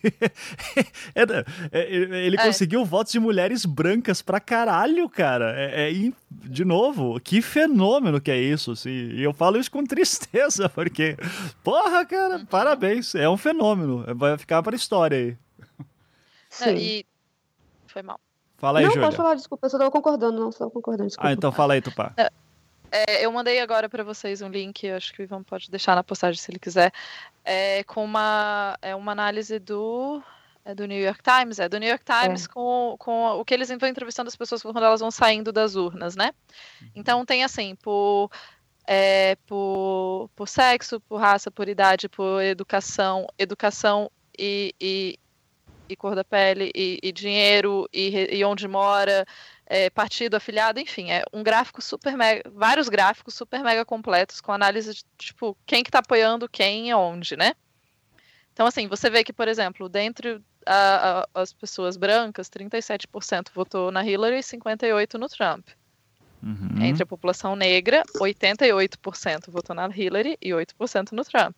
[1.13, 1.23] É,
[1.71, 2.45] é, ele é.
[2.45, 5.53] conseguiu votos de mulheres brancas pra caralho, cara.
[5.57, 8.89] É, é, de novo, que fenômeno que é isso, assim.
[8.89, 11.17] E eu falo isso com tristeza, porque,
[11.63, 12.45] porra, cara, uhum.
[12.45, 13.15] parabéns.
[13.15, 14.05] É um fenômeno.
[14.15, 15.37] Vai ficar pra história aí.
[16.49, 16.75] Sim.
[16.75, 17.05] E
[17.87, 18.19] foi mal.
[18.61, 19.07] Fala aí, não, Júlia.
[19.07, 21.27] pode falar, desculpa, eu só tava concordando, não, só concordando, desculpa.
[21.27, 22.13] Ah, então fala aí, Tupá.
[22.15, 22.29] É,
[22.91, 26.03] é, eu mandei agora para vocês um link, acho que o Ivan pode deixar na
[26.03, 26.93] postagem se ele quiser,
[27.43, 30.21] é, com uma, é uma análise do,
[30.63, 32.47] é do New York Times, é do New York Times é.
[32.49, 36.15] com, com o que eles vão entrevistando as pessoas quando elas vão saindo das urnas,
[36.15, 36.31] né?
[36.79, 36.87] Uhum.
[36.93, 38.29] Então tem assim, por,
[38.85, 45.19] é, por, por sexo, por raça, por idade, por educação, educação e, e,
[45.91, 49.25] e cor da pele, e, e dinheiro, e, e, onde mora,
[49.65, 54.51] é, partido afiliado, enfim, é um gráfico super mega, vários gráficos super mega completos com
[54.51, 57.53] análise de tipo quem que tá apoiando quem e onde, né?
[58.53, 63.91] Então, assim, você vê que, por exemplo, dentre a, a, as pessoas brancas, 37% votou
[63.91, 65.67] na Hillary e 58% no Trump.
[66.43, 66.81] Uhum.
[66.81, 71.55] Entre a população negra, 88% votou na Hillary e 8% no Trump.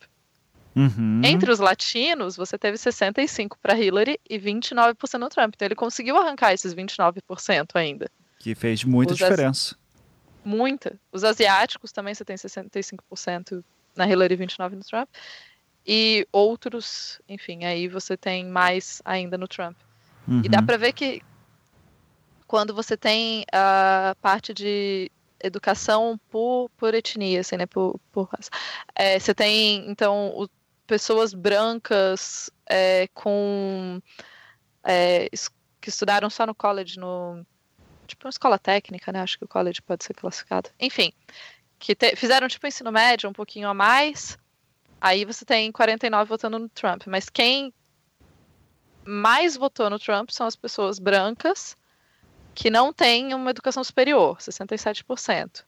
[0.76, 1.22] Uhum.
[1.24, 5.54] Entre os latinos, você teve 65% para Hillary e 29% no Trump.
[5.56, 8.10] Então ele conseguiu arrancar esses 29% ainda.
[8.40, 9.76] Que fez muita os diferença.
[10.44, 11.00] Muita.
[11.12, 13.64] Os asiáticos também você tem 65%
[13.96, 15.10] na Hillary e 29% no Trump.
[15.86, 19.78] E outros, enfim, aí você tem mais ainda no Trump.
[20.28, 20.42] Uhum.
[20.44, 20.66] E dá uhum.
[20.66, 21.22] para ver que
[22.48, 28.30] quando você tem a parte de educação por, por etnia, assim, né, por, por
[28.96, 30.48] é, você tem, então, o
[30.86, 34.02] pessoas brancas é, com
[34.84, 35.30] é,
[35.82, 37.46] que estudaram só no college, no
[38.08, 39.22] tipo uma escola técnica, né?
[39.22, 40.70] Acho que o college pode ser classificado.
[40.80, 41.12] Enfim,
[41.80, 44.38] que te, fizeram tipo ensino médio um pouquinho a mais.
[45.02, 47.74] Aí você tem 49 votando no Trump, mas quem
[49.06, 51.76] mais votou no Trump são as pessoas brancas
[52.56, 55.66] que não têm uma educação superior, 67%.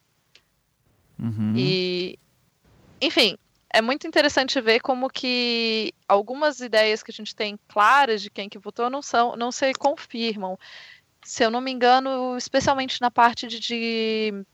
[1.18, 1.54] Uhum.
[1.56, 2.18] E,
[3.00, 3.36] enfim,
[3.72, 8.48] é muito interessante ver como que algumas ideias que a gente tem claras de quem
[8.48, 10.58] que votou não são, não se confirmam.
[11.22, 14.44] Se eu não me engano, especialmente na parte de, de,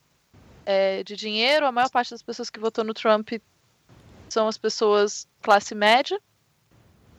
[0.64, 3.30] é, de dinheiro, a maior parte das pessoas que votou no Trump
[4.28, 6.18] são as pessoas classe média,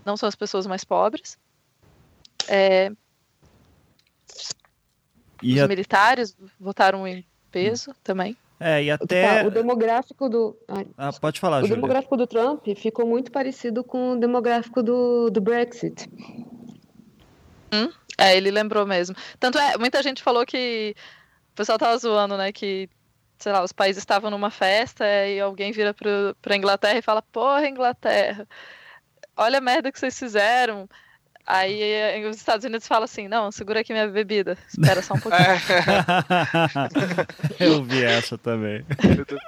[0.03, 1.38] não são as pessoas mais pobres.
[2.48, 2.91] É,
[5.44, 5.68] os a...
[5.68, 8.36] militares votaram em peso também.
[8.64, 9.45] É, e até.
[9.45, 10.57] O demográfico do.
[10.98, 11.76] Ah, pode falar, O Julia.
[11.76, 16.10] demográfico do Trump ficou muito parecido com o demográfico do, do Brexit.
[17.73, 17.91] Hum?
[18.18, 19.15] É, ele lembrou mesmo.
[19.38, 20.95] Tanto é, muita gente falou que
[21.52, 22.90] o pessoal tava zoando, né, que
[23.38, 27.22] sei lá, os países estavam numa festa e alguém vira para pra Inglaterra e fala:
[27.22, 28.48] Porra, Inglaterra,
[29.35, 30.88] olha a merda que vocês fizeram.
[31.45, 35.20] Aí eh, os Estados Unidos falam assim: não, segura aqui minha bebida, espera só um
[35.20, 35.44] pouquinho.
[37.60, 38.86] Eu vi essa também.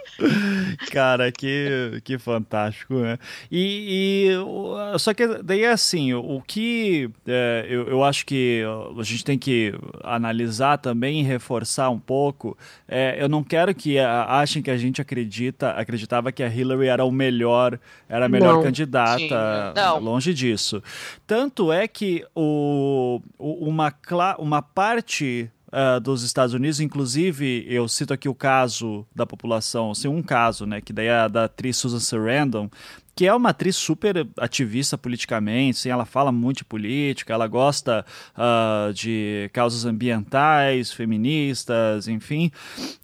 [0.92, 3.18] Cara, que, que fantástico, né?
[3.50, 8.64] E, e só que daí é assim: o que é, eu, eu acho que
[9.00, 9.74] a gente tem que
[10.04, 12.58] analisar também e reforçar um pouco.
[12.90, 17.06] É, eu não quero que achem que a gente acredita, acreditava que a Hillary era
[17.06, 18.64] o melhor, era a melhor não.
[18.64, 19.18] candidata.
[19.18, 19.30] Sim,
[19.76, 20.00] não.
[20.00, 20.84] Longe disso.
[21.26, 23.94] Tanto é que o, uma,
[24.40, 30.08] uma parte uh, dos Estados Unidos, inclusive eu cito aqui o caso da população, assim,
[30.08, 32.70] um caso, né, que daí é da atriz Susan Sarandon,
[33.16, 38.06] que é uma atriz super ativista politicamente, assim, ela fala muito de política, ela gosta
[38.36, 42.52] uh, de causas ambientais, feministas, enfim,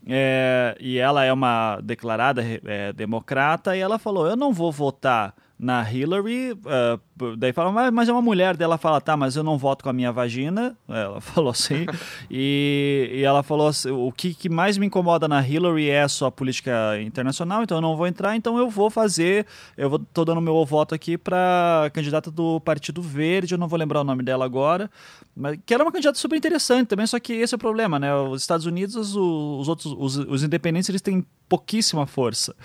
[0.05, 5.33] é, e ela é uma declarada é, democrata, e ela falou, eu não vou votar
[5.57, 6.99] na Hillary, uh,
[7.37, 9.89] daí fala, mas, mas, é uma mulher, dela fala, tá, mas eu não voto com
[9.89, 11.85] a minha vagina, ela falou assim,
[12.29, 16.09] e, e, ela falou assim, o que, que, mais me incomoda na Hillary é a
[16.09, 19.45] sua política internacional, então eu não vou entrar, então eu vou fazer,
[19.77, 23.77] eu vou, tô dando meu voto aqui para candidata do Partido Verde, eu não vou
[23.77, 24.89] lembrar o nome dela agora,
[25.35, 28.13] mas que era uma candidata super interessante também, só que esse é o problema, né,
[28.15, 32.55] os Estados Unidos, os, os outros, os, os independentes, eles têm pouquíssima força.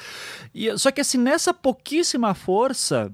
[0.55, 3.13] E, só que assim, nessa pouquíssima força,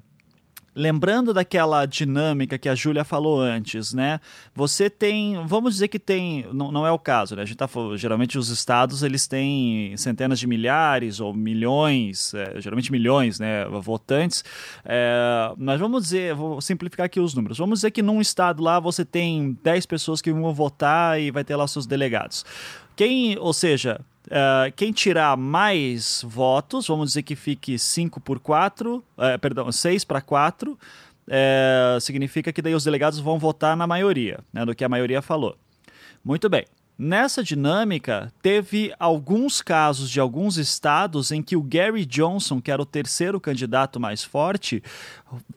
[0.74, 4.20] lembrando daquela dinâmica que a Júlia falou antes, né?
[4.54, 7.42] Você tem, vamos dizer que tem, não, não é o caso, né?
[7.42, 12.90] A gente tá geralmente os estados eles têm centenas de milhares ou milhões, é, geralmente
[12.90, 13.66] milhões, né?
[13.66, 14.44] Votantes.
[14.84, 17.58] É, mas vamos dizer, vou simplificar aqui os números.
[17.58, 21.44] Vamos dizer que num estado lá você tem 10 pessoas que vão votar e vai
[21.44, 22.44] ter lá seus delegados.
[22.96, 28.96] Quem, ou seja, Uh, quem tirar mais votos, vamos dizer que fique 5 por 4,
[28.96, 33.86] uh, eh, perdão, 6 para 4, uh, significa que daí os delegados vão votar na
[33.86, 35.56] maioria, né, do que a maioria falou.
[36.24, 36.64] Muito bem.
[36.96, 42.80] Nessa dinâmica, teve alguns casos de alguns estados em que o Gary Johnson, que era
[42.80, 44.80] o terceiro candidato mais forte,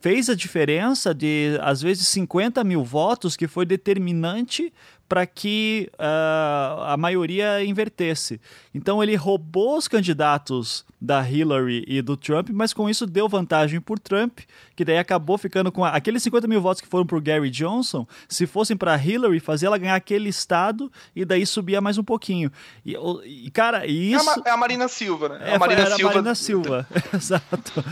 [0.02, 4.74] fez a diferença de, às vezes, 50 mil votos, que foi determinante
[5.08, 8.40] para que uh, a maioria invertesse.
[8.74, 13.80] Então ele roubou os candidatos da Hillary e do Trump, mas com isso deu vantagem
[13.80, 14.40] por Trump,
[14.76, 15.90] que daí acabou ficando com a...
[15.90, 19.68] aqueles 50 mil votos que foram para o Gary Johnson, se fossem para Hillary, fazia
[19.68, 22.52] ela ganhar aquele estado e daí subia mais um pouquinho.
[22.84, 22.96] E,
[23.26, 24.30] e cara, isso...
[24.30, 25.52] É a, é a, Marina Silva, né?
[25.52, 26.14] É, a Marina Silva.
[26.14, 27.86] Marina Silva, exato.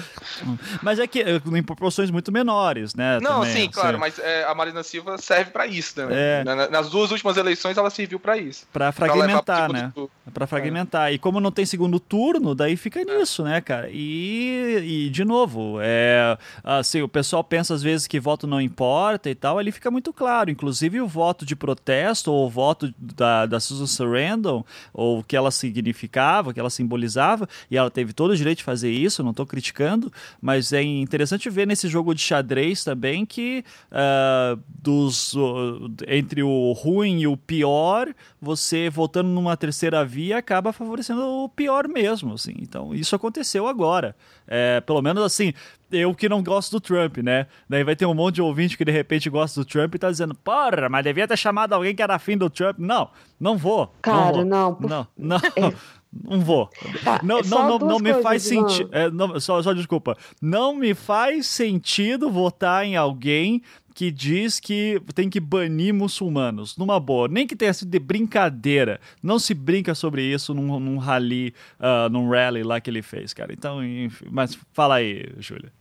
[0.82, 3.20] Mas é que eh, em proporções muito menores, né?
[3.20, 6.42] Não, também, sim, claro, mas é, a Marina Silva serve para isso, né?
[6.42, 6.44] É.
[6.70, 8.66] Nas duas últimas eleições ela serviu para isso.
[8.72, 9.94] Para fragmentar, né?
[10.34, 11.10] Para fragmentar.
[11.10, 11.14] É.
[11.14, 13.06] E como não tem segundo turno, daí fica é.
[13.06, 13.90] nisso, né, cara?
[13.92, 19.30] E, e de novo, é, assim, o pessoal pensa às vezes que voto não importa
[19.30, 20.50] e tal, ali fica muito claro.
[20.50, 24.64] Inclusive o voto de protesto ou o voto da, da Susan Sarandon,
[24.94, 28.60] ou o que ela significava, o que ela simbolizava, e ela teve todo o direito
[28.60, 30.12] de fazer isso, não estou criticando,
[30.42, 36.72] mas é interessante ver nesse jogo de xadrez também que uh, dos, uh, entre o
[36.94, 42.54] ruim e o pior, você votando numa terceira via acaba favorecendo o pior mesmo, assim.
[42.60, 44.16] Então, isso aconteceu agora.
[44.48, 45.54] É, pelo menos assim,
[45.92, 47.48] eu que não gosto do Trump, né?
[47.68, 50.10] Daí vai ter um monte de ouvinte que de repente gosta do Trump e tá
[50.10, 52.78] dizendo, porra, mas devia ter chamado alguém que era afim do Trump.
[52.78, 53.10] Não,
[53.40, 53.94] não vou.
[54.02, 54.74] Cara, não.
[54.76, 54.90] Vou.
[54.90, 55.40] Não, não.
[55.58, 55.68] não.
[55.70, 55.74] É.
[56.24, 56.70] Não vou.
[57.04, 58.90] Tá, não, é não, não, não me faz sentido.
[58.92, 60.16] É, só, só desculpa.
[60.42, 63.62] Não me faz sentido votar em alguém
[63.94, 66.78] que diz que tem que banir muçulmanos.
[66.78, 69.00] Numa boa, nem que tenha sido de brincadeira.
[69.22, 73.34] Não se brinca sobre isso num, num rally, uh, num rally lá que ele fez,
[73.34, 73.54] cara.
[73.54, 75.72] Então, enfim, mas fala aí, Júlia.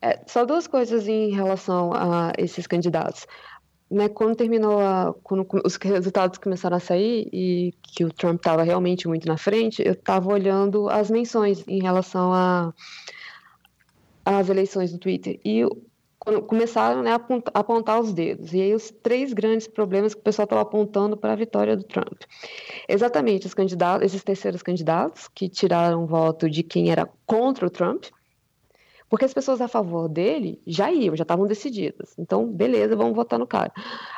[0.00, 3.26] É, só duas coisas em relação a esses candidatos.
[3.90, 8.62] Né, quando terminou a, quando os resultados começaram a sair e que o Trump estava
[8.62, 12.74] realmente muito na frente, eu estava olhando as menções em relação a
[14.26, 15.64] as eleições do Twitter e
[16.46, 18.52] começaram né, a apontar os dedos.
[18.52, 21.84] E aí os três grandes problemas que o pessoal estava apontando para a vitória do
[21.84, 22.22] Trump.
[22.88, 28.04] Exatamente, os candidatos, esses terceiros candidatos que tiraram voto de quem era contra o Trump,
[29.08, 32.14] porque as pessoas a favor dele já iam, já estavam decididas.
[32.18, 33.72] Então, beleza, vamos votar no cara.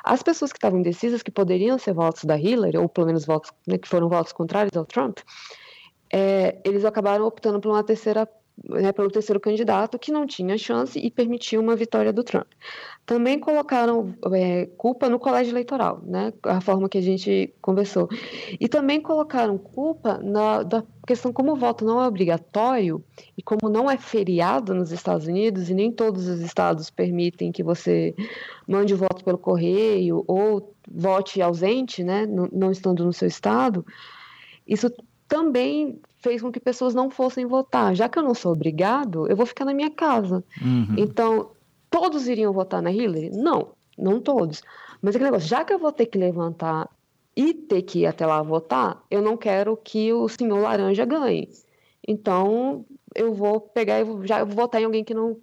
[0.04, 3.52] As pessoas que estavam indecisas, que poderiam ser votos da Hillary, ou pelo menos votos
[3.66, 5.18] né, que foram votos contrários ao Trump,
[6.12, 8.28] é, eles acabaram optando por uma terceira
[8.68, 12.47] né, pelo terceiro candidato, que não tinha chance e permitiu uma vitória do Trump.
[13.06, 18.09] Também colocaram é, culpa no colégio eleitoral, né, a forma que a gente conversou.
[18.60, 23.02] E também colocaram culpa na da questão como o voto não é obrigatório
[23.36, 27.64] e como não é feriado nos Estados Unidos e nem todos os estados permitem que
[27.64, 28.14] você
[28.68, 33.85] mande o voto pelo correio ou vote ausente, né, não estando no seu estado,
[34.66, 34.89] isso
[35.27, 37.94] também fez com que pessoas não fossem votar.
[37.94, 40.44] Já que eu não sou obrigado, eu vou ficar na minha casa.
[40.60, 40.94] Uhum.
[40.97, 41.51] Então,
[41.90, 43.30] todos iriam votar na Hillary?
[43.30, 43.68] Não,
[43.98, 44.62] não todos.
[45.02, 46.88] Mas aquele negócio, já que eu vou ter que levantar
[47.34, 51.48] e ter que ir até lá votar, eu não quero que o senhor laranja ganhe.
[52.06, 52.84] Então,
[53.14, 55.36] eu vou pegar e já vou votar em alguém que não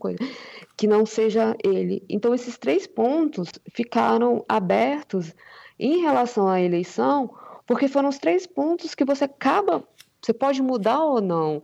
[0.76, 2.04] que não seja ele.
[2.08, 5.34] Então, esses três pontos ficaram abertos
[5.80, 7.34] em relação à eleição,
[7.66, 9.84] porque foram os três pontos que você acaba
[10.28, 11.64] você pode mudar ou não.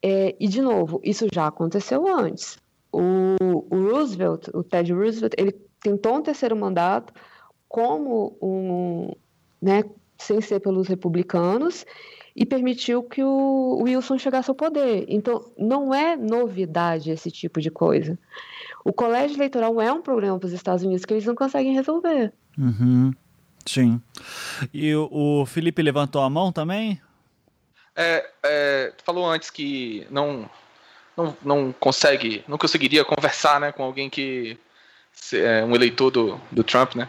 [0.00, 2.58] É, e, de novo, isso já aconteceu antes.
[2.92, 3.36] O,
[3.68, 7.12] o, Roosevelt, o Ted Roosevelt, ele tentou um terceiro mandato
[7.68, 9.10] como um,
[9.60, 9.82] né,
[10.16, 11.84] sem ser pelos republicanos,
[12.34, 15.06] e permitiu que o Wilson chegasse ao poder.
[15.08, 18.16] Então, não é novidade esse tipo de coisa.
[18.84, 22.32] O colégio eleitoral é um problema para os Estados Unidos que eles não conseguem resolver.
[22.56, 23.12] Uhum.
[23.64, 24.00] Sim.
[24.72, 27.00] E o, o Felipe levantou a mão também?
[27.96, 30.48] É, é, tu falou antes que não,
[31.16, 34.58] não, não consegue, não conseguiria conversar, né, com alguém que
[35.32, 37.08] é um eleitor do, do Trump, né?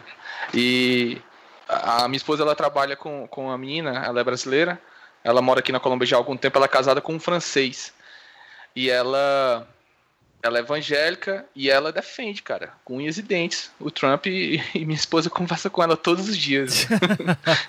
[0.54, 1.20] E
[1.68, 4.80] a minha esposa ela trabalha com, com a menina, ela é brasileira,
[5.22, 7.92] ela mora aqui na Colômbia já há algum tempo, ela é casada com um francês.
[8.74, 9.68] E ela
[10.42, 14.84] ela é evangélica e ela defende, cara, com unhas e dentes, o Trump e, e
[14.84, 16.86] minha esposa conversa com ela todos os dias.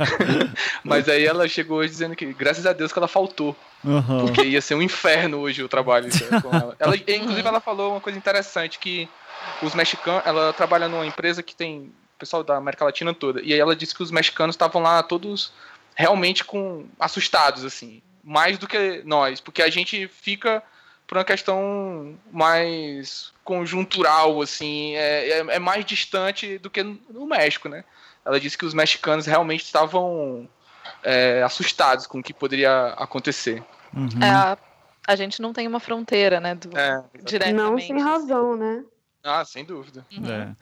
[0.83, 3.55] Mas aí ela chegou hoje dizendo que, graças a Deus, que ela faltou.
[3.83, 4.25] Uhum.
[4.25, 6.09] Porque ia ser um inferno hoje o trabalho
[6.41, 6.75] com ela.
[6.79, 6.95] ela.
[6.95, 9.09] Inclusive, ela falou uma coisa interessante, que
[9.61, 13.59] os mexicanos, ela trabalha numa empresa que tem pessoal da América Latina toda, e aí
[13.59, 15.53] ela disse que os mexicanos estavam lá todos
[15.95, 20.61] realmente com assustados, assim, mais do que nós, porque a gente fica
[21.09, 27.67] por uma questão mais conjuntural, assim, é, é, é, mais distante do que no México,
[27.67, 27.83] né?
[28.23, 30.47] Ela disse que os mexicanos realmente estavam
[31.01, 33.63] é, assustados com o que poderia acontecer.
[33.91, 34.21] Uhum.
[34.21, 34.57] É, a,
[35.07, 36.53] a, gente não tem uma fronteira, né?
[36.53, 37.57] Do, é, diretamente.
[37.57, 38.83] Não sem razão, né?
[39.23, 40.05] Ah, sem dúvida.
[40.15, 40.31] Uhum.
[40.31, 40.55] É.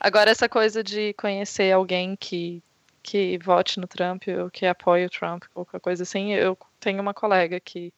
[0.00, 2.62] Agora, essa coisa de conhecer alguém que,
[3.02, 7.12] que vote no Trump ou que apoie o Trump, qualquer coisa assim, eu tenho uma
[7.12, 7.92] colega que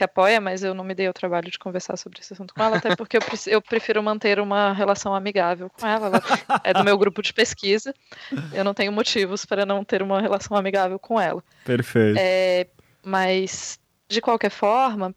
[0.00, 2.62] que apoia, mas eu não me dei o trabalho de conversar sobre esse assunto com
[2.62, 6.06] ela, até porque eu, eu prefiro manter uma relação amigável com ela.
[6.06, 7.94] Ela é do meu grupo de pesquisa.
[8.50, 11.44] Eu não tenho motivos para não ter uma relação amigável com ela.
[11.66, 12.18] Perfeito.
[12.18, 12.66] É,
[13.04, 13.78] mas,
[14.08, 15.14] de qualquer forma,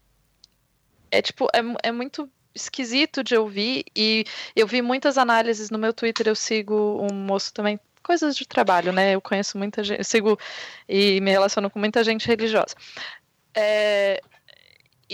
[1.10, 5.94] é tipo, é, é muito esquisito de ouvir e eu vi muitas análises no meu
[5.94, 9.14] Twitter, eu sigo um moço também coisas de trabalho, né?
[9.14, 10.38] Eu conheço muita gente, sigo
[10.86, 12.74] e me relaciono com muita gente religiosa.
[13.54, 14.20] É,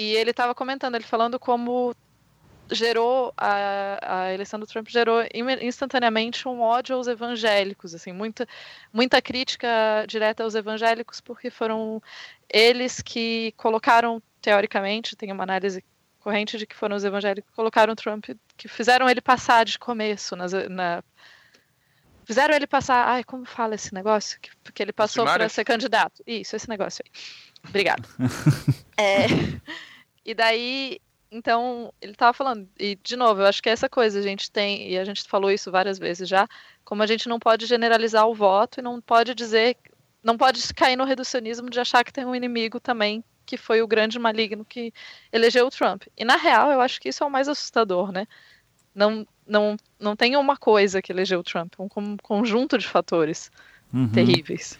[0.00, 1.94] e ele estava comentando, ele falando como
[2.70, 5.22] gerou a, a eleição do Trump gerou
[5.60, 8.46] instantaneamente um ódio aos evangélicos, assim, muita
[8.90, 9.68] muita crítica
[10.08, 12.02] direta aos evangélicos porque foram
[12.48, 15.84] eles que colocaram teoricamente, tem uma análise
[16.20, 18.24] corrente de que foram os evangélicos que colocaram Trump,
[18.56, 21.02] que fizeram ele passar de começo nas, na
[22.24, 24.38] fizeram ele passar, ai, como fala esse negócio?
[24.40, 26.22] Que, porque ele passou para ser candidato.
[26.26, 27.10] Isso, esse negócio aí.
[27.68, 28.08] Obrigado.
[28.96, 29.26] é,
[30.24, 34.18] e daí, então, ele estava falando, e de novo, eu acho que é essa coisa,
[34.18, 36.46] a gente tem, e a gente falou isso várias vezes já,
[36.84, 39.76] como a gente não pode generalizar o voto e não pode dizer,
[40.22, 43.86] não pode cair no reducionismo de achar que tem um inimigo também, que foi o
[43.86, 44.92] grande maligno que
[45.32, 46.04] elegeu o Trump.
[46.16, 48.26] E na real, eu acho que isso é o mais assustador, né?
[48.94, 53.50] Não, não, não tem uma coisa que elegeu o Trump, é um conjunto de fatores
[53.92, 54.08] uhum.
[54.08, 54.78] terríveis.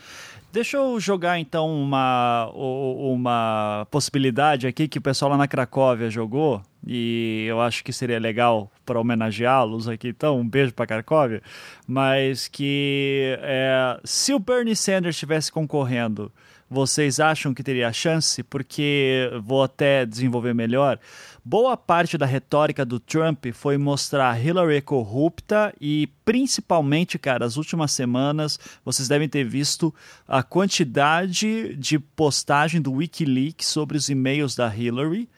[0.53, 6.61] Deixa eu jogar então uma, uma possibilidade aqui que o pessoal lá na Cracóvia jogou
[6.85, 10.09] e eu acho que seria legal para homenageá-los aqui.
[10.09, 11.41] Então, um beijo para Cracóvia.
[11.87, 16.33] Mas que é, se o Bernie Sanders estivesse concorrendo
[16.71, 18.45] vocês acham que teria chance?
[18.45, 21.01] Porque vou até desenvolver melhor.
[21.45, 27.93] Boa parte da retórica do Trump foi mostrar Hillary corrupta e principalmente, cara, as últimas
[27.93, 29.95] semanas vocês devem ter visto
[30.29, 35.29] a quantidade de postagem do WikiLeaks sobre os e-mails da Hillary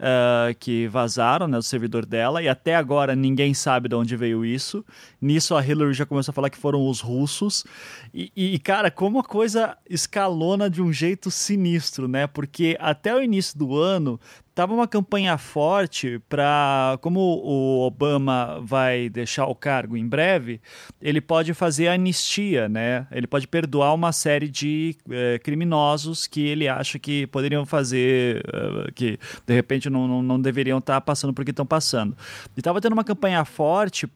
[0.00, 4.44] uh, que vazaram né, do servidor dela, e até agora ninguém sabe de onde veio
[4.44, 4.84] isso.
[5.20, 7.64] Nisso a Hillary já começou a falar que foram os russos.
[8.12, 12.26] E, e, cara, como a coisa escalona de um jeito sinistro, né?
[12.26, 14.18] Porque até o início do ano
[14.54, 20.60] tava uma campanha forte para como o Obama vai deixar o cargo em breve,
[21.00, 23.06] ele pode fazer anistia, né?
[23.10, 28.92] Ele pode perdoar uma série de é, criminosos que ele acha que poderiam fazer, uh,
[28.92, 32.16] que de repente não, não, não deveriam estar tá passando por que estão passando.
[32.56, 34.06] E estava tendo uma campanha forte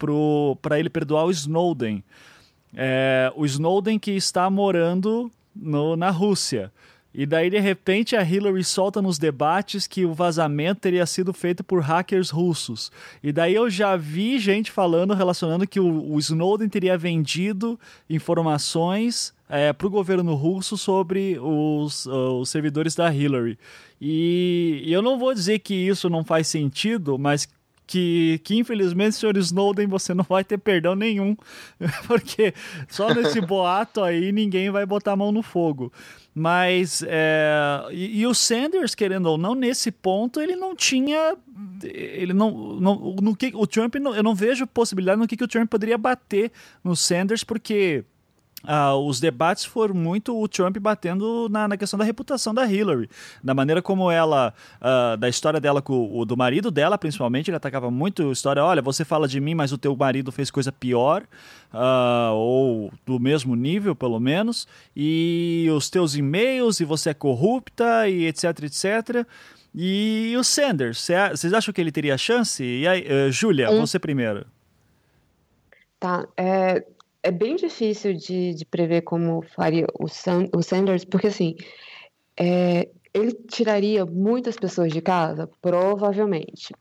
[0.60, 2.02] para ele perdoar o Snowden.
[2.76, 6.72] É, o Snowden que está morando no, na Rússia.
[7.14, 11.62] E daí, de repente, a Hillary solta nos debates que o vazamento teria sido feito
[11.62, 12.90] por hackers russos.
[13.22, 17.78] E daí eu já vi gente falando, relacionando que o, o Snowden teria vendido
[18.10, 23.56] informações é, para o governo russo sobre os, os servidores da Hillary.
[24.00, 27.48] E, e eu não vou dizer que isso não faz sentido, mas
[27.86, 31.36] que, que infelizmente, senhor Snowden, você não vai ter perdão nenhum,
[32.06, 32.54] porque
[32.88, 35.92] só nesse boato aí ninguém vai botar a mão no fogo.
[36.34, 41.36] Mas, é, e, e, o Sanders, querendo ou não, nesse ponto, ele não tinha.
[41.84, 42.74] Ele não.
[42.80, 45.96] não no que, o Trump, eu não vejo possibilidade no que, que o Trump poderia
[45.96, 46.50] bater
[46.82, 48.04] no Sanders, porque
[48.64, 53.10] Uh, os debates foram muito o Trump batendo na, na, questão da reputação da Hillary,
[53.42, 57.56] da maneira como ela, uh, da história dela com o do marido dela, principalmente, ele
[57.56, 58.64] atacava muito a história.
[58.64, 61.24] Olha, você fala de mim, mas o teu marido fez coisa pior,
[61.74, 64.66] uh, ou do mesmo nível, pelo menos,
[64.96, 69.26] e os teus e-mails, e você é corrupta, e etc, etc.
[69.74, 72.64] E o Sanders, vocês acham que ele teria chance?
[72.64, 73.80] E aí, uh, Júlia, um...
[73.80, 74.46] você primeiro.
[75.98, 76.84] Tá, é,
[77.24, 81.56] é bem difícil de, de prever como faria o, San, o Sanders, porque assim,
[82.38, 85.48] é, ele tiraria muitas pessoas de casa?
[85.62, 86.74] Provavelmente.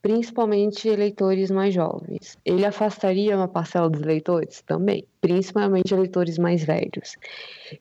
[0.00, 2.38] Principalmente eleitores mais jovens.
[2.44, 4.62] Ele afastaria uma parcela dos eleitores?
[4.62, 5.06] Também.
[5.20, 7.16] Principalmente eleitores mais velhos.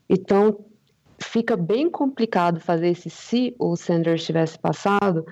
[0.09, 0.59] Então,
[1.21, 5.25] fica bem complicado fazer esse se o Sanders tivesse passado,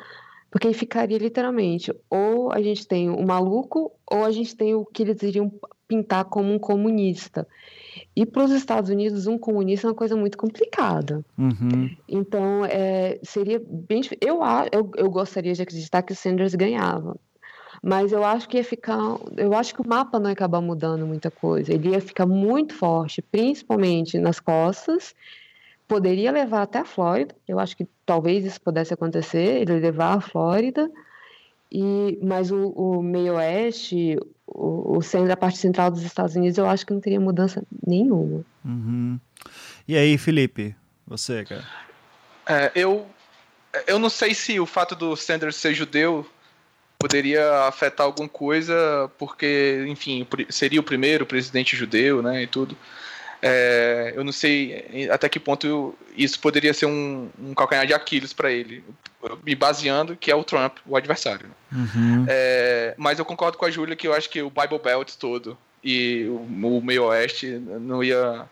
[0.49, 5.03] porque ficaria literalmente, ou a gente tem o maluco, ou a gente tem o que
[5.03, 5.51] eles iriam
[5.91, 7.45] pintar como um comunista.
[8.15, 11.21] E para os Estados Unidos, um comunista é uma coisa muito complicada.
[11.37, 11.93] Uhum.
[12.07, 14.39] Então, é, seria bem eu,
[14.71, 17.17] eu, eu gostaria de acreditar que o Sanders ganhava.
[17.83, 19.17] Mas eu acho que ia ficar.
[19.35, 21.73] Eu acho que o mapa não ia acabar mudando muita coisa.
[21.73, 25.13] Ele ia ficar muito forte, principalmente nas costas.
[25.87, 27.35] Poderia levar até a Flórida.
[27.45, 30.89] Eu acho que talvez isso pudesse acontecer, ele levar a Flórida.
[31.71, 34.17] E, mas o, o meio oeste,
[34.53, 37.63] o, o centro da parte central dos Estados Unidos, eu acho que não teria mudança
[37.85, 38.43] nenhuma.
[38.63, 39.19] Uhum.
[39.87, 40.75] E aí, Felipe,
[41.07, 41.65] você, cara?
[42.45, 43.05] É, eu,
[43.87, 46.25] eu não sei se o fato do Sanders ser judeu
[46.99, 52.77] poderia afetar alguma coisa, porque, enfim, seria o primeiro presidente judeu, né, e tudo.
[53.41, 58.33] É, eu não sei até que ponto isso poderia ser um, um calcanhar de Aquiles
[58.33, 58.83] para ele,
[59.43, 61.49] me baseando que é o Trump, o adversário.
[61.71, 62.25] Uhum.
[62.27, 65.57] É, mas eu concordo com a Júlia que eu acho que o Bible Belt todo
[65.83, 68.45] e o, o meio oeste não ia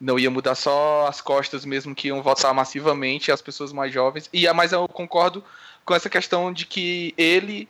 [0.00, 4.28] não ia mudar só as costas mesmo que iam votar massivamente as pessoas mais jovens.
[4.32, 5.42] E mas eu concordo
[5.84, 7.68] com essa questão de que ele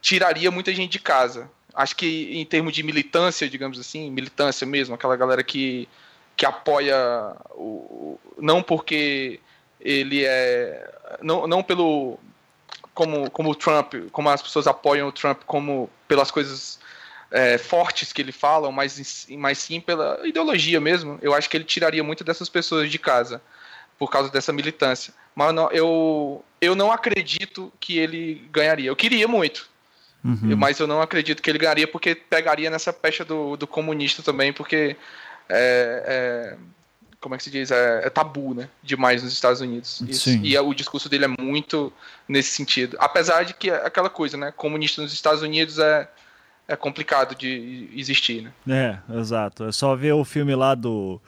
[0.00, 4.96] tiraria muita gente de casa acho que em termos de militância, digamos assim, militância mesmo,
[4.96, 5.88] aquela galera que,
[6.36, 6.96] que apoia
[7.52, 9.38] o, não porque
[9.80, 10.90] ele é
[11.22, 12.18] não, não pelo
[12.92, 16.80] como como o Trump, como as pessoas apoiam o Trump como pelas coisas
[17.30, 21.16] é, fortes que ele fala, mas, mas sim pela ideologia mesmo.
[21.22, 23.40] Eu acho que ele tiraria muito dessas pessoas de casa
[23.96, 25.14] por causa dessa militância.
[25.34, 28.90] Mas não, eu, eu não acredito que ele ganharia.
[28.90, 29.68] Eu queria muito,
[30.24, 30.56] Uhum.
[30.56, 34.52] Mas eu não acredito que ele ganharia porque pegaria nessa pecha do, do comunista também,
[34.52, 34.96] porque
[35.48, 36.56] é, é,
[37.20, 37.70] como é que se diz?
[37.70, 38.68] É, é, tabu, né?
[38.82, 40.02] Demais nos Estados Unidos.
[40.08, 41.92] Isso, e o discurso dele é muito
[42.28, 42.96] nesse sentido.
[43.00, 44.52] Apesar de que é aquela coisa, né?
[44.56, 46.08] Comunista nos Estados Unidos é,
[46.66, 49.00] é complicado de existir, né?
[49.10, 49.64] É, exato.
[49.64, 51.20] É só ver o filme lá do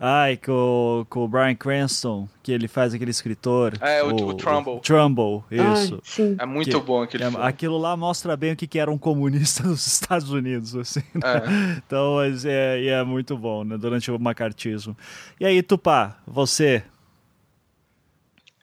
[0.00, 3.74] Ai, com, com o Brian Cranston, que ele faz aquele escritor.
[3.80, 4.74] É, o, o, o Trumble.
[4.74, 6.00] O Trumble, isso.
[6.20, 7.44] Ai, é muito que, bom aquele é, filme.
[7.44, 11.02] Aquilo lá mostra bem o que, que era um comunista nos Estados Unidos, assim.
[11.12, 11.20] Né?
[11.24, 11.78] É.
[11.78, 13.76] Então, mas é, é muito bom, né?
[13.76, 14.96] Durante o macartismo.
[15.40, 16.84] E aí, Tupá, você?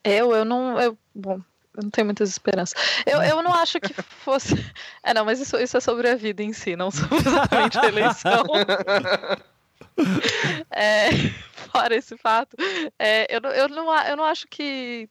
[0.06, 0.80] Eu, eu não.
[0.80, 1.42] Eu, bom,
[1.76, 2.80] eu não tenho muitas esperanças.
[3.06, 4.56] Eu, eu não acho que fosse.
[5.04, 7.86] É, não, mas isso, isso é sobre a vida em si, não sobre exatamente a
[7.86, 8.44] eleição.
[10.72, 11.10] É,
[11.72, 12.56] fora esse fato,
[12.98, 15.10] é, eu, eu, não, eu não acho que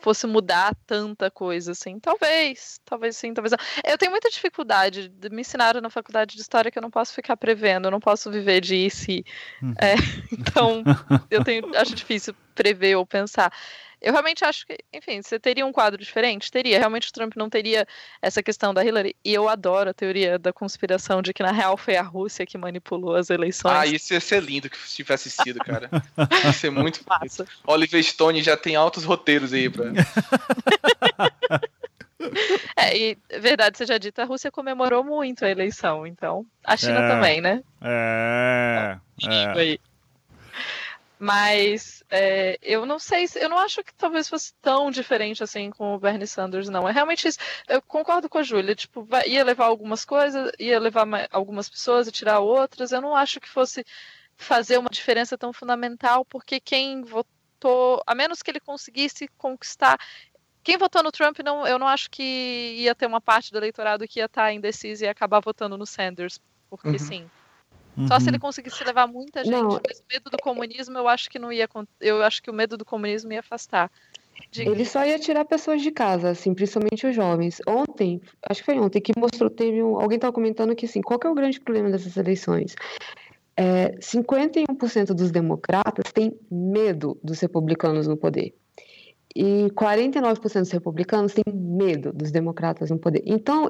[0.00, 1.98] fosse mudar tanta coisa assim.
[1.98, 3.58] Talvez, talvez sim, talvez não.
[3.84, 5.12] Eu tenho muita dificuldade.
[5.30, 8.30] Me ensinaram na faculdade de história que eu não posso ficar prevendo, eu não posso
[8.30, 9.24] viver de si.
[9.62, 9.74] Uhum.
[9.80, 9.94] É,
[10.32, 10.82] então,
[11.30, 13.52] eu tenho, acho difícil prever ou pensar.
[14.00, 16.50] Eu realmente acho que, enfim, você teria um quadro diferente?
[16.50, 16.78] Teria.
[16.78, 17.86] Realmente o Trump não teria
[18.22, 19.16] essa questão da Hillary.
[19.24, 22.56] E eu adoro a teoria da conspiração de que, na real, foi a Rússia que
[22.56, 23.74] manipulou as eleições.
[23.74, 25.90] Ah, isso ia ser lindo que tivesse sido, cara.
[26.44, 27.44] ia ser muito massa.
[27.66, 29.86] Oliver Stone já tem altos roteiros aí pra.
[32.76, 36.44] É, e verdade seja dita, a Rússia comemorou muito a eleição, então.
[36.64, 37.62] A China é, também, né?
[37.80, 38.98] É.
[39.24, 39.78] É.
[41.18, 45.94] Mas é, eu não sei, eu não acho que talvez fosse tão diferente assim com
[45.94, 46.88] o Bernie Sanders, não.
[46.88, 47.38] É realmente isso.
[47.68, 52.06] Eu concordo com a Júlia, tipo, vai, ia levar algumas coisas, ia levar algumas pessoas
[52.06, 52.92] e tirar outras.
[52.92, 53.84] Eu não acho que fosse
[54.36, 59.98] fazer uma diferença tão fundamental, porque quem votou, a menos que ele conseguisse conquistar.
[60.62, 64.06] Quem votou no Trump, não, eu não acho que ia ter uma parte do eleitorado
[64.06, 66.40] que ia estar indecisa e acabar votando no Sanders,
[66.70, 66.98] porque uhum.
[66.98, 67.30] sim.
[67.98, 68.06] Uhum.
[68.06, 69.52] Só se ele conseguisse levar muita gente.
[69.52, 69.80] Não.
[69.86, 71.68] Mas o medo do comunismo, eu acho que não ia.
[72.00, 73.90] Eu acho que o medo do comunismo ia afastar.
[74.52, 74.70] Diga.
[74.70, 77.60] Ele só ia tirar pessoas de casa, assim, principalmente os jovens.
[77.66, 81.18] Ontem, acho que foi ontem, que mostrou, teve um, alguém estava comentando que, assim, qual
[81.18, 82.76] que é o grande problema dessas eleições?
[83.56, 88.54] É, 51% dos democratas têm medo dos republicanos no poder
[89.40, 93.22] e 49% dos republicanos têm medo dos democratas no poder.
[93.24, 93.68] Então,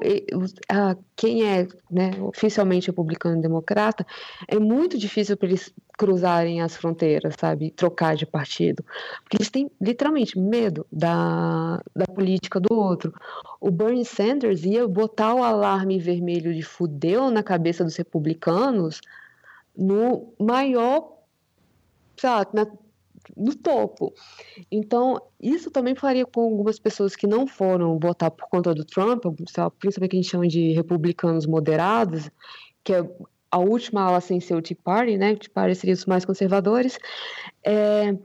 [1.15, 4.03] quem é né, oficialmente republicano e democrata,
[4.47, 7.69] é muito difícil para eles cruzarem as fronteiras, sabe?
[7.69, 8.83] Trocar de partido.
[9.21, 13.13] Porque eles têm literalmente medo da, da política do outro.
[13.61, 19.01] O Bernie Sanders ia botar o alarme vermelho de fudeu na cabeça dos republicanos
[19.77, 21.15] no maior.
[22.17, 22.65] Sabe, na
[23.39, 24.13] no topo.
[24.69, 29.23] Então, isso também faria com algumas pessoas que não foram votar por conta do Trump,
[29.79, 32.29] principalmente que a gente chama de republicanos moderados,
[32.83, 33.09] que é
[33.49, 35.31] a última ala sem ser o Tea Party, né?
[35.31, 36.99] O Tea Party seria os mais conservadores.
[37.63, 38.15] É...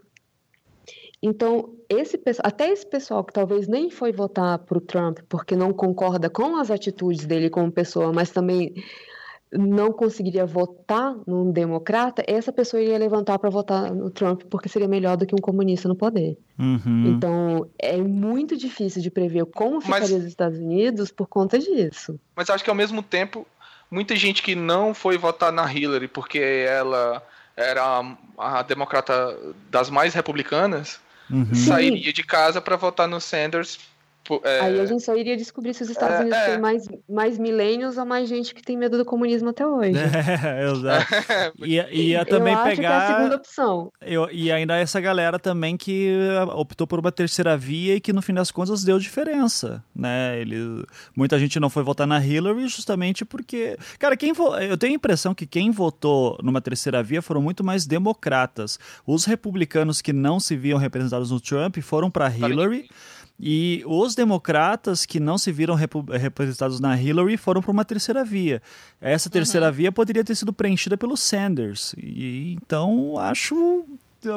[1.23, 5.73] Então, esse, até esse pessoal que talvez nem foi votar para o Trump porque não
[5.73, 8.74] concorda com as atitudes dele como pessoa, mas também
[9.56, 14.89] não conseguiria votar num democrata, essa pessoa iria levantar para votar no Trump porque seria
[14.89, 16.36] melhor do que um comunista no poder.
[16.59, 17.14] Uhum.
[17.14, 22.18] Então é muito difícil de prever como ficaria mas, os Estados Unidos por conta disso.
[22.35, 23.47] Mas acho que ao mesmo tempo
[23.90, 27.22] muita gente que não foi votar na Hillary porque ela
[27.56, 27.82] era
[28.39, 29.39] a, a democrata
[29.70, 31.01] das mais republicanas
[31.31, 31.55] uhum.
[31.55, 33.78] sairia de casa para votar no Sanders
[34.42, 34.60] é...
[34.60, 36.51] Aí a gente só iria descobrir se os Estados é, Unidos é.
[36.51, 39.94] têm mais, mais milênios ou mais gente que tem medo do comunismo até hoje.
[40.44, 41.06] É, exato.
[41.64, 42.74] E ia também eu pegar.
[42.74, 43.92] que é a segunda opção.
[44.01, 46.16] Eu, e ainda essa galera também que
[46.55, 50.40] optou por uma terceira via e que no fim das contas deu diferença, né?
[50.40, 50.84] Ele,
[51.16, 54.56] muita gente não foi votar na Hillary justamente porque, cara, quem vo...
[54.56, 58.78] eu tenho a impressão que quem votou numa terceira via foram muito mais democratas.
[59.06, 62.88] Os republicanos que não se viam representados no Trump foram para Hillary.
[63.39, 68.24] E os democratas que não se viram rep representados na Hillary foram para uma terceira
[68.24, 68.62] via.
[69.01, 69.73] Essa terceira uhum.
[69.73, 71.94] via poderia ter sido preenchida pelo Sanders.
[71.98, 73.85] E então acho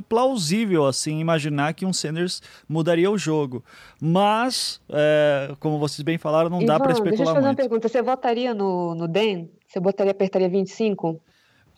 [0.10, 3.64] plausível assim imaginar que um Sanders mudaria o jogo.
[4.02, 7.50] Mas, é, como vocês bem falaram, não Ivan, dá para especular deixa eu fazer muito.
[7.50, 7.88] uma pergunta.
[7.88, 9.50] Você votaria no, no DEM?
[9.68, 11.22] Você botaria, apertaria 25?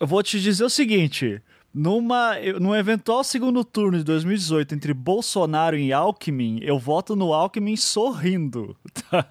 [0.00, 1.42] Eu vou te dizer o seguinte.
[1.72, 7.76] Numa, num eventual segundo turno de 2018 entre Bolsonaro e Alckmin, eu voto no Alckmin
[7.76, 8.76] sorrindo.
[9.10, 9.26] Tá?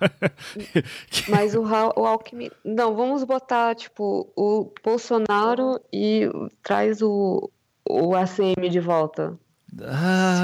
[1.30, 2.50] Mas o, o Alckmin.
[2.64, 6.30] Não, vamos botar, tipo, o Bolsonaro e
[6.64, 7.50] traz o,
[7.88, 9.38] o ACM de volta.
[9.82, 10.44] Ah,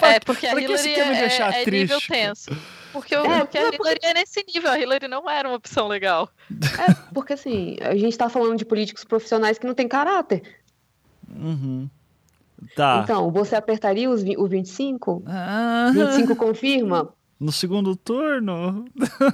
[0.00, 2.50] é, porque a Hillary é, é nível tenso.
[2.92, 4.06] Porque, o, é, porque a Hillary porque...
[4.06, 6.28] é nesse nível, a Hillary não era uma opção legal.
[6.50, 10.42] É, porque assim, a gente tá falando de políticos profissionais que não têm caráter.
[11.28, 11.88] Uhum.
[12.74, 13.02] Tá.
[13.04, 15.22] Então, você apertaria os, o 25?
[15.26, 15.90] Ah.
[15.92, 17.12] 25 confirma?
[17.38, 18.84] No segundo turno?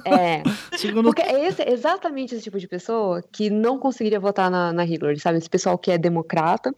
[0.05, 0.43] É.
[0.77, 1.05] segundo...
[1.05, 5.19] Porque é esse, exatamente esse tipo de pessoa que não conseguiria votar na, na Hillary,
[5.19, 5.39] sabe?
[5.39, 6.73] Esse pessoal que é democrata,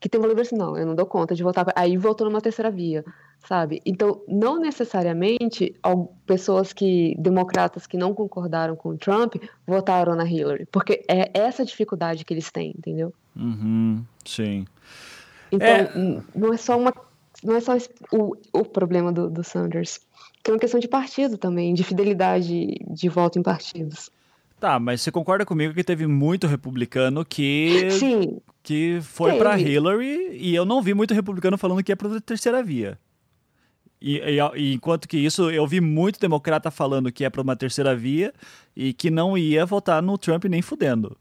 [0.00, 1.66] que tem valor assim, não, eu não dou conta de votar.
[1.74, 3.04] Aí votou numa terceira via
[3.46, 3.80] sabe?
[3.86, 5.74] Então, não necessariamente
[6.26, 9.36] pessoas que democratas que não concordaram com o Trump
[9.66, 13.12] votaram na Hillary, porque é essa dificuldade que eles têm, entendeu?
[13.36, 14.66] Uhum, sim.
[15.52, 16.22] Então, é...
[16.34, 16.92] não é só uma
[17.44, 17.76] não é só
[18.12, 20.00] o, o problema do, do Sanders,
[20.42, 24.10] que é uma questão de partido também, de fidelidade de voto em partidos.
[24.58, 30.38] Tá, mas você concorda comigo que teve muito republicano que Sim, que foi para Hillary
[30.38, 32.98] e eu não vi muito republicano falando que é para terceira via.
[34.00, 37.56] E, e, e, enquanto que isso, eu vi muito democrata falando que é para uma
[37.56, 38.32] terceira via
[38.74, 41.16] e que não ia votar no Trump nem fudendo.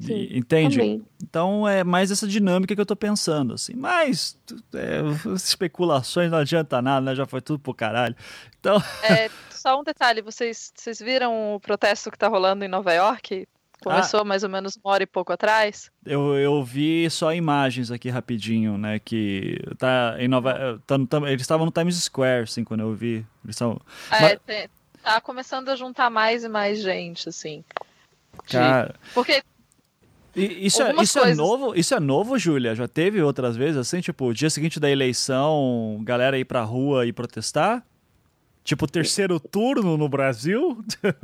[0.00, 0.76] Sim, Entende?
[0.76, 1.06] também.
[1.22, 3.74] Então é mais essa dinâmica que eu tô pensando, assim.
[3.74, 4.36] Mas
[4.74, 5.00] é,
[5.34, 7.14] especulações não adianta nada, né?
[7.14, 8.16] Já foi tudo pro caralho.
[8.58, 9.30] Então, É,
[9.64, 13.48] só um detalhe, vocês, vocês viram o protesto que tá rolando em Nova York?
[13.82, 15.90] Começou mais ou menos uma hora e pouco atrás.
[16.04, 18.98] eu, eu vi só imagens aqui rapidinho, né?
[18.98, 20.80] Que tá em Nova.
[20.86, 23.24] Tá no, tam- eles estavam no Times Square, assim, quando eu vi.
[23.42, 23.80] Eles são.
[24.10, 24.68] É, Mas-
[25.02, 27.64] tá começando a juntar mais e mais gente, assim.
[28.46, 28.94] De- Cara.
[29.14, 29.42] Porque
[30.36, 32.74] E isso, é, Algumas isso é coisas- novo, isso é novo, Júlia?
[32.74, 37.12] Já teve outras vezes, assim, tipo, dia seguinte da eleição, galera ir pra rua e
[37.12, 37.82] protestar?
[38.64, 40.78] Tipo, terceiro turno no Brasil?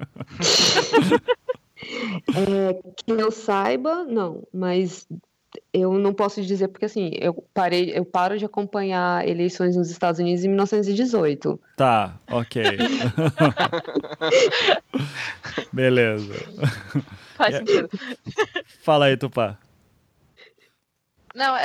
[2.37, 5.09] É, que eu saiba, não, mas
[5.73, 10.21] eu não posso dizer porque assim, eu parei, eu paro de acompanhar eleições nos Estados
[10.21, 11.59] Unidos em 1918.
[11.77, 12.62] Tá, ok.
[15.73, 16.35] Beleza.
[17.35, 17.59] faz É.
[17.59, 17.89] sentido.
[18.83, 19.59] Fala aí, Tupá.
[21.35, 21.65] Não, é,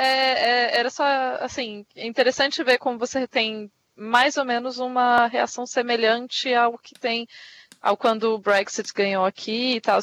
[0.72, 1.04] é- era só
[1.42, 6.94] assim, é interessante ver como você tem mais ou menos uma reação semelhante ao que
[6.96, 7.28] tem
[7.82, 10.00] ao quando o Brexit ganhou aqui e tal.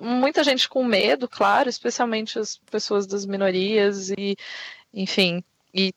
[0.00, 4.36] Muita gente com medo, claro, especialmente as pessoas das minorias e,
[4.92, 5.42] enfim,
[5.74, 5.92] e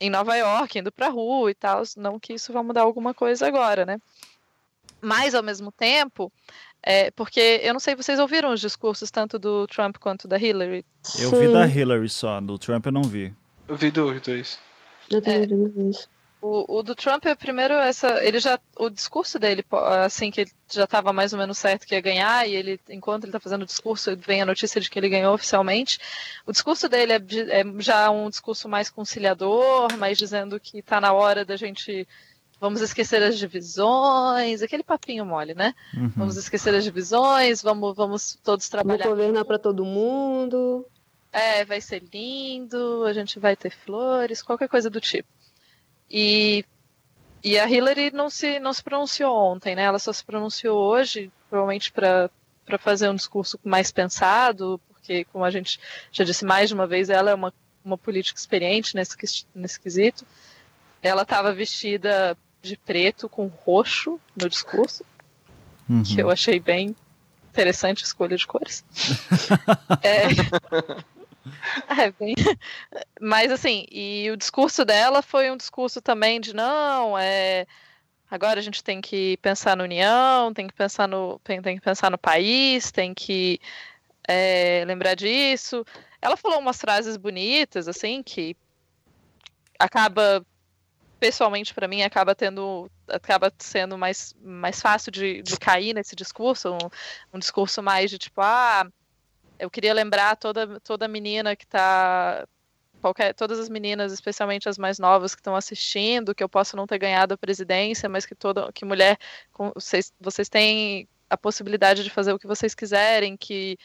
[0.00, 3.46] em Nova York, indo pra rua e tal, não que isso vá mudar alguma coisa
[3.46, 3.98] agora, né?
[5.00, 6.32] Mas ao mesmo tempo,
[6.82, 10.84] é, porque eu não sei, vocês ouviram os discursos tanto do Trump quanto da Hillary?
[11.18, 11.52] Eu vi Sim.
[11.52, 13.34] da Hillary só, do Trump eu não vi.
[13.68, 14.58] Eu vi dos dois.
[15.10, 15.46] Eu É.
[15.46, 16.08] vi isso.
[16.48, 19.64] O, o do Trump é primeiro essa, ele já, o discurso dele,
[20.04, 23.24] assim que ele já estava mais ou menos certo que ia ganhar e ele, enquanto
[23.24, 25.98] ele está fazendo o discurso, vem a notícia de que ele ganhou oficialmente.
[26.46, 31.12] O discurso dele é, é já um discurso mais conciliador, mais dizendo que está na
[31.12, 32.06] hora da gente
[32.60, 35.74] vamos esquecer as divisões, aquele papinho mole, né?
[35.94, 36.12] Uhum.
[36.16, 40.86] Vamos esquecer as divisões, vamos, vamos todos trabalhar governar para todo mundo.
[41.32, 45.28] é, vai ser lindo, a gente vai ter flores, qualquer coisa do tipo.
[46.10, 46.64] E,
[47.42, 49.82] e a Hillary não se, não se pronunciou ontem, né?
[49.82, 52.30] Ela só se pronunciou hoje, provavelmente para
[52.78, 55.80] fazer um discurso mais pensado, porque, como a gente
[56.12, 57.52] já disse mais de uma vez, ela é uma,
[57.84, 60.26] uma política experiente nesse, nesse quesito.
[61.02, 65.04] Ela estava vestida de preto com roxo no discurso,
[65.88, 66.02] Uhum.
[66.02, 66.96] que eu achei bem
[67.48, 68.84] interessante a escolha de cores.
[70.02, 70.26] é...
[71.98, 72.34] é, bem...
[73.20, 77.66] Mas assim, e o discurso dela foi um discurso também de não, é
[78.30, 82.10] agora a gente tem que pensar na união, tem que pensar no, tem, que pensar
[82.10, 83.60] no país, tem que
[84.26, 85.84] é, lembrar disso.
[86.20, 88.56] Ela falou umas frases bonitas, assim, que
[89.78, 90.44] acaba
[91.18, 96.74] pessoalmente para mim acaba tendo acaba sendo mais, mais fácil de, de cair nesse discurso
[96.74, 96.90] um,
[97.32, 98.86] um discurso mais de tipo ah
[99.58, 102.46] eu queria lembrar toda toda menina que está
[103.00, 106.86] qualquer todas as meninas especialmente as mais novas que estão assistindo que eu posso não
[106.86, 109.18] ter ganhado a presidência mas que toda que mulher
[109.52, 113.78] com, vocês vocês têm a possibilidade de fazer o que vocês quiserem que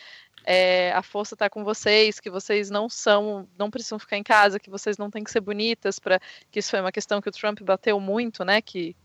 [0.43, 4.59] é, a força está com vocês, que vocês não são, não precisam ficar em casa,
[4.59, 6.19] que vocês não têm que ser bonitas para
[6.49, 8.61] que isso foi uma questão que o Trump bateu muito, né?
[8.61, 8.95] Que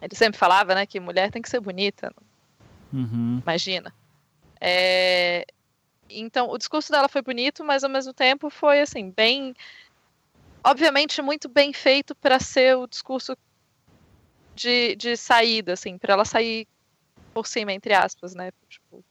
[0.00, 2.12] ele sempre falava, né, que mulher tem que ser bonita,
[2.92, 3.40] Uhum.
[3.42, 3.92] imagina.
[4.60, 5.44] É,
[6.10, 9.54] então, o discurso dela foi bonito, mas ao mesmo tempo foi assim bem,
[10.64, 13.36] obviamente muito bem feito para ser o discurso
[14.54, 16.66] de, de saída, assim, para ela sair
[17.32, 18.50] por cima entre aspas, né?
[18.68, 19.04] Tipo,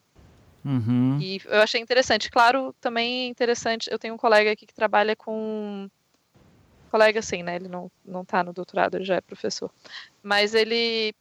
[0.67, 1.17] Uhum.
[1.21, 2.29] e eu achei interessante.
[2.29, 3.89] Claro, também é interessante.
[3.89, 5.89] Eu tenho um colega aqui que trabalha com.
[6.91, 7.55] Colega, sim, né?
[7.55, 9.71] Ele não, não tá no doutorado, ele já é professor.
[10.21, 11.13] Mas ele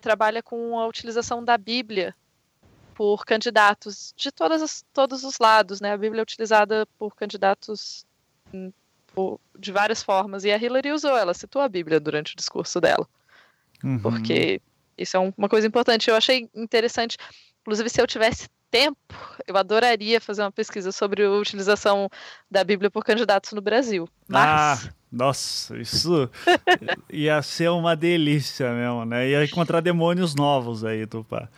[0.00, 2.14] trabalha com a utilização da Bíblia
[2.94, 5.92] por candidatos de todas as, todos os lados, né?
[5.92, 8.04] A Bíblia é utilizada por candidatos
[8.52, 8.72] hum,
[9.14, 10.44] por- de várias formas.
[10.44, 13.06] E a Hillary usou, ela citou a Bíblia durante o discurso dela
[13.82, 13.98] Uhum.
[14.00, 14.60] porque
[14.96, 16.08] isso é um- uma coisa importante.
[16.08, 17.16] Eu achei interessante,
[17.62, 18.98] inclusive, se eu tivesse tempo,
[19.46, 22.08] eu adoraria fazer uma pesquisa sobre a utilização
[22.50, 24.08] da Bíblia por candidatos no Brasil.
[24.28, 26.28] Mas Ah, nossa, isso
[27.08, 29.28] ia ser uma delícia mesmo, né?
[29.28, 31.48] Ia encontrar demônios novos aí, Tupá.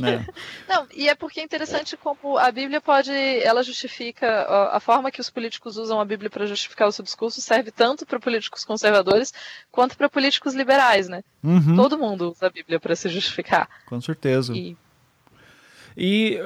[0.00, 0.26] Né?
[0.68, 4.42] não, e é porque é interessante como a Bíblia pode, ela justifica
[4.72, 8.04] a, forma que os políticos usam a Bíblia para justificar o seu discurso serve tanto
[8.04, 9.32] para políticos conservadores
[9.70, 11.22] quanto para políticos liberais, né?
[11.44, 13.68] Uhum, Todo mundo usa a Bíblia para se justificar.
[13.86, 14.52] com certeza.
[14.52, 14.76] E
[15.96, 16.38] E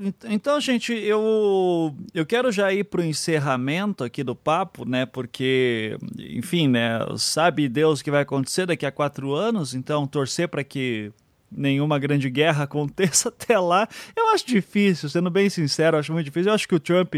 [0.00, 5.04] ent- então, gente, eu eu quero já ir pro encerramento aqui do papo, né?
[5.06, 7.00] Porque, enfim, né?
[7.16, 11.12] Sabe Deus o que vai acontecer daqui a quatro anos, então torcer para que
[11.50, 13.88] nenhuma grande guerra aconteça até lá.
[14.16, 16.50] Eu acho difícil, sendo bem sincero, acho muito difícil.
[16.50, 17.14] Eu acho que o Trump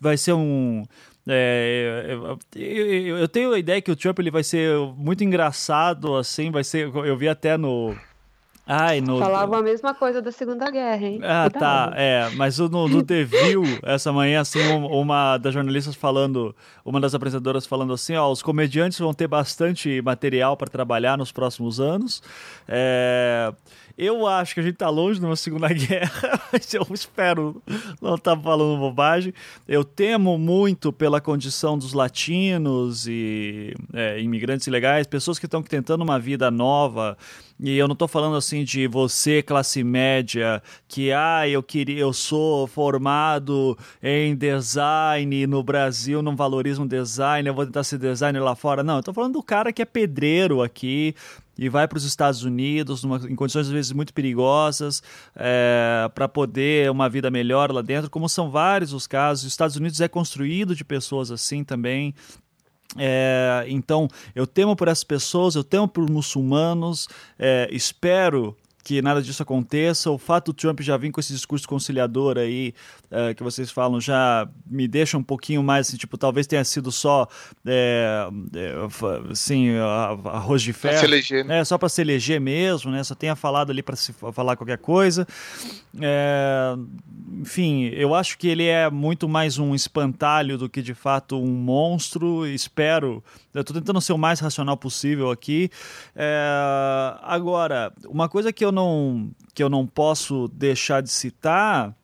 [0.00, 0.84] vai ser um.
[1.26, 6.16] É, eu, eu, eu, tenho a ideia que o Trump ele vai ser muito engraçado,
[6.16, 6.86] assim, vai ser.
[6.94, 7.94] Eu vi até no
[8.66, 9.18] Ai, no...
[9.18, 11.20] Falavam a mesma coisa da Segunda Guerra, hein?
[11.22, 11.60] Ah, Cuidado.
[11.60, 12.30] tá, é.
[12.34, 14.60] Mas no, no The View, essa manhã, assim,
[14.90, 20.00] uma das jornalistas falando, uma das apresentadoras falando assim, ó, os comediantes vão ter bastante
[20.00, 22.22] material para trabalhar nos próximos anos.
[22.66, 23.52] É...
[23.96, 27.62] Eu acho que a gente tá longe de uma Segunda Guerra, mas eu espero
[28.02, 29.32] não estar tá falando bobagem.
[29.68, 36.02] Eu temo muito pela condição dos latinos e é, imigrantes ilegais, pessoas que estão tentando
[36.02, 37.16] uma vida nova.
[37.58, 42.12] E eu não estou falando assim de você, classe média, que ah, eu queria, eu
[42.12, 48.40] sou formado em design no Brasil, não valorizo um design, eu vou tentar ser designer
[48.40, 48.82] lá fora.
[48.82, 51.14] Não, eu estou falando do cara que é pedreiro aqui,
[51.58, 55.02] e vai para os Estados Unidos numa, em condições às vezes muito perigosas
[55.36, 59.44] é, para poder uma vida melhor lá dentro, como são vários os casos.
[59.44, 62.14] Os Estados Unidos é construído de pessoas assim também.
[62.96, 67.08] É, então eu temo por essas pessoas, eu temo por muçulmanos,
[67.38, 70.10] é, espero que nada disso aconteça.
[70.10, 72.74] O fato do Trump já vir com esse discurso conciliador aí,
[73.06, 76.92] uh, que vocês falam, já me deixa um pouquinho mais, assim, tipo, talvez tenha sido
[76.92, 77.26] só,
[77.66, 79.70] é, é, assim,
[80.26, 80.94] arroz de ferro.
[80.94, 81.44] Pra se eleger.
[81.46, 81.60] Né?
[81.60, 83.02] É, só para se eleger mesmo, né?
[83.02, 85.26] Só tenha falado ali para se falar qualquer coisa.
[86.00, 86.74] É,
[87.40, 91.54] enfim, eu acho que ele é muito mais um espantalho do que, de fato, um
[91.54, 92.46] monstro.
[92.46, 93.24] Espero
[93.54, 95.70] eu estou tentando ser o mais racional possível aqui.
[96.16, 101.96] É, agora, uma coisa que eu não que eu não posso deixar de citar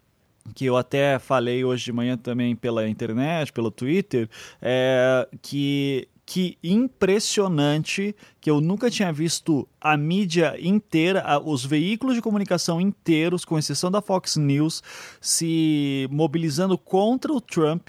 [0.54, 4.28] que eu até falei hoje de manhã também pela internet, pelo Twitter,
[4.60, 12.22] é que que impressionante que eu nunca tinha visto a mídia inteira, os veículos de
[12.22, 14.80] comunicação inteiros, com exceção da Fox News,
[15.20, 17.88] se mobilizando contra o Trump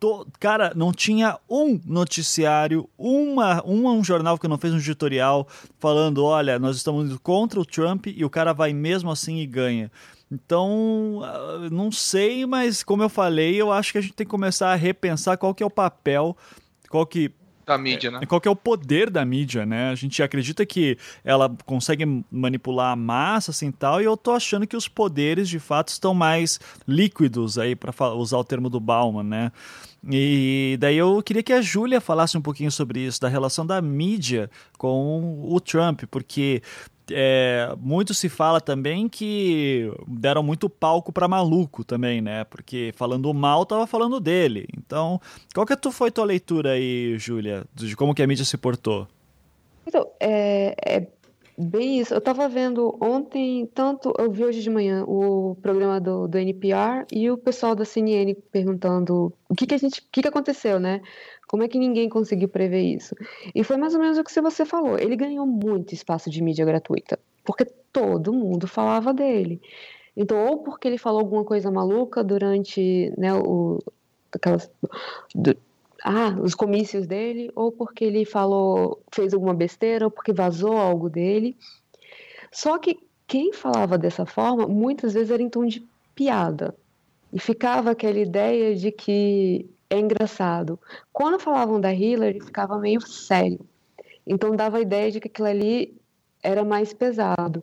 [0.00, 5.46] To, cara, não tinha um noticiário, uma, um, um jornal que não fez um editorial
[5.78, 9.46] falando: olha, nós estamos indo contra o Trump e o cara vai mesmo assim e
[9.46, 9.90] ganha.
[10.30, 14.30] Então, ah, não sei, mas como eu falei, eu acho que a gente tem que
[14.30, 16.36] começar a repensar qual que é o papel,
[16.88, 17.32] qual que
[17.68, 18.20] da mídia, né?
[18.26, 19.90] Qual que é o poder da mídia, né?
[19.90, 24.66] A gente acredita que ela consegue manipular a massa, assim, tal, e eu tô achando
[24.66, 29.22] que os poderes, de fato, estão mais líquidos aí, para usar o termo do Bauman,
[29.22, 29.52] né?
[30.10, 33.82] E daí eu queria que a Júlia falasse um pouquinho sobre isso, da relação da
[33.82, 36.62] mídia com o Trump, porque
[37.10, 42.44] é, muito se fala também que deram muito palco para maluco também, né?
[42.44, 44.66] Porque falando mal, tava falando dele.
[44.76, 45.20] Então,
[45.54, 49.08] qual que tu foi tua leitura aí, Júlia, de como que a mídia se portou?
[49.86, 51.06] Então, é, é
[51.58, 52.14] bem isso.
[52.14, 57.04] Eu tava vendo ontem, tanto eu vi hoje de manhã o programa do, do NPR
[57.12, 60.78] e o pessoal da CNN perguntando o que que a gente, o que que aconteceu,
[60.78, 61.02] né?
[61.48, 63.14] Como é que ninguém conseguiu prever isso?
[63.54, 64.98] E foi mais ou menos o que você falou.
[64.98, 69.60] Ele ganhou muito espaço de mídia gratuita, porque todo mundo falava dele.
[70.16, 73.78] Então, ou porque ele falou alguma coisa maluca durante né, o,
[74.32, 74.70] aquelas,
[76.04, 81.10] ah, os comícios dele, ou porque ele falou, fez alguma besteira, ou porque vazou algo
[81.10, 81.56] dele.
[82.52, 86.74] Só que quem falava dessa forma, muitas vezes era em tom de piada.
[87.32, 90.78] E ficava aquela ideia de que é engraçado.
[91.12, 93.60] Quando falavam da Hillary, ficava meio sério.
[94.26, 95.98] Então dava a ideia de que aquilo ali
[96.42, 97.62] era mais pesado.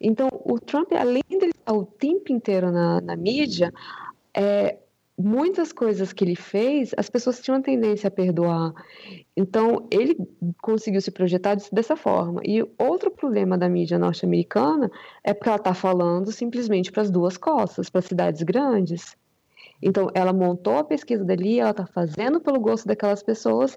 [0.00, 3.72] Então o Trump, além de estar o tempo inteiro na, na mídia,
[4.34, 4.78] é,
[5.18, 8.72] muitas coisas que ele fez, as pessoas tinham tendência a perdoar.
[9.36, 10.16] Então, ele
[10.60, 12.40] conseguiu se projetar dessa forma.
[12.44, 14.90] E outro problema da mídia norte-americana
[15.22, 19.16] é porque ela está falando simplesmente para as duas costas, para cidades grandes.
[19.80, 23.76] Então, ela montou a pesquisa dali, ela está fazendo pelo gosto daquelas pessoas,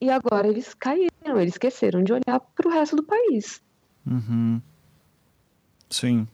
[0.00, 3.62] e agora eles caíram, eles esqueceram de olhar para o resto do país.
[4.06, 4.60] Uhum.
[5.90, 6.26] Sim.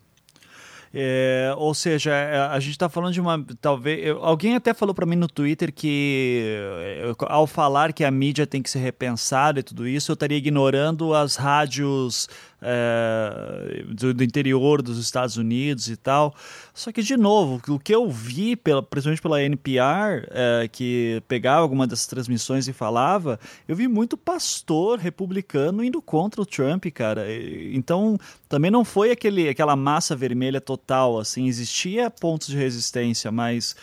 [0.97, 2.13] É, ou seja,
[2.53, 3.45] a gente está falando de uma.
[3.61, 4.17] Talvez.
[4.21, 8.63] Alguém até falou para mim no Twitter que, é, ao falar que a mídia tem
[8.63, 12.29] que ser repensada e tudo isso, eu estaria ignorando as rádios
[12.65, 16.35] é, do, do, interior dos Estados Unidos e tal.
[16.73, 21.61] Só que, de novo, o que eu vi, pela, principalmente pela NPR, é, que pegava
[21.61, 23.39] alguma dessas transmissões e falava,
[23.69, 27.27] eu vi muito pastor republicano indo contra o Trump, cara.
[27.73, 28.19] Então,
[28.49, 33.77] também não foi aquele, aquela massa vermelha total, assim, existia pontos de resistência, mas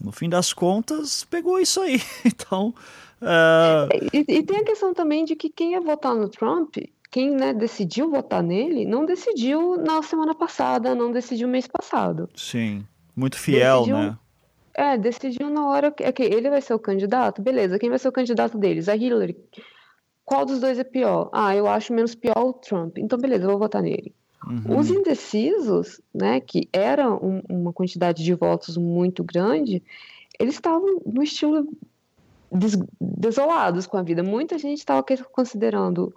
[0.00, 2.00] no fim das contas, pegou isso aí.
[2.24, 2.74] Então.
[3.22, 3.88] Uh...
[4.12, 6.76] E, e, tem a questão também de que quem ia votar no Trump
[7.14, 12.28] quem né, decidiu votar nele não decidiu na semana passada, não decidiu mês passado.
[12.34, 12.84] Sim,
[13.14, 14.18] muito fiel, decidiu, né?
[14.74, 17.78] É, decidiu na hora que okay, ele vai ser o candidato, beleza.
[17.78, 18.88] Quem vai ser o candidato deles?
[18.88, 19.36] A Hillary.
[20.24, 21.30] Qual dos dois é pior?
[21.32, 22.98] Ah, eu acho menos pior o Trump.
[22.98, 24.12] Então, beleza, eu vou votar nele.
[24.44, 24.76] Uhum.
[24.76, 29.80] Os indecisos, né, que era um, uma quantidade de votos muito grande,
[30.36, 31.64] eles estavam no estilo
[32.50, 34.24] des desolados com a vida.
[34.24, 36.12] Muita gente estava considerando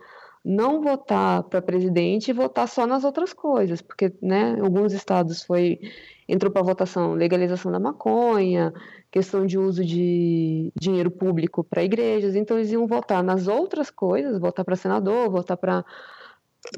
[0.48, 5.78] não votar para presidente e votar só nas outras coisas, porque, né, alguns estados foi
[6.26, 8.74] entrou para votação legalização da maconha,
[9.12, 14.40] questão de uso de dinheiro público para igrejas, então eles iam votar nas outras coisas,
[14.40, 15.84] votar para senador, votar para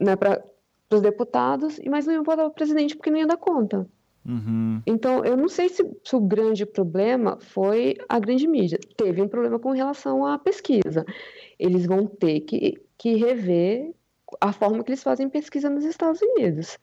[0.01, 0.43] né, para
[0.91, 3.87] os deputados, mas não iam votar para presidente porque não ia dar conta.
[4.25, 4.81] Uhum.
[4.85, 8.79] Então, eu não sei se, se, o grande problema foi a grande mídia.
[8.97, 11.05] Teve um problema com relação à pesquisa.
[11.57, 13.91] Eles vão ter que que rever
[14.39, 16.77] a forma que eles fazem pesquisa nos Estados Unidos.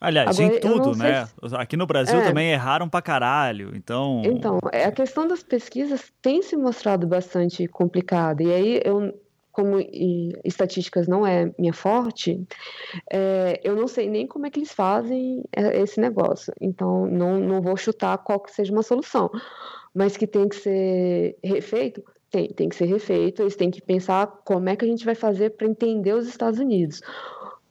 [0.00, 1.26] Aliás, Agora, em tudo, né?
[1.26, 1.56] Se...
[1.56, 2.24] Aqui no Brasil é.
[2.24, 4.20] também erraram pra caralho, então...
[4.24, 9.16] Então, é, a questão das pesquisas tem se mostrado bastante complicada, e aí eu,
[9.52, 9.76] como
[10.44, 12.44] estatísticas não é minha forte,
[13.12, 17.38] é, eu não sei nem como é que eles fazem é, esse negócio, então não,
[17.38, 19.30] não vou chutar qual que seja uma solução,
[19.94, 22.02] mas que tem que ser refeito,
[22.32, 25.14] tem, tem que ser refeito, eles têm que pensar como é que a gente vai
[25.14, 27.02] fazer para entender os Estados Unidos.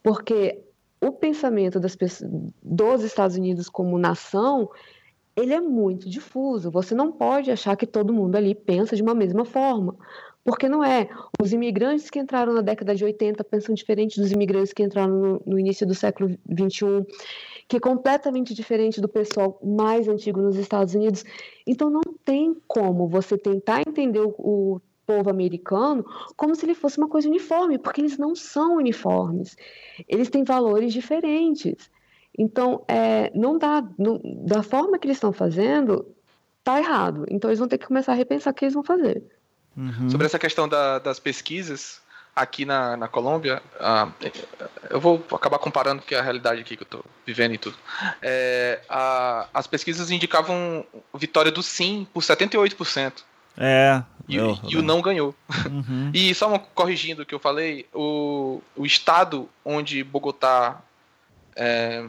[0.03, 0.61] Porque
[1.01, 2.31] o pensamento das pessoas,
[2.61, 4.69] dos Estados Unidos como nação,
[5.35, 6.69] ele é muito difuso.
[6.69, 9.95] Você não pode achar que todo mundo ali pensa de uma mesma forma.
[10.43, 11.09] Porque não é.
[11.41, 15.41] Os imigrantes que entraram na década de 80 pensam diferente dos imigrantes que entraram no,
[15.45, 17.03] no início do século 21
[17.71, 21.23] que é completamente diferente do pessoal mais antigo nos Estados Unidos.
[21.65, 26.97] Então não tem como você tentar entender o, o povo americano como se ele fosse
[26.97, 29.55] uma coisa uniforme, porque eles não são uniformes.
[30.05, 31.89] Eles têm valores diferentes.
[32.37, 36.05] Então, é, não dá, não, da forma que eles estão fazendo,
[36.65, 37.25] tá errado.
[37.29, 39.23] Então, eles vão ter que começar a repensar o que eles vão fazer.
[39.77, 40.09] Uhum.
[40.09, 42.01] Sobre essa questão da, das pesquisas,
[42.35, 44.09] aqui na, na Colômbia, ah,
[44.89, 47.77] eu vou acabar comparando que é a realidade aqui que eu estou vivendo e tudo.
[48.21, 53.23] É, a, as pesquisas indicavam vitória do sim por 78%.
[53.57, 54.01] É.
[54.27, 55.35] E, eu, e o não ganhou.
[55.69, 56.11] Uhum.
[56.13, 60.81] E só uma, corrigindo o que eu falei, o, o estado onde Bogotá
[61.55, 62.05] é,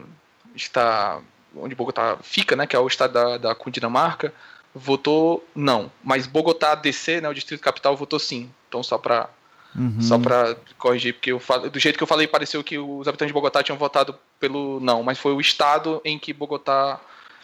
[0.55, 1.19] está.
[1.55, 2.65] onde Bogotá fica, né?
[2.65, 4.33] Que é o estado da, da Cundinamarca,
[4.73, 5.91] votou não.
[6.03, 8.49] Mas Bogotá DC, né, o Distrito Capital, votou sim.
[8.69, 9.29] Então, só para
[9.75, 10.01] Uhum.
[10.01, 13.29] Só para corrigir, porque eu falo, do jeito que eu falei, pareceu que os habitantes
[13.29, 16.99] de Bogotá tinham votado pelo não, mas foi o estado em que Bogotá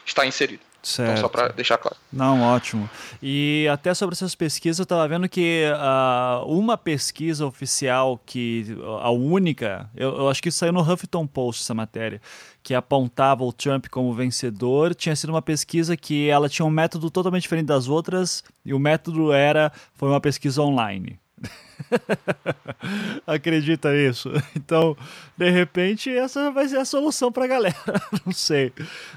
[0.05, 0.69] está inserido.
[0.81, 1.11] Certo.
[1.11, 1.97] Então, só para deixar claro.
[2.11, 2.89] Não, ótimo.
[3.21, 9.09] E até sobre essas pesquisas, eu estava vendo que uh, uma pesquisa oficial, que a
[9.11, 12.21] única, eu, eu, acho que saiu no Huffington Post essa matéria,
[12.63, 17.09] que apontava o Trump como vencedor, tinha sido uma pesquisa que ela tinha um método
[17.11, 21.19] totalmente diferente das outras, e o método era, foi uma pesquisa online.
[23.25, 24.31] Acredita nisso?
[24.55, 24.95] Então,
[25.37, 27.75] de repente, essa vai ser a solução para a galera.
[28.25, 28.71] Não sei.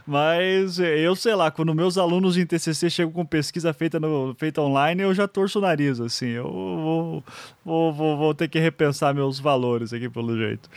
[0.07, 4.61] Mas eu sei lá, quando meus alunos em TCC chegam com pesquisa feita, no, feita
[4.61, 6.01] online, eu já torço o nariz.
[6.01, 7.25] Assim, eu vou,
[7.65, 10.69] vou, vou, vou ter que repensar meus valores aqui, pelo jeito.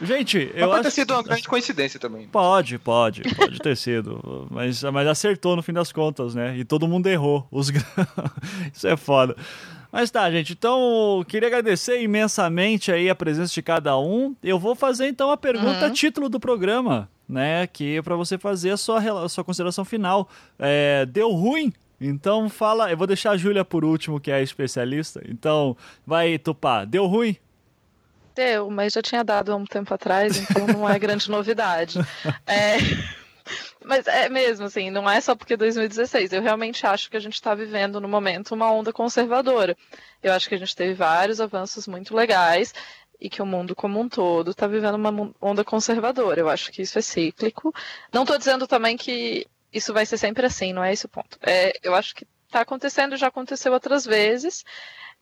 [0.00, 0.82] Gente, eu pode acho.
[0.82, 2.26] ter sido uma grande coincidência também.
[2.28, 4.48] Pode, pode, pode ter sido.
[4.50, 6.56] Mas, mas acertou no fim das contas, né?
[6.56, 7.46] E todo mundo errou.
[7.50, 7.70] Os...
[8.72, 9.36] Isso é foda.
[9.94, 10.54] Mas tá, gente.
[10.54, 14.34] Então, queria agradecer imensamente aí a presença de cada um.
[14.42, 15.92] Eu vou fazer então a pergunta uhum.
[15.92, 17.68] título do programa, né?
[17.68, 20.28] Que é para você fazer a sua, a sua consideração final.
[20.58, 21.72] É, deu ruim?
[22.00, 22.90] Então fala.
[22.90, 25.22] Eu vou deixar a Júlia por último, que é a especialista.
[25.28, 26.84] Então, vai, Tupá.
[26.84, 27.36] Deu ruim?
[28.34, 32.00] Deu, mas já tinha dado há um tempo atrás, então não é grande novidade.
[32.48, 32.78] É.
[33.84, 36.32] Mas é mesmo, assim, não é só porque 2016.
[36.32, 39.76] Eu realmente acho que a gente está vivendo no momento uma onda conservadora.
[40.22, 42.72] Eu acho que a gente teve vários avanços muito legais
[43.20, 46.40] e que o mundo como um todo está vivendo uma onda conservadora.
[46.40, 47.74] Eu acho que isso é cíclico.
[48.12, 51.38] Não estou dizendo também que isso vai ser sempre assim, não é esse o ponto.
[51.42, 54.64] É, eu acho que está acontecendo, já aconteceu outras vezes.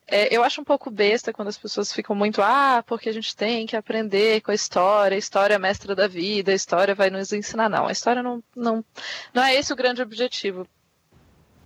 [0.06, 3.34] É, eu acho um pouco besta quando as pessoas ficam muito, ah, porque a gente
[3.34, 7.08] tem que aprender com a história, a história é mestra da vida, a história vai
[7.08, 7.68] nos ensinar.
[7.68, 8.84] Não, a história não, não,
[9.32, 10.66] não é esse o grande objetivo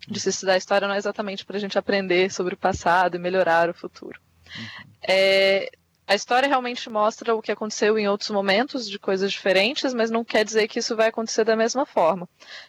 [0.08, 3.16] de se estudar a história, não é exatamente para a gente aprender sobre o passado
[3.16, 4.20] e melhorar o futuro.
[5.02, 5.70] É,
[6.06, 10.24] a história realmente mostra o que aconteceu em outros momentos de coisas diferentes, mas não
[10.24, 12.28] quer dizer que isso vai acontecer da mesma forma.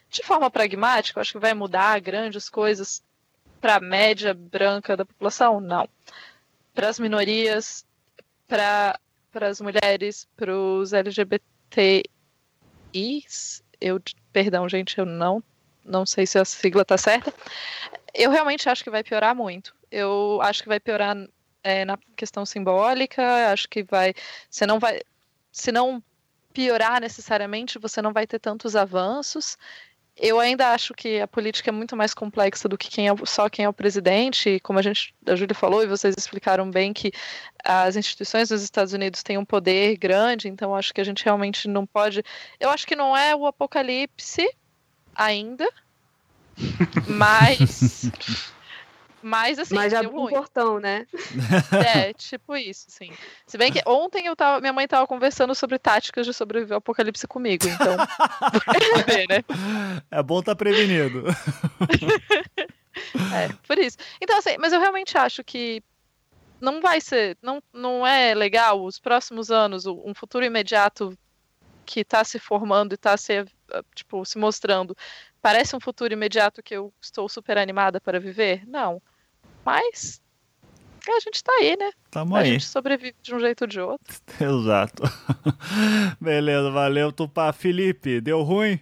[0.10, 3.04] De forma pragmática, eu acho que vai mudar grandes coisas
[3.60, 5.60] para a média branca da população?
[5.60, 5.88] Não.
[6.74, 7.86] Para as minorias,
[8.48, 9.00] para
[9.34, 12.04] as mulheres, para os LGBTIs,
[13.80, 14.02] eu,
[14.32, 15.44] perdão, gente, eu não,
[15.84, 17.34] não sei se a sigla tá certa.
[18.14, 19.76] Eu realmente acho que vai piorar muito.
[19.92, 21.16] Eu acho que vai piorar
[21.64, 24.14] é, na questão simbólica, acho que vai.
[24.50, 25.02] Você não vai.
[25.52, 26.04] Se não
[26.54, 29.58] piorar necessariamente, você não vai ter tantos avanços.
[30.20, 33.48] Eu ainda acho que a política é muito mais complexa do que quem é, só
[33.48, 34.60] quem é o presidente.
[34.62, 37.12] Como a gente, a Júlia falou e vocês explicaram bem que
[37.64, 41.68] as instituições dos Estados Unidos têm um poder grande, então acho que a gente realmente
[41.68, 42.24] não pode.
[42.60, 44.50] Eu acho que não é o apocalipse
[45.16, 45.70] ainda,
[47.08, 48.10] mas
[49.22, 51.08] Mas assim, Mas já abriu um portão, né?
[51.96, 53.12] É, tipo isso, sim.
[53.46, 56.78] Se bem que ontem eu tava, minha mãe tava conversando sobre táticas de sobreviver ao
[56.78, 57.98] apocalipse comigo, então.
[57.98, 59.44] né?
[60.12, 61.24] É bom estar tá prevenido.
[63.34, 63.98] é, por isso.
[64.22, 65.84] Então, assim, mas eu realmente acho que
[66.62, 71.18] não vai ser, não, não é legal os próximos anos, um futuro imediato
[71.86, 73.46] que está se formando e está se,
[73.96, 74.96] tipo, se mostrando,
[75.42, 78.64] parece um futuro imediato que eu estou super animada para viver?
[78.68, 79.02] Não.
[79.66, 80.22] Mas
[81.10, 81.92] a gente tá aí, né?
[82.12, 82.54] Tamo a aí.
[82.54, 84.16] gente sobrevive de um jeito ou de outro.
[84.40, 85.04] Exato.
[86.20, 87.54] Beleza, valeu, Tupá.
[87.54, 88.80] Felipe, deu ruim?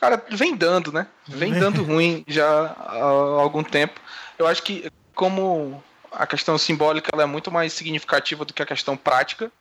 [0.00, 1.06] Cara, vem dando, né?
[1.28, 3.02] Vem dando ruim já há
[3.40, 4.00] algum tempo.
[4.38, 8.96] Eu acho que como a questão simbólica é muito mais significativa do que a questão
[8.96, 9.52] prática,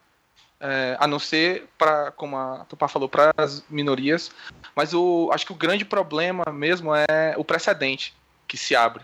[0.59, 4.31] é, a não ser para, como a Tupá falou, para as minorias.
[4.75, 8.13] Mas o, acho que o grande problema mesmo é o precedente
[8.47, 9.03] que se abre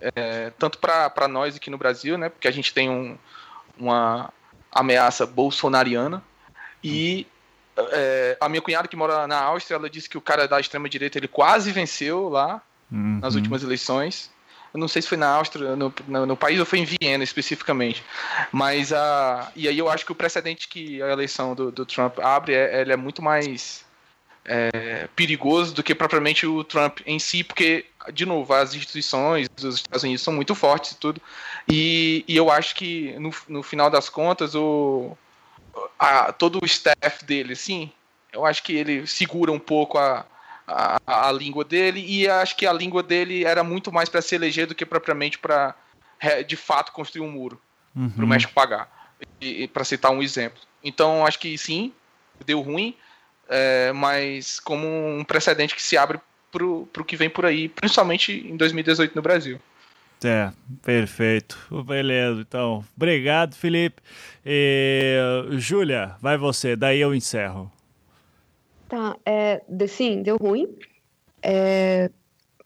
[0.00, 3.16] é, tanto para nós aqui no Brasil, né, porque a gente tem um,
[3.78, 4.32] uma
[4.72, 6.22] ameaça bolsonariana,
[6.82, 7.26] e
[7.76, 11.18] é, a minha cunhada que mora na Áustria, ela disse que o cara da extrema-direita
[11.18, 13.18] ele quase venceu lá uhum.
[13.20, 14.30] nas últimas eleições.
[14.72, 17.24] Eu não sei se foi na Áustria, no, no, no, país ou foi em Viena
[17.24, 18.04] especificamente.
[18.52, 19.50] Mas a.
[19.56, 22.80] E aí eu acho que o precedente que a eleição do, do Trump abre é,
[22.80, 23.84] ele é muito mais
[24.44, 29.76] é, perigoso do que propriamente o Trump em si, porque, de novo, as instituições dos
[29.76, 31.20] Estados Unidos são muito fortes e tudo.
[31.68, 35.16] E, e eu acho que, no, no final das contas, o,
[35.98, 37.92] a, todo o staff dele, sim,
[38.32, 40.24] eu acho que ele segura um pouco a,
[40.68, 44.34] a, a língua dele, e acho que a língua dele era muito mais para se
[44.34, 45.74] eleger do que propriamente para,
[46.46, 47.60] de fato, construir um muro
[47.96, 48.10] uhum.
[48.10, 48.88] para o México pagar.
[49.72, 50.60] Para citar um exemplo.
[50.84, 51.92] Então, acho que sim,
[52.44, 52.94] deu ruim
[53.48, 56.20] é, mas como um precedente que se abre
[56.52, 59.58] para o que vem por aí, principalmente em 2018 no Brasil.
[60.22, 60.50] É,
[60.82, 61.56] perfeito.
[61.86, 62.84] Beleza, então.
[62.96, 64.02] Obrigado, Felipe.
[64.44, 65.16] E,
[65.52, 67.70] Júlia, vai você, daí eu encerro.
[68.88, 70.66] Tá, é, sim, deu ruim.
[71.42, 72.10] É,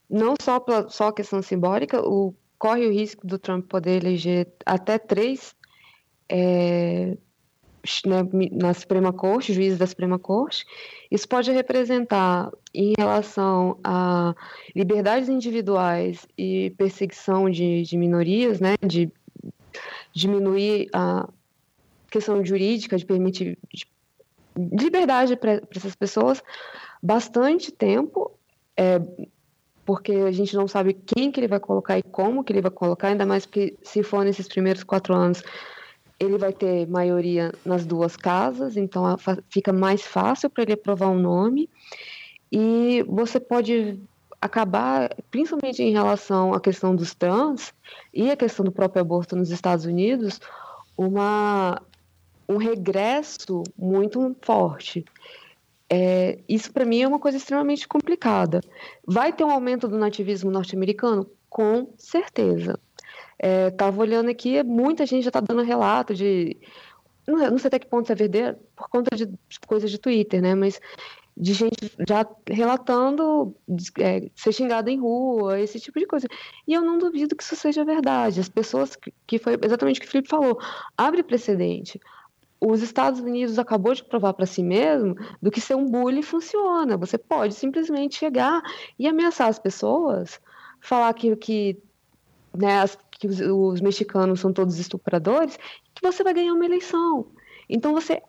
[0.09, 4.99] não só, só a questão simbólica, o, corre o risco do Trump poder eleger até
[4.99, 5.55] três
[6.29, 7.17] é,
[8.07, 10.65] né, na Suprema Corte, juízes da Suprema Corte,
[11.11, 14.35] isso pode representar, em relação a
[14.75, 19.11] liberdades individuais e perseguição de, de minorias, né, de
[20.13, 21.29] diminuir a
[22.11, 23.87] questão jurídica, de permitir de
[24.57, 26.43] liberdade para essas pessoas,
[27.03, 28.33] bastante tempo,
[28.77, 29.01] é,
[29.85, 32.71] porque a gente não sabe quem que ele vai colocar e como que ele vai
[32.71, 35.43] colocar, ainda mais porque se for nesses primeiros quatro anos,
[36.19, 39.05] ele vai ter maioria nas duas casas, então
[39.51, 41.69] fica mais fácil para ele aprovar um nome.
[42.51, 43.99] E você pode
[44.41, 47.73] acabar, principalmente em relação à questão dos trans
[48.13, 50.41] e a questão do próprio aborto nos Estados Unidos,
[50.97, 51.81] uma,
[52.53, 55.05] um regresso muito forte.
[55.91, 58.61] É, isso para mim é uma coisa extremamente complicada.
[59.07, 61.29] Vai ter um aumento do nativismo norte-americano?
[61.51, 62.79] Com certeza.
[63.39, 66.57] Estava é, olhando aqui, muita gente já está dando relato de.
[67.27, 69.29] Não, não, sei até que ponto isso é verdadeiro, por conta de
[69.67, 70.55] coisas de Twitter, né?
[70.55, 70.81] Mas
[71.37, 73.55] de gente já relatando
[73.99, 76.29] é, ser xingada em rua, esse tipo de coisa.
[76.67, 78.41] E eu não duvido que isso seja verdade.
[78.41, 78.97] As pessoas,
[79.27, 80.59] que foi exatamente o que o Felipe falou,
[80.97, 82.01] abre precedente.
[82.65, 86.97] Os Estados Unidos acabou de provar para si mesmo do que ser um bullying funciona.
[86.97, 88.63] Você pode simplesmente chegar
[88.97, 90.41] e ameaçar as pessoas,
[90.81, 91.83] falar que, que
[92.57, 95.59] né, as, que os, os mexicanos são todos estupradores,
[95.93, 97.27] que você vai ganhar uma eleição.
[97.69, 98.23] Então você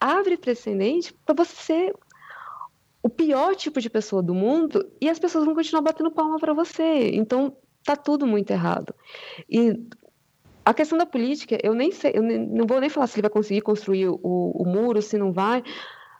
[0.00, 1.94] abre precedente para você ser
[3.00, 6.52] o pior tipo de pessoa do mundo e as pessoas vão continuar batendo palma para
[6.52, 7.10] você.
[7.14, 8.92] Então tá tudo muito errado.
[9.48, 9.80] E
[10.66, 13.22] a questão da política, eu nem sei, eu nem, não vou nem falar se ele
[13.22, 15.62] vai conseguir construir o, o muro, se não vai,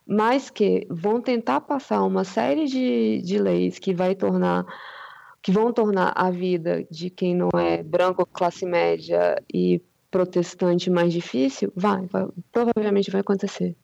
[0.06, 4.64] mas que vão tentar passar uma série de, de leis que vai tornar
[5.42, 11.12] que vão tornar a vida de quem não é branco, classe média e protestante mais
[11.12, 13.74] difícil, vai, vai provavelmente vai acontecer.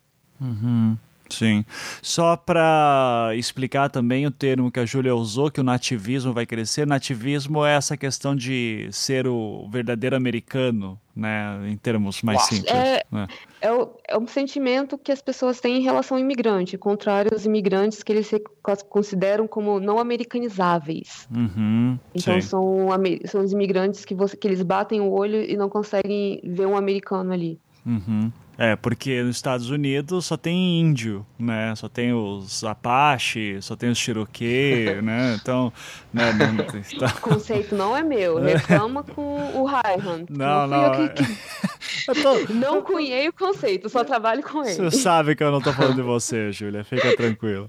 [0.40, 0.96] Uhum.
[1.32, 1.64] Sim.
[2.00, 6.86] Só para explicar também o termo que a Júlia usou, que o nativismo vai crescer.
[6.86, 11.68] Nativismo é essa questão de ser o verdadeiro americano, né?
[11.68, 12.72] Em termos mais simples.
[12.72, 13.26] É, né?
[13.60, 17.46] é, o, é um sentimento que as pessoas têm em relação ao imigrante, contrário aos
[17.46, 18.42] imigrantes que eles se
[18.88, 21.28] consideram como não americanizáveis.
[21.30, 22.88] Uhum, então são,
[23.24, 26.76] são os imigrantes que, você, que eles batem o olho e não conseguem ver um
[26.76, 27.58] americano ali.
[27.84, 28.30] Uhum.
[28.62, 31.74] É, porque nos Estados Unidos só tem índio, né?
[31.74, 35.36] Só tem os Apache, só tem os Cherokee, né?
[35.42, 35.72] Então,
[36.14, 36.32] né?
[36.32, 37.08] Não, então...
[37.08, 40.26] O conceito não é meu, reclama com o Raihan.
[40.30, 40.68] Não, não.
[40.68, 41.08] não.
[41.08, 42.14] Que, que...
[42.22, 42.54] Tô...
[42.54, 44.74] Não cunhei o conceito, só trabalho com ele.
[44.74, 47.68] Você sabe que eu não tô falando de você, Júlia, fica tranquilo.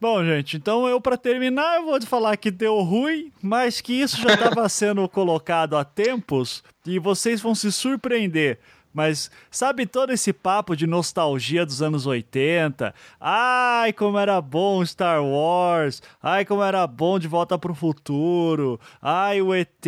[0.00, 4.20] Bom, gente, então eu para terminar eu vou falar que deu ruim, mas que isso
[4.20, 8.58] já estava sendo colocado há tempos e vocês vão se surpreender.
[8.94, 12.94] Mas sabe todo esse papo de nostalgia dos anos 80?
[13.20, 16.00] Ai, como era bom Star Wars!
[16.22, 18.78] Ai, como era bom De Volta pro Futuro!
[19.02, 19.84] Ai, o ET!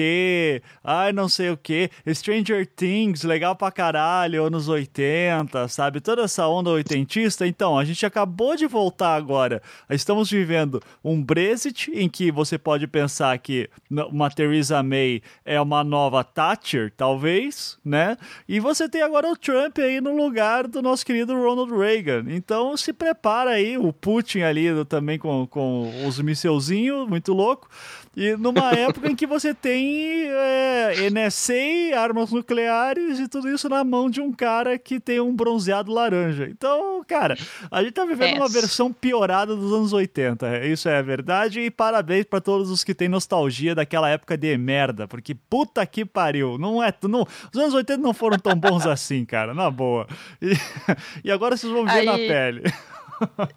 [0.83, 1.89] Ai, não sei o que.
[2.09, 6.01] Stranger Things, legal pra caralho, anos 80, sabe?
[6.01, 7.47] Toda essa onda oitentista.
[7.47, 9.63] Então, a gente acabou de voltar agora.
[9.89, 15.85] Estamos vivendo um Brexit em que você pode pensar que uma Theresa May é uma
[15.85, 18.17] nova Thatcher, talvez, né?
[18.49, 22.25] E você tem agora o Trump aí no lugar do nosso querido Ronald Reagan.
[22.29, 27.69] Então se prepara aí, o Putin ali também com, com os missilzinhos, muito louco.
[28.17, 33.85] E numa época em que você tem é, NSA, armas nucleares e tudo isso na
[33.85, 36.49] mão de um cara que tem um bronzeado laranja.
[36.51, 37.37] Então, cara,
[37.71, 40.65] a gente tá vivendo uma versão piorada dos anos 80.
[40.67, 41.61] Isso é verdade.
[41.61, 45.07] E parabéns para todos os que têm nostalgia daquela época de merda.
[45.07, 46.57] Porque puta que pariu.
[46.57, 46.93] Não é.
[47.03, 49.55] Não, os anos 80 não foram tão bons assim, cara.
[49.55, 50.07] Na boa.
[50.41, 50.53] E,
[51.25, 52.07] e agora vocês vão ver Aí...
[52.07, 52.63] na pele.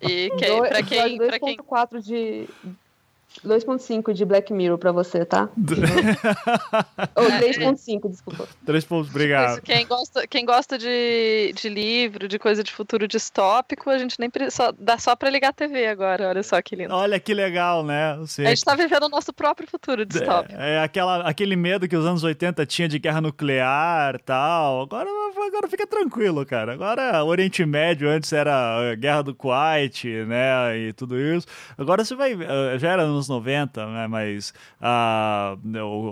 [0.01, 1.17] E quem, pra quem.
[1.17, 2.47] 2.4 de
[3.45, 5.49] 2.5 de Black Mirror pra você, tá?
[7.15, 8.47] Ou 3.5, desculpa.
[8.65, 9.53] 3 pontos, obrigado.
[9.53, 14.19] Isso, quem gosta, quem gosta de, de livro, de coisa de futuro distópico, a gente
[14.19, 16.93] nem só, dá só pra ligar a TV agora, olha só que lindo.
[16.93, 18.17] Olha que legal, né?
[18.17, 18.45] Você...
[18.45, 20.59] A gente tá vivendo o nosso próprio futuro distópico.
[20.59, 24.81] É, é aquela, aquele medo que os anos 80 tinha de guerra nuclear e tal.
[24.81, 25.09] Agora,
[25.47, 26.73] agora fica tranquilo, cara.
[26.73, 30.77] Agora o Oriente Médio antes era a guerra do Kuwait, né?
[30.77, 31.47] E tudo isso.
[31.77, 32.33] Agora você vai.
[32.33, 34.07] Eh, já era anos 90, né?
[34.07, 35.55] Mas a,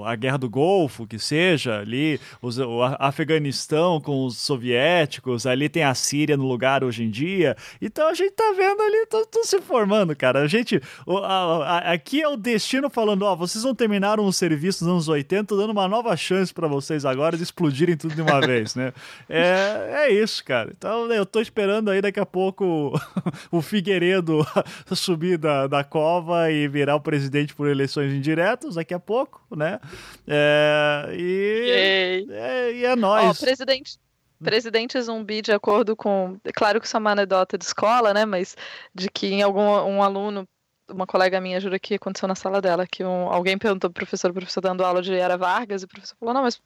[0.05, 5.83] a Guerra do Golfo, que seja, ali, os, o Afeganistão com os soviéticos, ali tem
[5.83, 7.55] a Síria no lugar hoje em dia.
[7.81, 10.41] Então a gente tá vendo ali, tudo, se formando, cara.
[10.41, 10.81] A gente.
[11.05, 14.91] O, a, a, aqui é o destino falando: ó, vocês não terminaram o serviço dos
[14.91, 18.75] anos 80, dando uma nova chance para vocês agora de explodirem tudo de uma vez,
[18.75, 18.93] né?
[19.29, 20.73] É, é isso, cara.
[20.77, 22.93] Então eu tô esperando aí daqui a pouco
[23.51, 24.45] o Figueiredo
[24.95, 29.79] subir da, da cova e virar o presidente por eleições indiretas daqui a pouco, né?
[30.27, 33.25] É, e, é, e é nóis.
[33.41, 33.97] Ó, presidente,
[34.43, 36.37] presidente zumbi, de acordo com.
[36.53, 38.25] Claro que isso é uma anedota de escola, né?
[38.25, 38.55] Mas
[38.93, 40.47] de que em algum um aluno.
[40.89, 44.31] Uma colega minha jura que aconteceu na sala dela, que um, alguém perguntou pro professor,
[44.31, 46.61] o professor dando aula de Era Vargas, e o professor falou, não, mas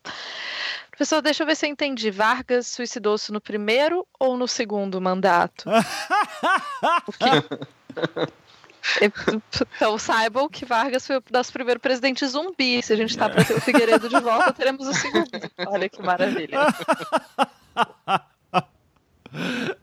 [0.92, 2.12] Professor, deixa eu ver se eu entendi.
[2.12, 5.66] Vargas suicidou-se no primeiro ou no segundo mandato?
[7.06, 7.26] Porque
[9.02, 12.82] então saibam que Vargas foi o nosso primeiro presidente zumbi.
[12.82, 15.30] Se a gente tá para ter o Figueiredo de volta, teremos o segundo.
[15.68, 16.60] Olha que maravilha.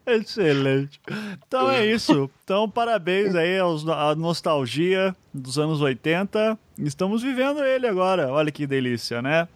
[0.07, 1.01] Excelente.
[1.47, 2.31] Então é isso.
[2.45, 6.59] Então, parabéns aí à nostalgia dos anos 80.
[6.79, 8.31] Estamos vivendo ele agora.
[8.31, 9.49] Olha que delícia, né?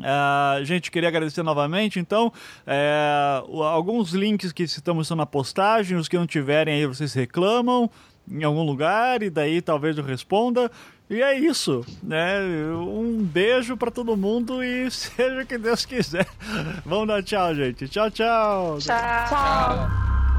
[0.00, 1.98] Uh, gente, queria agradecer novamente.
[1.98, 2.32] Então,
[2.66, 3.42] é,
[3.72, 7.90] alguns links que estamos na postagem, os que não tiverem aí vocês reclamam
[8.30, 10.70] em algum lugar e daí talvez eu responda.
[11.08, 12.40] E é isso, né?
[12.72, 16.28] Um beijo para todo mundo e seja o que Deus quiser.
[16.86, 17.88] Vamos dar tchau, gente.
[17.88, 18.78] Tchau, tchau.
[18.78, 19.28] Tchau.
[19.28, 20.29] tchau.